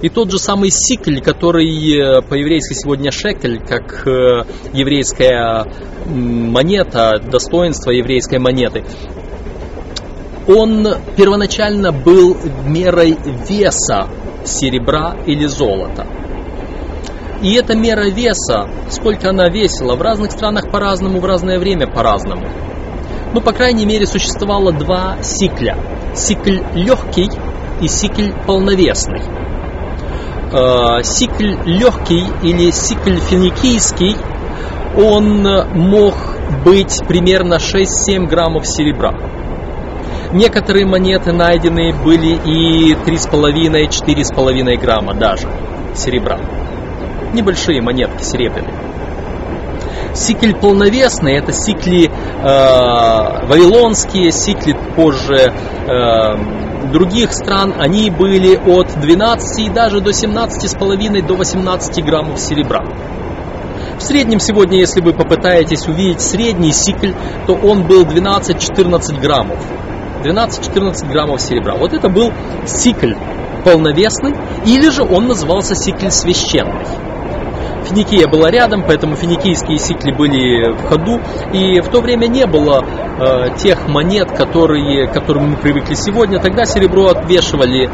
И 0.00 0.08
тот 0.08 0.30
же 0.30 0.38
самый 0.38 0.70
сикль, 0.70 1.20
который 1.20 2.22
по-еврейски 2.22 2.72
сегодня 2.72 3.10
шекель, 3.10 3.60
как 3.60 4.06
еврейская 4.72 5.66
монета, 6.06 7.20
достоинство 7.22 7.90
еврейской 7.90 8.38
монеты, 8.38 8.82
он 10.48 10.88
первоначально 11.18 11.92
был 11.92 12.34
мерой 12.64 13.14
веса 13.46 14.08
серебра 14.44 15.16
или 15.26 15.44
золота. 15.44 16.06
И 17.42 17.54
эта 17.54 17.74
мера 17.74 18.10
веса, 18.10 18.68
сколько 18.90 19.30
она 19.30 19.48
весила, 19.48 19.96
в 19.96 20.02
разных 20.02 20.32
странах 20.32 20.70
по-разному, 20.70 21.20
в 21.20 21.24
разное 21.24 21.58
время 21.58 21.86
по-разному. 21.86 22.46
Ну, 23.32 23.40
по 23.40 23.52
крайней 23.52 23.86
мере, 23.86 24.06
существовало 24.06 24.72
два 24.72 25.16
сикля. 25.22 25.78
Сикль 26.14 26.58
легкий 26.74 27.30
и 27.80 27.88
сикль 27.88 28.32
полновесный. 28.46 29.22
Э, 30.52 31.02
сикль 31.02 31.54
легкий 31.64 32.24
или 32.42 32.70
сикль 32.72 33.16
финикийский, 33.16 34.16
он 34.96 35.42
мог 35.72 36.14
быть 36.64 37.00
примерно 37.06 37.54
6-7 37.54 38.26
граммов 38.26 38.66
серебра. 38.66 39.14
Некоторые 40.32 40.84
монеты 40.84 41.32
найдены 41.32 41.94
были 42.04 42.34
и 42.44 42.92
3,5-4,5 42.94 44.76
грамма 44.76 45.14
даже 45.14 45.48
серебра 45.94 46.59
небольшие 47.34 47.80
монетки 47.80 48.22
серебряные. 48.22 48.74
Сикль 50.14 50.54
полновесный, 50.54 51.34
это 51.34 51.52
сикли 51.52 52.06
э, 52.06 53.46
вавилонские, 53.46 54.32
сикли 54.32 54.76
позже 54.96 55.52
э, 55.86 56.90
других 56.90 57.32
стран, 57.32 57.74
они 57.78 58.10
были 58.10 58.56
от 58.56 58.98
12 59.00 59.58
и 59.60 59.70
даже 59.70 60.00
до 60.00 60.10
17,5 60.10 61.26
до 61.26 61.34
18 61.34 62.04
граммов 62.04 62.40
серебра. 62.40 62.82
В 63.98 64.02
среднем 64.02 64.40
сегодня, 64.40 64.78
если 64.78 65.00
вы 65.00 65.12
попытаетесь 65.12 65.86
увидеть 65.86 66.22
средний 66.22 66.72
сикль, 66.72 67.12
то 67.46 67.54
он 67.54 67.86
был 67.86 68.04
12-14 68.04 69.20
граммов. 69.20 69.58
12-14 70.24 71.06
граммов 71.06 71.40
серебра. 71.40 71.76
Вот 71.76 71.92
это 71.92 72.08
был 72.08 72.32
сикль 72.66 73.12
полновесный, 73.64 74.34
или 74.64 74.88
же 74.90 75.02
он 75.02 75.28
назывался 75.28 75.74
сикль 75.74 76.08
священный. 76.08 76.86
Финикия 77.90 78.28
была 78.28 78.52
рядом, 78.52 78.84
поэтому 78.86 79.16
финикийские 79.16 79.78
сикли 79.78 80.12
были 80.12 80.72
в 80.72 80.86
ходу. 80.86 81.20
И 81.52 81.80
в 81.80 81.88
то 81.88 82.00
время 82.00 82.28
не 82.28 82.46
было 82.46 82.84
э, 82.84 83.56
тех 83.58 83.88
монет, 83.88 84.30
которые, 84.30 85.08
к 85.08 85.12
которым 85.12 85.50
мы 85.50 85.56
привыкли 85.56 85.94
сегодня. 85.94 86.38
Тогда 86.38 86.64
серебро 86.64 87.06
отвешивали 87.08 87.90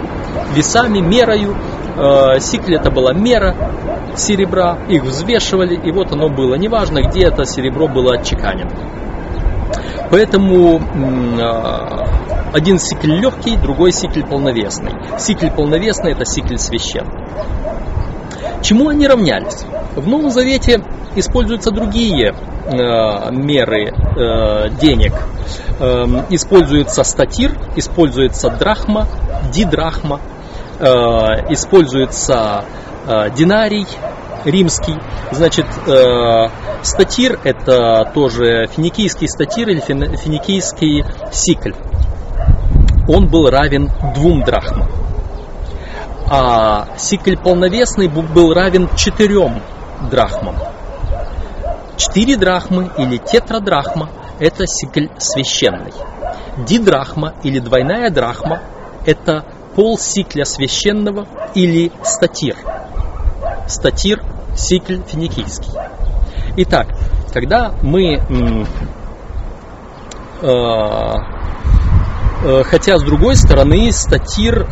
весами, 0.54 0.98
мерою. 0.98 1.56
Э, 1.96 2.38
сикли 2.40 2.76
это 2.76 2.90
была 2.90 3.14
мера 3.14 3.56
серебра, 4.16 4.76
их 4.88 5.02
взвешивали, 5.02 5.74
и 5.74 5.90
вот 5.90 6.12
оно 6.12 6.28
было. 6.28 6.56
Неважно, 6.56 7.00
где 7.00 7.24
это 7.24 7.46
серебро 7.46 7.88
было 7.88 8.16
отчеканено. 8.16 8.70
Поэтому 10.10 10.78
э, 10.78 12.06
один 12.52 12.78
сикль 12.78 13.12
легкий, 13.12 13.56
другой 13.56 13.92
сикль 13.92 14.24
полновесный. 14.24 14.92
Сикль 15.18 15.48
полновесный 15.50 16.12
это 16.12 16.26
сикль 16.26 16.58
священный. 16.58 17.24
Чему 18.60 18.88
они 18.88 19.06
равнялись? 19.06 19.64
В 19.96 20.06
Новом 20.06 20.30
Завете 20.30 20.84
используются 21.14 21.70
другие 21.70 22.34
э, 22.34 23.30
меры 23.32 23.88
э, 23.88 24.68
денег. 24.78 25.14
Э, 25.80 26.04
используется 26.28 27.02
статир, 27.02 27.52
используется 27.76 28.50
драхма, 28.50 29.06
дидрахма, 29.50 30.20
э, 30.78 30.84
используется 31.48 32.66
э, 33.06 33.30
динарий 33.34 33.86
римский. 34.44 34.96
Значит, 35.32 35.64
э, 35.86 36.48
статир 36.82 37.40
это 37.42 38.10
тоже 38.12 38.66
финикийский 38.66 39.28
статир 39.28 39.70
или 39.70 39.80
финикийский 39.80 41.06
сикль. 41.32 41.72
он 43.08 43.28
был 43.28 43.48
равен 43.48 43.90
двум 44.14 44.42
драхмам. 44.42 44.88
А 46.28 46.88
сикль 46.98 47.36
полновесный 47.36 48.08
был 48.08 48.52
равен 48.52 48.90
четырем 48.94 49.62
драхмам. 50.06 50.56
Четыре 51.96 52.36
драхмы 52.36 52.90
или 52.98 53.16
тетрадрахма– 53.16 54.10
это 54.38 54.66
сикль 54.66 55.08
священный. 55.18 55.92
Дидрахма 56.66 57.34
или 57.42 57.58
двойная 57.58 58.10
драхма– 58.10 58.62
это 59.06 59.44
пол 59.74 59.98
сикля 59.98 60.44
священного 60.44 61.26
или 61.54 61.92
статир. 62.02 62.56
Статир– 63.66 64.22
сикль 64.56 65.00
финикийский. 65.06 65.72
Итак, 66.58 66.88
когда 67.32 67.74
мы 67.82 68.16
э, 70.42 70.54
э, 72.42 72.62
хотя 72.64 72.98
с 72.98 73.02
другой 73.02 73.36
стороны 73.36 73.92
статир 73.92 74.66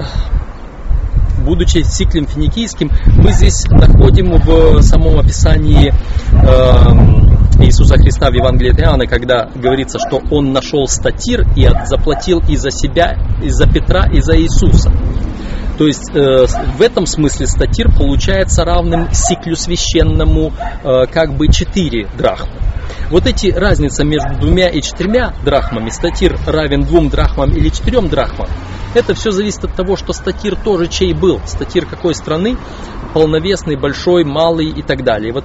будучи 1.45 1.83
циклем 1.83 2.27
финикийским, 2.27 2.91
мы 3.17 3.33
здесь 3.33 3.65
находим 3.71 4.33
в 4.37 4.83
самом 4.83 5.19
описании 5.19 5.93
э, 5.93 7.65
Иисуса 7.65 7.97
Христа 7.97 8.31
в 8.31 8.35
Евангелии 8.35 8.73
от 8.73 8.81
Иоанна, 8.81 9.07
когда 9.07 9.49
говорится, 9.55 9.99
что 9.99 10.21
он 10.31 10.53
нашел 10.53 10.87
статир 10.87 11.47
и 11.57 11.69
заплатил 11.87 12.43
и 12.49 12.57
за 12.57 12.71
себя, 12.71 13.19
и 13.43 13.51
за 13.51 13.67
Петра, 13.67 14.07
и 14.07 14.21
за 14.21 14.37
Иисуса. 14.37 14.91
То 15.79 15.87
есть 15.87 16.11
э, 16.15 16.47
в 16.77 16.81
этом 16.81 17.07
смысле 17.07 17.47
статир 17.47 17.91
получается 17.91 18.65
равным 18.65 19.09
сиклю 19.13 19.57
священному 19.57 20.53
э, 20.85 21.07
как 21.13 21.37
бы 21.37 21.49
4 21.49 22.09
драхмы. 22.17 22.53
Вот 23.11 23.27
эти 23.27 23.49
разница 23.49 24.05
между 24.05 24.35
двумя 24.41 24.69
и 24.69 24.81
четырьмя 24.81 25.35
драхмами, 25.45 25.91
статир 25.91 26.39
равен 26.47 26.85
двум 26.85 27.09
драхмам 27.09 27.51
или 27.51 27.69
четырем 27.69 28.09
драхмам, 28.09 28.49
это 28.95 29.15
все 29.15 29.31
зависит 29.31 29.65
от 29.65 29.75
того, 29.75 29.97
что 29.97 30.13
статир 30.13 30.57
тоже 30.57 30.87
чей 30.87 31.13
был, 31.13 31.41
статир 31.47 31.85
какой 31.85 32.15
страны, 32.15 32.57
полновесный, 33.13 33.77
большой, 33.77 34.25
малый 34.25 34.69
и 34.69 34.83
так 34.83 35.05
далее. 35.05 35.33
вот 35.33 35.45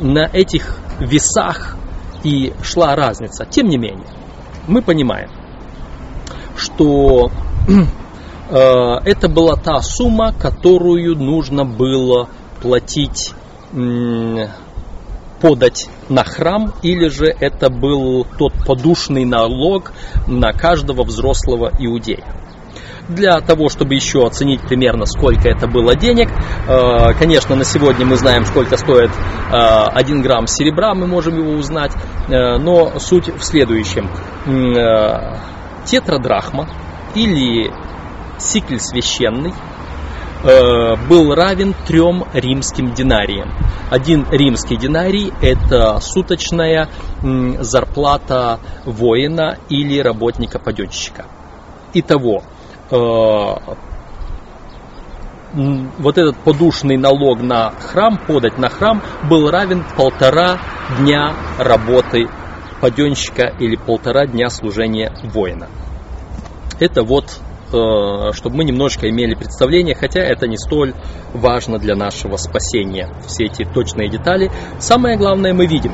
на 0.00 0.26
этих 0.26 0.76
весах 0.98 1.76
и 2.22 2.52
шла 2.62 2.94
разница. 2.96 3.44
Тем 3.44 3.68
не 3.68 3.76
менее, 3.76 4.06
мы 4.66 4.82
понимаем, 4.82 5.30
что 6.56 7.30
э, 8.48 8.56
это 9.04 9.28
была 9.28 9.56
та 9.56 9.80
сумма, 9.80 10.32
которую 10.32 11.16
нужно 11.16 11.64
было 11.64 12.28
платить, 12.60 13.34
подать 15.42 15.90
на 16.08 16.24
храм, 16.24 16.72
или 16.82 17.08
же 17.08 17.26
это 17.26 17.68
был 17.68 18.24
тот 18.38 18.54
подушный 18.64 19.24
налог 19.24 19.92
на 20.26 20.52
каждого 20.52 21.02
взрослого 21.02 21.72
иудея 21.78 22.24
для 23.08 23.40
того, 23.40 23.68
чтобы 23.68 23.94
еще 23.94 24.24
оценить 24.24 24.60
примерно, 24.62 25.06
сколько 25.06 25.48
это 25.48 25.66
было 25.66 25.94
денег. 25.96 26.28
Э, 26.68 27.12
конечно, 27.18 27.56
на 27.56 27.64
сегодня 27.64 28.06
мы 28.06 28.16
знаем, 28.16 28.44
сколько 28.44 28.76
стоит 28.76 29.10
1 29.50 30.18
э, 30.18 30.22
грамм 30.22 30.46
серебра, 30.46 30.94
мы 30.94 31.06
можем 31.06 31.36
его 31.36 31.52
узнать, 31.52 31.92
э, 32.28 32.58
но 32.58 32.98
суть 32.98 33.28
в 33.28 33.42
следующем. 33.42 34.08
Тетрадрахма 35.84 36.68
или 37.14 37.72
сикль 38.38 38.78
священный 38.78 39.52
был 40.42 41.34
равен 41.34 41.74
трем 41.86 42.24
римским 42.32 42.92
динариям. 42.94 43.50
Один 43.90 44.26
римский 44.30 44.76
динарий– 44.76 45.32
это 45.40 46.00
суточная 46.00 46.88
зарплата 47.60 48.58
воина 48.84 49.58
или 49.68 50.00
работника-паденщика. 50.00 51.26
Итого, 51.94 52.42
Э, 52.92 53.54
вот 55.54 56.16
этот 56.16 56.36
подушный 56.38 56.96
налог 56.96 57.42
на 57.42 57.70
храм, 57.72 58.18
подать 58.18 58.58
на 58.58 58.68
храм, 58.68 59.02
был 59.28 59.50
равен 59.50 59.84
полтора 59.96 60.58
дня 60.98 61.34
работы 61.58 62.26
паденщика 62.80 63.54
или 63.58 63.76
полтора 63.76 64.26
дня 64.26 64.50
служения 64.50 65.12
воина. 65.24 65.68
Это 66.80 67.02
вот, 67.02 67.24
э, 67.24 67.51
чтобы 67.72 68.56
мы 68.56 68.64
немножко 68.64 69.08
имели 69.08 69.34
представление, 69.34 69.94
хотя 69.94 70.20
это 70.20 70.46
не 70.46 70.56
столь 70.56 70.94
важно 71.32 71.78
для 71.78 71.96
нашего 71.96 72.36
спасения, 72.36 73.08
все 73.26 73.44
эти 73.44 73.64
точные 73.64 74.08
детали. 74.08 74.50
Самое 74.78 75.16
главное 75.16 75.54
мы 75.54 75.66
видим, 75.66 75.92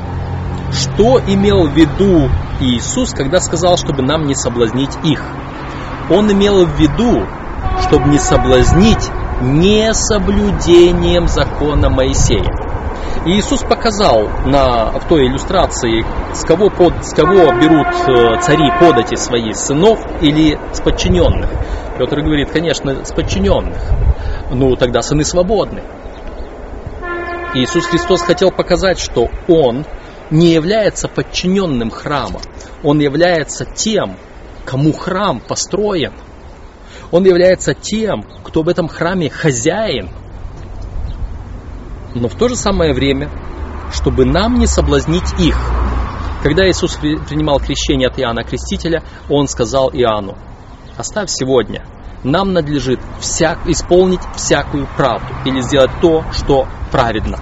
что 0.73 1.21
имел 1.27 1.69
в 1.69 1.75
виду 1.75 2.29
Иисус, 2.61 3.13
когда 3.15 3.41
сказал, 3.41 3.77
чтобы 3.77 4.03
нам 4.03 4.27
не 4.27 4.35
соблазнить 4.35 4.97
их– 5.05 5.23
он 6.11 6.33
имел 6.33 6.65
в 6.65 6.81
виду, 6.81 7.27
чтобы 7.83 8.09
не 8.09 8.19
соблазнить 8.19 9.11
несоблюдением 9.43 11.29
закона 11.29 11.91
Моисея. 11.91 12.68
И 13.27 13.31
Иисус 13.31 13.63
показал 13.63 14.29
на, 14.47 14.99
в 14.99 15.09
той 15.09 15.27
иллюстрации, 15.27 16.05
с 16.35 16.45
кого, 16.45 16.71
под, 16.71 17.05
с 17.05 17.13
кого 17.15 17.53
берут 17.61 17.89
э, 18.09 18.41
цари 18.41 18.71
подати 18.79 19.17
свои 19.17 19.53
сынов 19.53 19.99
или 20.23 20.59
с 20.73 20.81
подчиненных. 20.81 21.51
Петр 21.99 22.21
говорит, 22.21 22.51
конечно, 22.51 23.05
с 23.05 23.13
подчиненных. 23.13 23.79
Ну, 24.51 24.77
тогда 24.77 25.03
сыны 25.03 25.25
свободны. 25.25 25.83
Иисус 27.55 27.87
Христос 27.87 28.23
хотел 28.23 28.51
показать, 28.51 28.99
что 28.99 29.29
Он 29.49 29.85
не 30.31 30.53
является 30.53 31.09
подчиненным 31.09 31.91
храма. 31.91 32.41
Он 32.83 33.01
является 33.01 33.65
тем, 33.65 34.17
кому 34.65 34.93
храм 34.93 35.41
построен. 35.41 36.13
Он 37.11 37.25
является 37.25 37.75
тем, 37.75 38.23
кто 38.45 38.63
в 38.63 38.69
этом 38.69 38.87
храме 38.89 39.31
хозяин. 39.31 40.11
Но 42.15 42.29
в 42.29 42.35
то 42.35 42.49
же 42.49 42.57
самое 42.57 42.93
время, 42.93 43.31
чтобы 43.93 44.25
нам 44.25 44.59
не 44.59 44.67
соблазнить 44.67 45.39
их. 45.39 45.59
Когда 46.43 46.69
Иисус 46.69 46.97
принимал 46.97 47.59
крещение 47.59 48.09
от 48.09 48.19
Иоанна 48.19 48.45
Крестителя, 48.45 49.03
Он 49.29 49.49
сказал 49.49 49.91
Иоанну, 49.93 50.37
оставь 50.97 51.29
сегодня, 51.31 51.85
нам 52.25 52.53
надлежит 52.53 53.01
всяк, 53.21 53.67
исполнить 53.67 54.21
всякую 54.37 54.87
правду 54.97 55.29
или 55.45 55.61
сделать 55.61 55.91
то, 56.01 56.25
что 56.33 56.67
праведно. 56.91 57.39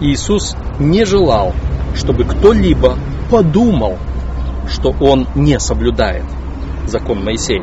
Иисус 0.00 0.56
не 0.78 1.04
желал, 1.04 1.52
чтобы 1.94 2.24
кто-либо 2.24 2.98
подумал, 3.30 3.98
что 4.68 4.94
он 5.00 5.28
не 5.34 5.58
соблюдает 5.60 6.24
закон 6.86 7.24
Моисея. 7.24 7.62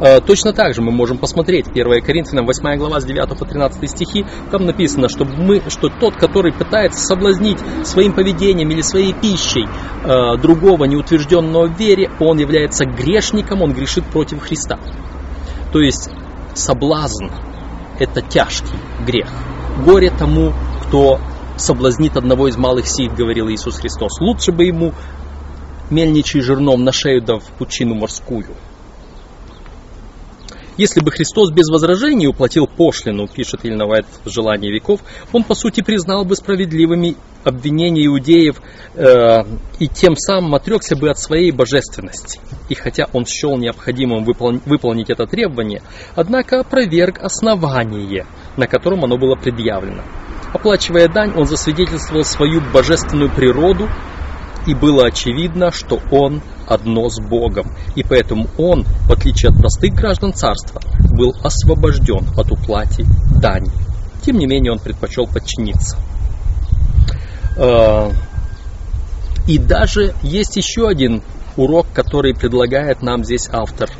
Э, 0.00 0.20
точно 0.20 0.52
так 0.54 0.74
же 0.74 0.80
мы 0.80 0.92
можем 0.92 1.18
посмотреть 1.18 1.68
1 1.68 2.02
Коринфянам 2.02 2.46
8 2.46 2.78
глава 2.78 3.00
с 3.00 3.04
9 3.04 3.38
по 3.38 3.44
13 3.44 3.90
стихи. 3.90 4.24
Там 4.50 4.64
написано, 4.64 5.08
что, 5.10 5.26
мы, 5.26 5.62
что 5.68 5.88
тот, 5.88 6.16
который 6.16 6.52
пытается 6.52 7.00
соблазнить 7.00 7.58
своим 7.84 8.14
поведением 8.14 8.70
или 8.70 8.80
своей 8.80 9.12
пищей 9.12 9.66
э, 9.66 10.40
другого 10.40 10.84
неутвержденного 10.84 11.68
в 11.68 11.78
вере, 11.78 12.10
он 12.18 12.38
является 12.38 12.86
грешником, 12.86 13.60
он 13.60 13.74
грешит 13.74 14.06
против 14.06 14.40
Христа. 14.40 14.78
То 15.72 15.80
есть 15.80 16.10
соблазн– 16.54 17.26
это 17.98 18.22
тяжкий 18.22 18.78
грех. 19.06 19.28
Горе 19.84 20.10
тому, 20.10 20.54
кто 20.86 21.20
соблазнит 21.56 22.16
одного 22.16 22.48
из 22.48 22.56
малых 22.56 22.86
сит, 22.86 23.14
говорил 23.14 23.48
Иисус 23.50 23.78
Христос. 23.78 24.18
Лучше 24.18 24.50
бы 24.50 24.64
ему 24.64 24.94
мельничий 25.90 26.40
жерном 26.40 26.84
на 26.84 26.92
шею 26.92 27.22
да 27.22 27.38
в 27.38 27.44
пучину 27.58 27.94
морскую. 27.94 28.46
Если 30.76 31.00
бы 31.00 31.10
Христос 31.10 31.50
без 31.50 31.68
возражений 31.68 32.26
уплатил 32.26 32.66
пошлину, 32.66 33.28
пишет 33.28 33.64
Ильна 33.64 33.86
Вайт 33.86 34.06
в 34.24 34.30
«Желании 34.30 34.72
веков», 34.72 35.00
он, 35.32 35.44
по 35.44 35.54
сути, 35.54 35.82
признал 35.82 36.24
бы 36.24 36.36
справедливыми 36.36 37.16
обвинения 37.44 38.06
иудеев 38.06 38.60
э, 38.94 39.44
и 39.78 39.88
тем 39.88 40.16
самым 40.16 40.54
отрекся 40.54 40.96
бы 40.96 41.10
от 41.10 41.18
своей 41.18 41.52
божественности. 41.52 42.40
И 42.68 42.74
хотя 42.74 43.06
он 43.12 43.24
счел 43.26 43.56
необходимым 43.56 44.24
выпол- 44.24 44.60
выполнить 44.66 45.10
это 45.10 45.26
требование, 45.26 45.82
однако 46.14 46.60
опроверг 46.60 47.18
основание, 47.20 48.26
на 48.56 48.66
котором 48.66 49.04
оно 49.04 49.16
было 49.16 49.36
предъявлено. 49.36 50.02
Оплачивая 50.52 51.08
дань, 51.08 51.32
он 51.36 51.46
засвидетельствовал 51.46 52.24
свою 52.24 52.60
божественную 52.60 53.30
природу, 53.30 53.88
и 54.66 54.74
было 54.74 55.06
очевидно, 55.06 55.70
что 55.70 56.00
он 56.10 56.42
одно 56.70 57.10
с 57.10 57.20
Богом. 57.20 57.66
И 57.96 58.02
поэтому 58.02 58.46
он, 58.56 58.84
в 58.84 59.12
отличие 59.12 59.50
от 59.50 59.58
простых 59.58 59.92
граждан 59.94 60.32
царства, 60.32 60.80
был 61.10 61.34
освобожден 61.42 62.26
от 62.36 62.50
уплаты 62.52 63.04
дани. 63.40 63.70
Тем 64.24 64.38
не 64.38 64.46
менее, 64.46 64.72
он 64.72 64.78
предпочел 64.78 65.26
подчиниться. 65.26 65.98
А, 67.58 68.12
и 69.48 69.58
даже 69.58 70.14
есть 70.22 70.56
еще 70.56 70.88
один 70.88 71.22
урок, 71.56 71.86
который 71.92 72.34
предлагает 72.34 73.02
нам 73.02 73.24
здесь 73.24 73.48
автор. 73.50 73.90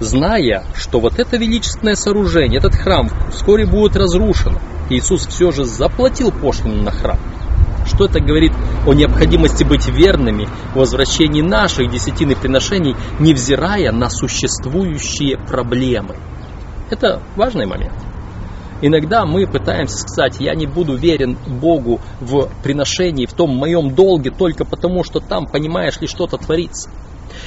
Зная, 0.00 0.64
что 0.74 1.00
вот 1.00 1.18
это 1.18 1.36
величественное 1.36 1.94
сооружение, 1.94 2.58
этот 2.58 2.74
храм 2.74 3.08
вскоре 3.30 3.64
будет 3.64 3.96
разрушен, 3.96 4.58
Иисус 4.90 5.26
все 5.26 5.52
же 5.52 5.64
заплатил 5.64 6.30
пошлину 6.30 6.82
на 6.82 6.90
храм, 6.90 7.18
что 7.86 8.06
это 8.06 8.20
говорит 8.20 8.52
о 8.86 8.92
необходимости 8.92 9.64
быть 9.64 9.86
верными 9.88 10.48
в 10.74 10.78
возвращении 10.78 11.42
наших 11.42 11.90
десятин 11.90 12.30
и 12.30 12.34
приношений, 12.34 12.94
невзирая 13.18 13.92
на 13.92 14.10
существующие 14.10 15.38
проблемы. 15.38 16.16
Это 16.90 17.22
важный 17.36 17.66
момент. 17.66 17.94
Иногда 18.82 19.24
мы 19.24 19.46
пытаемся 19.46 19.96
сказать, 19.96 20.36
я 20.38 20.54
не 20.54 20.66
буду 20.66 20.96
верен 20.96 21.38
Богу 21.46 22.00
в 22.20 22.50
приношении, 22.62 23.24
в 23.24 23.32
том 23.32 23.56
моем 23.56 23.94
долге, 23.94 24.30
только 24.30 24.66
потому, 24.66 25.02
что 25.02 25.18
там, 25.20 25.46
понимаешь 25.46 25.98
ли, 26.00 26.06
что-то 26.06 26.36
творится. 26.36 26.90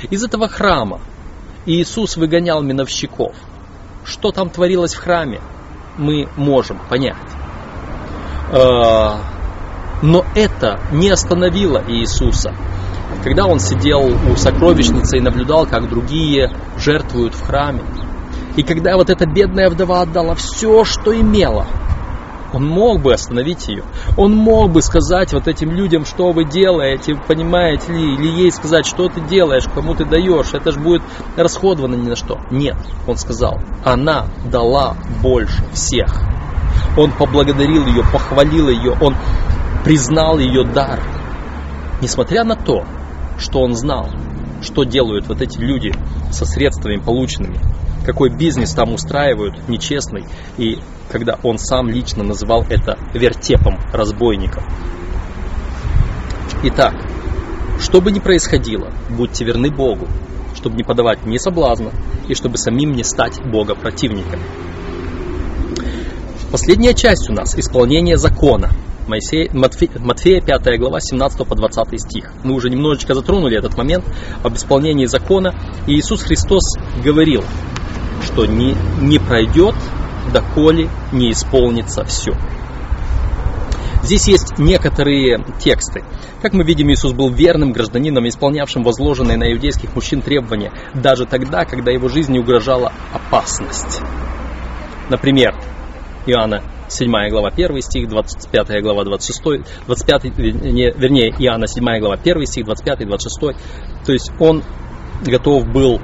Из 0.09 0.23
этого 0.23 0.47
храма 0.47 1.01
Иисус 1.65 2.17
выгонял 2.17 2.63
миновщиков. 2.63 3.35
Что 4.03 4.31
там 4.31 4.49
творилось 4.49 4.95
в 4.95 4.99
храме, 4.99 5.39
мы 5.97 6.27
можем 6.35 6.79
понять. 6.89 7.15
Но 10.01 10.25
это 10.35 10.79
не 10.91 11.09
остановило 11.09 11.83
Иисуса. 11.87 12.53
Когда 13.23 13.45
он 13.47 13.59
сидел 13.59 14.01
у 14.31 14.35
сокровищницы 14.35 15.17
и 15.17 15.21
наблюдал, 15.21 15.65
как 15.65 15.89
другие 15.89 16.51
жертвуют 16.77 17.33
в 17.33 17.45
храме, 17.45 17.81
и 18.55 18.63
когда 18.63 18.95
вот 18.95 19.09
эта 19.09 19.25
бедная 19.25 19.69
вдова 19.69 20.01
отдала 20.01 20.35
все, 20.35 20.83
что 20.83 21.13
имела, 21.13 21.65
он 22.51 22.65
мог 22.65 23.01
бы 23.01 23.13
остановить 23.13 23.67
ее. 23.67 23.83
Он 24.17 24.35
мог 24.35 24.71
бы 24.71 24.81
сказать 24.81 25.33
вот 25.33 25.47
этим 25.47 25.71
людям, 25.71 26.05
что 26.05 26.31
вы 26.31 26.45
делаете, 26.45 27.15
понимаете 27.27 27.93
ли, 27.93 28.15
или 28.15 28.27
ей 28.27 28.51
сказать, 28.51 28.85
что 28.85 29.07
ты 29.07 29.21
делаешь, 29.21 29.65
кому 29.73 29.93
ты 29.93 30.05
даешь, 30.05 30.53
это 30.53 30.71
же 30.71 30.79
будет 30.79 31.03
расходовано 31.37 31.95
ни 31.95 32.09
на 32.09 32.15
что. 32.15 32.39
Нет, 32.49 32.75
он 33.07 33.17
сказал, 33.17 33.59
она 33.83 34.25
дала 34.51 34.95
больше 35.21 35.63
всех. 35.73 36.21
Он 36.97 37.11
поблагодарил 37.11 37.85
ее, 37.85 38.03
похвалил 38.11 38.69
ее, 38.69 38.97
он 38.99 39.15
признал 39.83 40.39
ее 40.39 40.63
дар. 40.63 40.99
Несмотря 42.01 42.43
на 42.43 42.55
то, 42.55 42.85
что 43.37 43.61
он 43.61 43.75
знал, 43.75 44.09
что 44.61 44.83
делают 44.83 45.27
вот 45.27 45.41
эти 45.41 45.57
люди 45.59 45.93
со 46.31 46.45
средствами 46.45 46.97
полученными, 46.97 47.59
какой 48.05 48.29
бизнес 48.29 48.73
там 48.73 48.93
устраивают 48.93 49.67
нечестный, 49.67 50.25
и 50.57 50.79
когда 51.11 51.37
он 51.43 51.57
сам 51.57 51.89
лично 51.89 52.23
называл 52.23 52.65
это 52.69 52.97
вертепом 53.13 53.79
разбойников. 53.91 54.63
Итак, 56.63 56.93
что 57.79 58.01
бы 58.01 58.11
ни 58.11 58.19
происходило, 58.19 58.91
будьте 59.09 59.45
верны 59.45 59.71
Богу, 59.71 60.07
чтобы 60.55 60.75
не 60.75 60.83
подавать 60.83 61.25
ни 61.25 61.37
соблазна 61.37 61.91
и 62.27 62.33
чтобы 62.33 62.57
самим 62.57 62.91
не 62.91 63.03
стать 63.03 63.41
Бога 63.45 63.75
противником. 63.75 64.39
Последняя 66.51 66.93
часть 66.93 67.29
у 67.29 67.33
нас– 67.33 67.55
исполнение 67.57 68.17
закона. 68.17 68.69
Моисей, 69.09 69.49
Матфея, 69.51 69.89
Матфея 69.99 70.39
5 70.39 70.79
глава 70.79 70.99
17 71.01 71.47
по 71.47 71.55
20 71.55 71.99
стих. 71.99 72.31
Мы 72.43 72.53
уже 72.53 72.69
немножечко 72.69 73.15
затронули 73.15 73.57
этот 73.57 73.75
момент 73.75 74.05
об 74.43 74.53
исполнении 74.53 75.05
закона. 75.05 75.55
И 75.87 75.95
Иисус 75.95 76.21
Христос 76.21 76.77
говорил, 77.03 77.43
что 78.23 78.45
не, 78.45 78.75
не 79.01 79.17
пройдет, 79.17 79.73
доколе 80.31 80.89
не 81.11 81.31
исполнится 81.31 82.05
все. 82.05 82.33
Здесь 84.03 84.27
есть 84.27 84.59
некоторые 84.59 85.43
тексты. 85.59 86.03
Как 86.41 86.53
мы 86.53 86.63
видим, 86.63 86.89
Иисус 86.91 87.11
был 87.11 87.31
верным 87.31 87.73
гражданином, 87.73 88.27
исполнявшим 88.27 88.83
возложенные 88.83 89.37
на 89.37 89.51
иудейских 89.51 89.93
мужчин 89.95 90.21
требования, 90.21 90.71
даже 90.93 91.25
тогда, 91.25 91.65
когда 91.65 91.91
его 91.91 92.09
жизни 92.09 92.37
угрожала 92.37 92.93
опасность. 93.11 94.01
Например, 95.09 95.55
Иоанна 96.27 96.61
7 96.89 97.29
глава 97.29 97.49
1 97.49 97.81
стих, 97.81 98.09
25 98.09 98.81
глава 98.81 99.03
26, 99.05 99.41
25, 99.85 100.23
вернее, 100.37 101.29
Иоанна 101.39 101.67
7 101.67 101.99
глава 101.99 102.15
1 102.15 102.45
стих, 102.45 102.65
25, 102.65 103.07
26. 103.07 103.39
То 104.05 104.11
есть 104.11 104.31
он 104.39 104.63
готов 105.23 105.67
был 105.67 106.01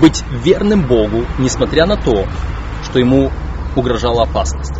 быть 0.00 0.22
верным 0.44 0.86
Богу, 0.86 1.24
несмотря 1.38 1.86
на 1.86 1.96
то, 1.96 2.26
что 2.84 2.98
ему 2.98 3.30
угрожала 3.76 4.22
опасность. 4.22 4.74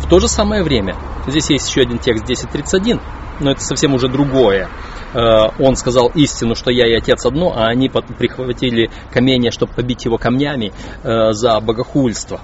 В 0.00 0.08
то 0.08 0.20
же 0.20 0.28
самое 0.28 0.62
время, 0.62 0.96
здесь 1.26 1.50
есть 1.50 1.68
еще 1.68 1.82
один 1.82 1.98
текст 1.98 2.24
10.31, 2.24 3.00
но 3.40 3.52
это 3.52 3.60
совсем 3.60 3.94
уже 3.94 4.08
другое. 4.08 4.68
Э, 5.14 5.48
он 5.58 5.76
сказал 5.76 6.08
истину, 6.14 6.54
что 6.54 6.70
я 6.70 6.86
и 6.86 6.94
отец 6.94 7.24
одно, 7.26 7.52
а 7.54 7.66
они 7.68 7.88
прихватили 7.88 8.90
камень, 9.12 9.50
чтобы 9.50 9.72
побить 9.72 10.04
его 10.04 10.18
камнями 10.18 10.72
э, 11.02 11.32
за 11.32 11.60
богохульство. 11.60 12.40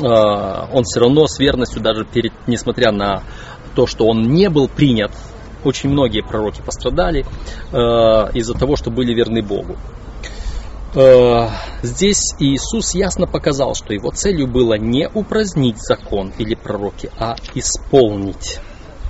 Э, 0.00 0.04
он 0.72 0.84
все 0.84 1.00
равно 1.00 1.26
с 1.26 1.38
верностью, 1.38 1.82
даже 1.82 2.04
перед, 2.04 2.32
несмотря 2.46 2.92
на 2.92 3.22
то, 3.74 3.86
что 3.86 4.06
он 4.06 4.22
не 4.22 4.48
был 4.48 4.68
принят, 4.68 5.12
очень 5.64 5.90
многие 5.90 6.22
пророки 6.22 6.60
пострадали 6.60 7.24
из-за 8.34 8.54
того, 8.54 8.74
что 8.74 8.90
были 8.90 9.14
верны 9.14 9.42
Богу. 9.42 9.76
Э, 10.94 11.48
здесь 11.82 12.34
Иисус 12.38 12.94
ясно 12.94 13.26
показал, 13.26 13.74
что 13.74 13.94
его 13.94 14.10
целью 14.10 14.46
было 14.46 14.74
не 14.74 15.08
упразднить 15.08 15.78
закон 15.78 16.32
или 16.38 16.54
пророки, 16.54 17.10
а 17.18 17.36
исполнить. 17.54 18.60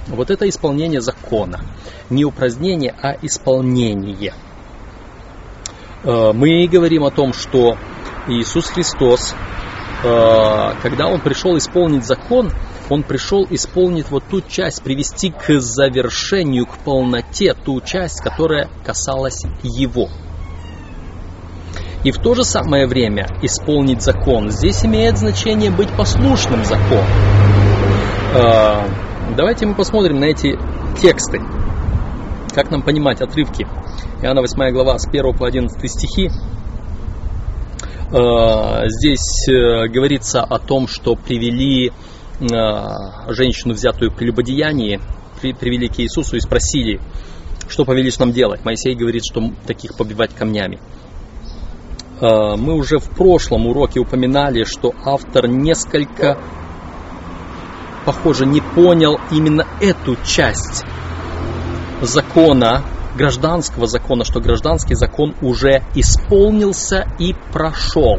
Вот 0.07 0.31
это 0.31 0.49
исполнение 0.49 1.01
закона. 1.01 1.61
Не 2.09 2.25
упразднение, 2.25 2.95
а 3.03 3.17
исполнение. 3.21 4.35
Э, 6.05 6.33
мы 6.33 6.69
говорим 6.69 7.03
о 7.05 7.11
том, 7.11 7.33
что 7.33 7.77
Иисус 8.29 8.67
Христос, 8.67 9.35
э, 9.35 9.37
когда 10.03 11.07
Он 11.07 11.21
пришел 11.21 11.57
исполнить 11.57 12.05
закон, 12.05 12.51
Он 12.91 13.03
пришел 13.03 13.47
исполнить 13.51 14.11
вот 14.11 14.25
ту 14.29 14.41
часть, 14.41 14.83
привести 14.83 15.31
к 15.31 15.61
завершению, 15.61 16.67
к 16.67 16.79
полноте 16.79 17.55
ту 17.55 17.81
часть, 17.81 18.21
которая 18.21 18.69
касалась 18.85 19.43
Его 19.63 20.09
и 22.05 22.11
в 22.11 22.19
то 22.19 22.35
же 22.35 22.45
самое 22.45 22.87
время 22.87 23.29
исполнить 23.43 24.03
закон. 24.03 24.51
Здесь 24.51 24.85
имеет 24.85 25.19
значение 25.19 25.71
быть 25.71 25.91
послушным 25.91 26.65
закону. 26.65 27.05
А, 28.35 28.89
давайте 29.37 29.67
мы 29.67 29.75
посмотрим 29.75 30.19
на 30.19 30.25
эти 30.25 30.59
тексты. 31.01 31.41
Как 32.55 32.71
нам 32.71 32.83
понимать 32.83 33.21
отрывки? 33.21 33.67
Иоанна 34.23 34.41
8 34.41 34.73
глава 34.73 34.99
с 34.99 35.07
1 35.07 35.37
по 35.37 35.47
11 35.47 35.91
стихи. 35.91 36.31
А, 38.13 38.89
здесь 38.89 39.49
э, 39.49 39.89
говорится 39.89 40.43
о 40.43 40.59
том, 40.59 40.87
что 40.87 41.15
привели 41.15 41.93
а, 42.53 43.33
женщину, 43.33 43.73
взятую 43.73 44.13
при 44.13 44.27
любодеянии, 44.27 45.01
привели 45.41 45.89
к 45.89 45.99
Иисусу 45.99 46.37
и 46.37 46.41
спросили, 46.41 47.01
что 47.69 47.85
повелись 47.85 48.19
нам 48.19 48.33
делать. 48.33 48.65
Моисей 48.65 48.95
говорит, 48.95 49.23
что 49.25 49.53
таких 49.67 49.97
побивать 49.97 50.35
камнями. 50.35 50.79
Э, 52.21 52.57
мы 52.57 52.75
уже 52.75 52.99
в 52.99 53.09
прошлом 53.09 53.67
уроке 53.67 54.01
упоминали, 54.01 54.65
что 54.65 54.93
автор 55.05 55.49
несколько, 55.49 56.39
похоже, 58.05 58.45
не 58.45 58.61
понял 58.61 59.19
именно 59.31 59.67
эту 59.81 60.17
часть 60.23 60.85
закона, 62.03 62.83
гражданского 63.17 63.87
закона, 63.87 64.25
что 64.25 64.41
гражданский 64.41 64.95
закон 64.95 65.35
уже 65.41 65.83
исполнился 65.95 67.07
и 67.19 67.35
прошел. 67.53 68.19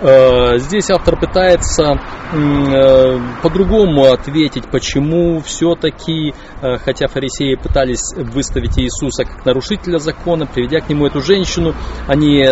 Э, 0.00 0.58
здесь 0.58 0.90
автор 0.90 1.18
пытается 1.18 1.94
э, 2.32 3.18
по-другому 3.42 4.12
ответить, 4.12 4.64
почему 4.70 5.40
все-таки, 5.40 6.34
э, 6.60 6.76
хотя 6.76 7.06
фарисеи 7.06 7.54
пытались 7.54 8.12
выставить 8.14 8.78
Иисуса 8.78 9.24
как 9.24 9.46
нарушителя 9.46 9.98
закона, 9.98 10.44
приведя 10.46 10.80
к 10.80 10.90
нему 10.90 11.06
эту 11.06 11.22
женщину, 11.22 11.74
они 12.06 12.44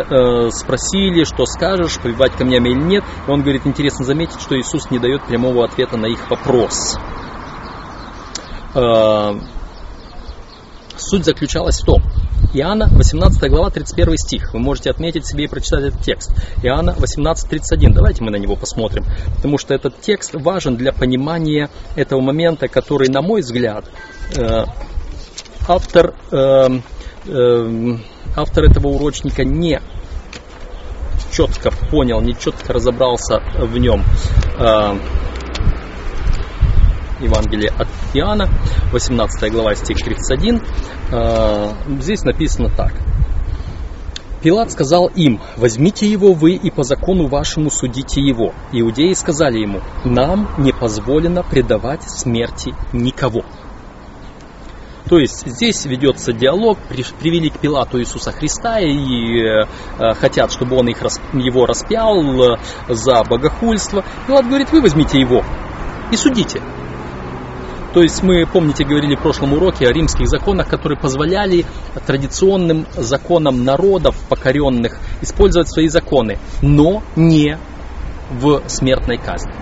спросили, 0.50 1.24
что 1.24 1.44
скажешь, 1.44 1.98
побивать 1.98 2.32
камнями 2.32 2.70
или 2.70 2.80
нет. 2.80 3.04
И 3.26 3.30
он 3.30 3.42
говорит, 3.42 3.66
интересно 3.66 4.04
заметить, 4.04 4.40
что 4.40 4.58
Иисус 4.58 4.90
не 4.90 4.98
дает 4.98 5.22
прямого 5.24 5.64
ответа 5.64 5.98
на 5.98 6.06
их 6.06 6.30
вопрос. 6.30 6.96
Суть 11.02 11.24
заключалась 11.24 11.80
в 11.80 11.84
том, 11.84 12.02
Иоанна, 12.54 12.86
18 12.90 13.50
глава, 13.50 13.70
31 13.70 14.16
стих. 14.18 14.52
Вы 14.54 14.60
можете 14.60 14.90
отметить 14.90 15.26
себе 15.26 15.44
и 15.44 15.46
прочитать 15.48 15.84
этот 15.84 16.00
текст. 16.02 16.30
Иоанна 16.62 16.90
18.31. 16.90 17.92
Давайте 17.92 18.22
мы 18.22 18.30
на 18.30 18.36
него 18.36 18.56
посмотрим. 18.56 19.04
Потому 19.36 19.58
что 19.58 19.74
этот 19.74 20.00
текст 20.00 20.34
важен 20.34 20.76
для 20.76 20.92
понимания 20.92 21.70
этого 21.96 22.20
момента, 22.20 22.68
который, 22.68 23.08
на 23.08 23.20
мой 23.20 23.40
взгляд, 23.40 23.86
э, 24.36 24.64
автор, 25.66 26.14
э, 26.30 26.68
э, 27.26 27.96
автор 28.36 28.64
этого 28.64 28.88
урочника 28.88 29.44
не 29.44 29.80
четко 31.32 31.70
понял, 31.90 32.20
не 32.20 32.34
четко 32.34 32.74
разобрался 32.74 33.40
в 33.58 33.76
нем. 33.78 34.04
Евангелие 37.22 37.70
от 37.70 37.88
Иоанна, 38.14 38.48
18 38.92 39.52
глава, 39.52 39.74
стих 39.74 39.98
31. 39.98 40.60
А, 41.12 41.74
здесь 42.00 42.24
написано 42.24 42.68
так. 42.68 42.92
Пилат 44.42 44.72
сказал 44.72 45.06
им, 45.06 45.40
возьмите 45.56 46.10
его 46.10 46.32
вы 46.32 46.54
и 46.54 46.70
по 46.70 46.82
закону 46.82 47.28
вашему 47.28 47.70
судите 47.70 48.20
его. 48.20 48.52
Иудеи 48.72 49.12
сказали 49.12 49.58
ему, 49.58 49.80
нам 50.04 50.48
не 50.58 50.72
позволено 50.72 51.44
предавать 51.44 52.02
смерти 52.02 52.74
никого. 52.92 53.44
То 55.08 55.18
есть 55.18 55.46
здесь 55.46 55.84
ведется 55.84 56.32
диалог, 56.32 56.78
привели 56.88 57.50
к 57.50 57.58
Пилату 57.58 58.00
Иисуса 58.00 58.32
Христа 58.32 58.80
и 58.80 59.42
э, 59.42 60.14
хотят, 60.14 60.50
чтобы 60.50 60.76
он 60.76 60.88
их, 60.88 60.98
его 61.34 61.66
распял 61.66 62.16
э, 62.22 62.56
за 62.88 63.22
богохульство. 63.22 64.04
Пилат 64.26 64.46
говорит, 64.46 64.72
вы 64.72 64.80
возьмите 64.80 65.20
его 65.20 65.44
и 66.10 66.16
судите. 66.16 66.60
То 67.92 68.02
есть 68.02 68.22
мы, 68.22 68.46
помните, 68.46 68.84
говорили 68.84 69.16
в 69.16 69.20
прошлом 69.20 69.52
уроке 69.52 69.86
о 69.86 69.92
римских 69.92 70.26
законах, 70.26 70.68
которые 70.68 70.98
позволяли 70.98 71.66
традиционным 72.06 72.86
законам 72.96 73.64
народов 73.64 74.16
покоренных 74.28 74.98
использовать 75.20 75.68
свои 75.70 75.88
законы, 75.88 76.38
но 76.62 77.02
не 77.16 77.58
в 78.30 78.62
смертной 78.66 79.18
казни. 79.18 79.52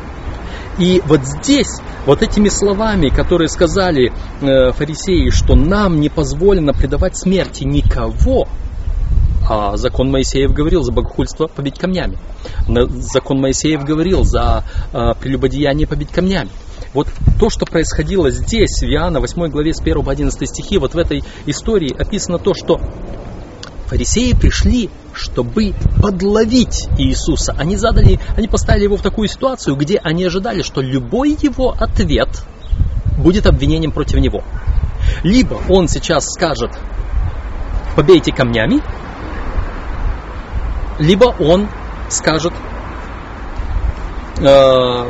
И 0.78 1.02
вот 1.06 1.20
здесь, 1.24 1.80
вот 2.06 2.22
этими 2.22 2.48
словами, 2.48 3.08
которые 3.08 3.48
сказали 3.48 4.12
э, 4.40 4.72
фарисеи, 4.72 5.30
что 5.30 5.54
нам 5.56 6.00
не 6.00 6.08
позволено 6.08 6.72
предавать 6.72 7.16
смерти 7.18 7.64
никого, 7.64 8.46
а 9.48 9.76
закон 9.76 10.10
Моисеев 10.10 10.52
говорил 10.52 10.82
за 10.82 10.92
богохульство 10.92 11.48
побить 11.48 11.78
камнями. 11.78 12.18
Закон 13.12 13.40
Моисеев 13.40 13.84
говорил 13.84 14.22
за 14.22 14.64
э, 14.92 15.14
прелюбодеяние 15.20 15.88
побить 15.88 16.10
камнями. 16.10 16.50
Вот 16.92 17.08
то, 17.38 17.50
что 17.50 17.66
происходило 17.66 18.30
здесь, 18.30 18.82
в 18.82 18.86
Иоанна 18.86 19.20
8 19.20 19.48
главе 19.48 19.72
с 19.72 19.80
1 19.80 20.02
по 20.02 20.10
11 20.10 20.48
стихи, 20.48 20.78
вот 20.78 20.94
в 20.94 20.98
этой 20.98 21.22
истории 21.46 21.94
описано 21.96 22.38
то, 22.38 22.52
что 22.52 22.80
фарисеи 23.86 24.32
пришли, 24.32 24.90
чтобы 25.12 25.74
подловить 26.02 26.88
Иисуса. 26.98 27.54
Они 27.56 27.76
задали, 27.76 28.18
они 28.36 28.48
поставили 28.48 28.84
его 28.84 28.96
в 28.96 29.02
такую 29.02 29.28
ситуацию, 29.28 29.76
где 29.76 29.98
они 29.98 30.24
ожидали, 30.24 30.62
что 30.62 30.80
любой 30.80 31.36
его 31.40 31.74
ответ 31.78 32.28
будет 33.18 33.46
обвинением 33.46 33.92
против 33.92 34.18
него. 34.18 34.42
Либо 35.22 35.60
он 35.68 35.88
сейчас 35.88 36.24
скажет, 36.24 36.70
побейте 37.94 38.32
камнями, 38.32 38.82
либо 40.98 41.34
он 41.38 41.68
скажет, 42.08 42.52
э, 44.38 45.04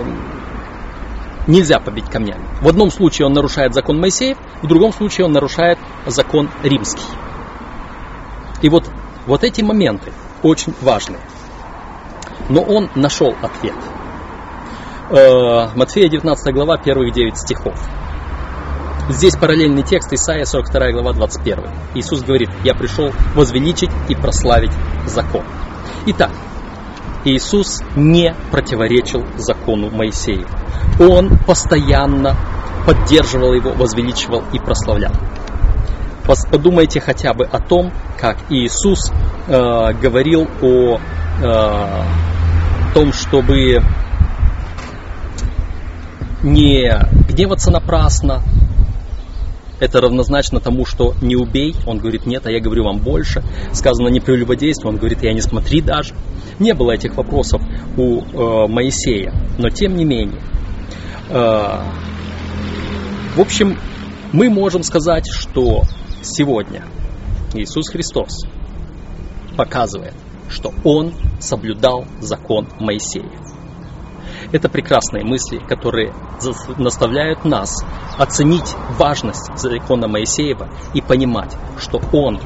нельзя 1.51 1.81
побить 1.81 2.07
камнями. 2.07 2.47
В 2.63 2.69
одном 2.69 2.91
случае 2.91 3.27
он 3.27 3.33
нарушает 3.33 3.75
закон 3.75 4.01
Моисеев, 4.01 4.39
в 4.63 4.67
другом 4.67 4.93
случае 4.93 5.27
он 5.27 5.33
нарушает 5.33 5.79
закон 6.07 6.49
римский. 6.63 7.05
И 8.63 8.69
вот, 8.69 8.89
вот 9.27 9.45
эти 9.45 9.63
моменты 9.63 10.13
очень 10.43 10.75
важные. 10.81 11.21
Но 12.49 12.63
он 12.63 12.91
нашел 12.95 13.35
ответ. 13.43 13.75
Э, 15.11 15.69
Матфея 15.75 16.09
19 16.09 16.55
глава, 16.55 16.79
первых 16.79 17.13
9 17.13 17.37
стихов. 17.37 17.75
Здесь 19.09 19.35
параллельный 19.37 19.83
текст 19.83 20.13
Исаия 20.13 20.45
42 20.45 20.93
глава 20.93 21.13
21. 21.13 21.65
Иисус 21.95 22.23
говорит, 22.23 22.51
я 22.63 22.75
пришел 22.75 23.11
возвеличить 23.35 23.91
и 24.09 24.15
прославить 24.15 24.73
закон. 25.07 25.43
Итак, 26.07 26.31
Иисус 27.25 27.83
не 27.97 28.35
противоречил 28.53 29.27
закону 29.37 29.91
Моисея. 29.91 30.47
Он 30.99 31.39
постоянно 31.47 32.37
поддерживал 32.87 33.55
его, 33.55 33.73
возвеличивал 33.73 34.45
и 34.53 34.59
прославлял. 34.59 35.13
Подумайте 36.51 37.01
хотя 37.01 37.35
бы 37.35 37.45
о 37.45 37.59
том, 37.59 37.93
как 38.19 38.37
Иисус 38.51 39.11
э, 39.49 39.93
говорил 40.01 40.47
о 40.63 40.99
э, 41.43 42.03
том, 42.95 43.13
чтобы 43.13 43.83
не 46.43 46.93
гневаться 47.29 47.71
напрасно, 47.71 48.43
это 49.81 50.01
равнозначно 50.01 50.61
тому, 50.61 50.85
что 50.85 51.15
не 51.23 51.37
убей. 51.37 51.75
Он 51.87 51.99
говорит, 51.99 52.27
нет, 52.27 52.47
а 52.47 52.51
я 52.51 52.61
говорю 52.61 52.85
вам 52.85 52.99
больше. 52.99 53.43
Сказано 53.73 54.09
не 54.09 54.21
прелюбодействуй. 54.21 54.93
Он 54.93 54.99
говорит, 54.99 55.23
я 55.23 55.33
не 55.33 55.41
смотри 55.41 55.81
даже. 55.81 56.15
Не 56.59 56.75
было 56.75 56.93
этих 56.93 57.17
вопросов 57.17 57.63
у 57.97 58.21
э, 58.21 58.69
Моисея. 58.69 59.33
Но 59.59 59.71
тем 59.71 59.97
не 59.97 60.05
менее. 60.05 60.41
Э, 61.31 61.79
в 63.37 63.41
общем, 63.41 63.79
мы 64.33 64.51
можем 64.51 64.83
сказать, 64.83 65.27
что 65.31 65.83
сегодня 66.23 66.85
Иисус 67.55 67.89
Христос 67.89 68.47
показывает, 69.57 70.15
что 70.49 70.73
Он 70.83 71.13
соблюдал 71.39 72.05
закон 72.21 72.67
Моисея. 72.81 73.31
Это 74.53 74.69
прекрасные 74.69 75.25
мысли, 75.25 75.59
которые 75.59 76.13
наставляют 76.77 77.45
нас 77.45 77.77
оценить 78.19 78.75
важность 78.99 79.57
закона 79.57 80.09
Моисеева 80.09 80.69
и 80.95 81.01
понимать, 81.01 81.57
что 81.79 82.01
он 82.13 82.41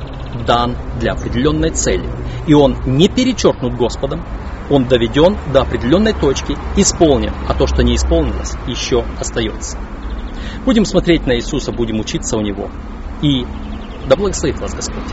дан 0.46 0.76
для 1.00 1.12
определенной 1.12 1.70
цели. 1.70 2.06
И 2.46 2.52
он 2.52 2.76
не 2.84 3.08
перечеркнут 3.08 3.74
Господом, 3.76 4.22
он 4.70 4.86
доведен 4.86 5.36
до 5.52 5.62
определенной 5.62 6.12
точки, 6.12 6.56
исполнен, 6.76 7.32
а 7.48 7.54
то, 7.54 7.66
что 7.66 7.82
не 7.82 7.96
исполнилось, 7.96 8.54
еще 8.66 9.04
остается. 9.20 9.78
Будем 10.64 10.84
смотреть 10.84 11.26
на 11.26 11.36
Иисуса, 11.36 11.72
будем 11.72 12.00
учиться 12.00 12.36
у 12.36 12.40
Него. 12.40 12.70
И 13.22 13.44
да 14.08 14.16
благословит 14.16 14.60
вас 14.60 14.74
Господь. 14.74 15.04